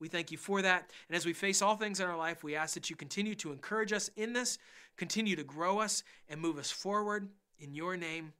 We 0.00 0.08
thank 0.08 0.30
you 0.30 0.38
for 0.38 0.62
that. 0.62 0.90
And 1.08 1.16
as 1.16 1.26
we 1.26 1.32
face 1.32 1.62
all 1.62 1.76
things 1.76 2.00
in 2.00 2.06
our 2.06 2.16
life, 2.16 2.44
we 2.44 2.56
ask 2.56 2.74
that 2.74 2.90
you 2.90 2.96
continue 2.96 3.34
to 3.36 3.52
encourage 3.52 3.92
us 3.92 4.10
in 4.16 4.32
this, 4.32 4.58
continue 4.96 5.36
to 5.36 5.44
grow 5.44 5.78
us, 5.78 6.02
and 6.28 6.40
move 6.40 6.58
us 6.58 6.70
forward. 6.70 7.28
In 7.58 7.74
your 7.74 7.96
name, 7.96 8.32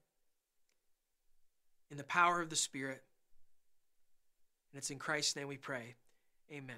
in 1.91 1.97
the 1.97 2.05
power 2.05 2.41
of 2.41 2.51
the 2.51 2.57
Spirit. 2.57 3.03
And 4.72 4.78
it's 4.78 4.91
in 4.91 4.99
Christ's 4.99 5.36
name 5.36 5.49
we 5.49 5.57
pray. 5.57 5.95
Amen. 6.53 6.76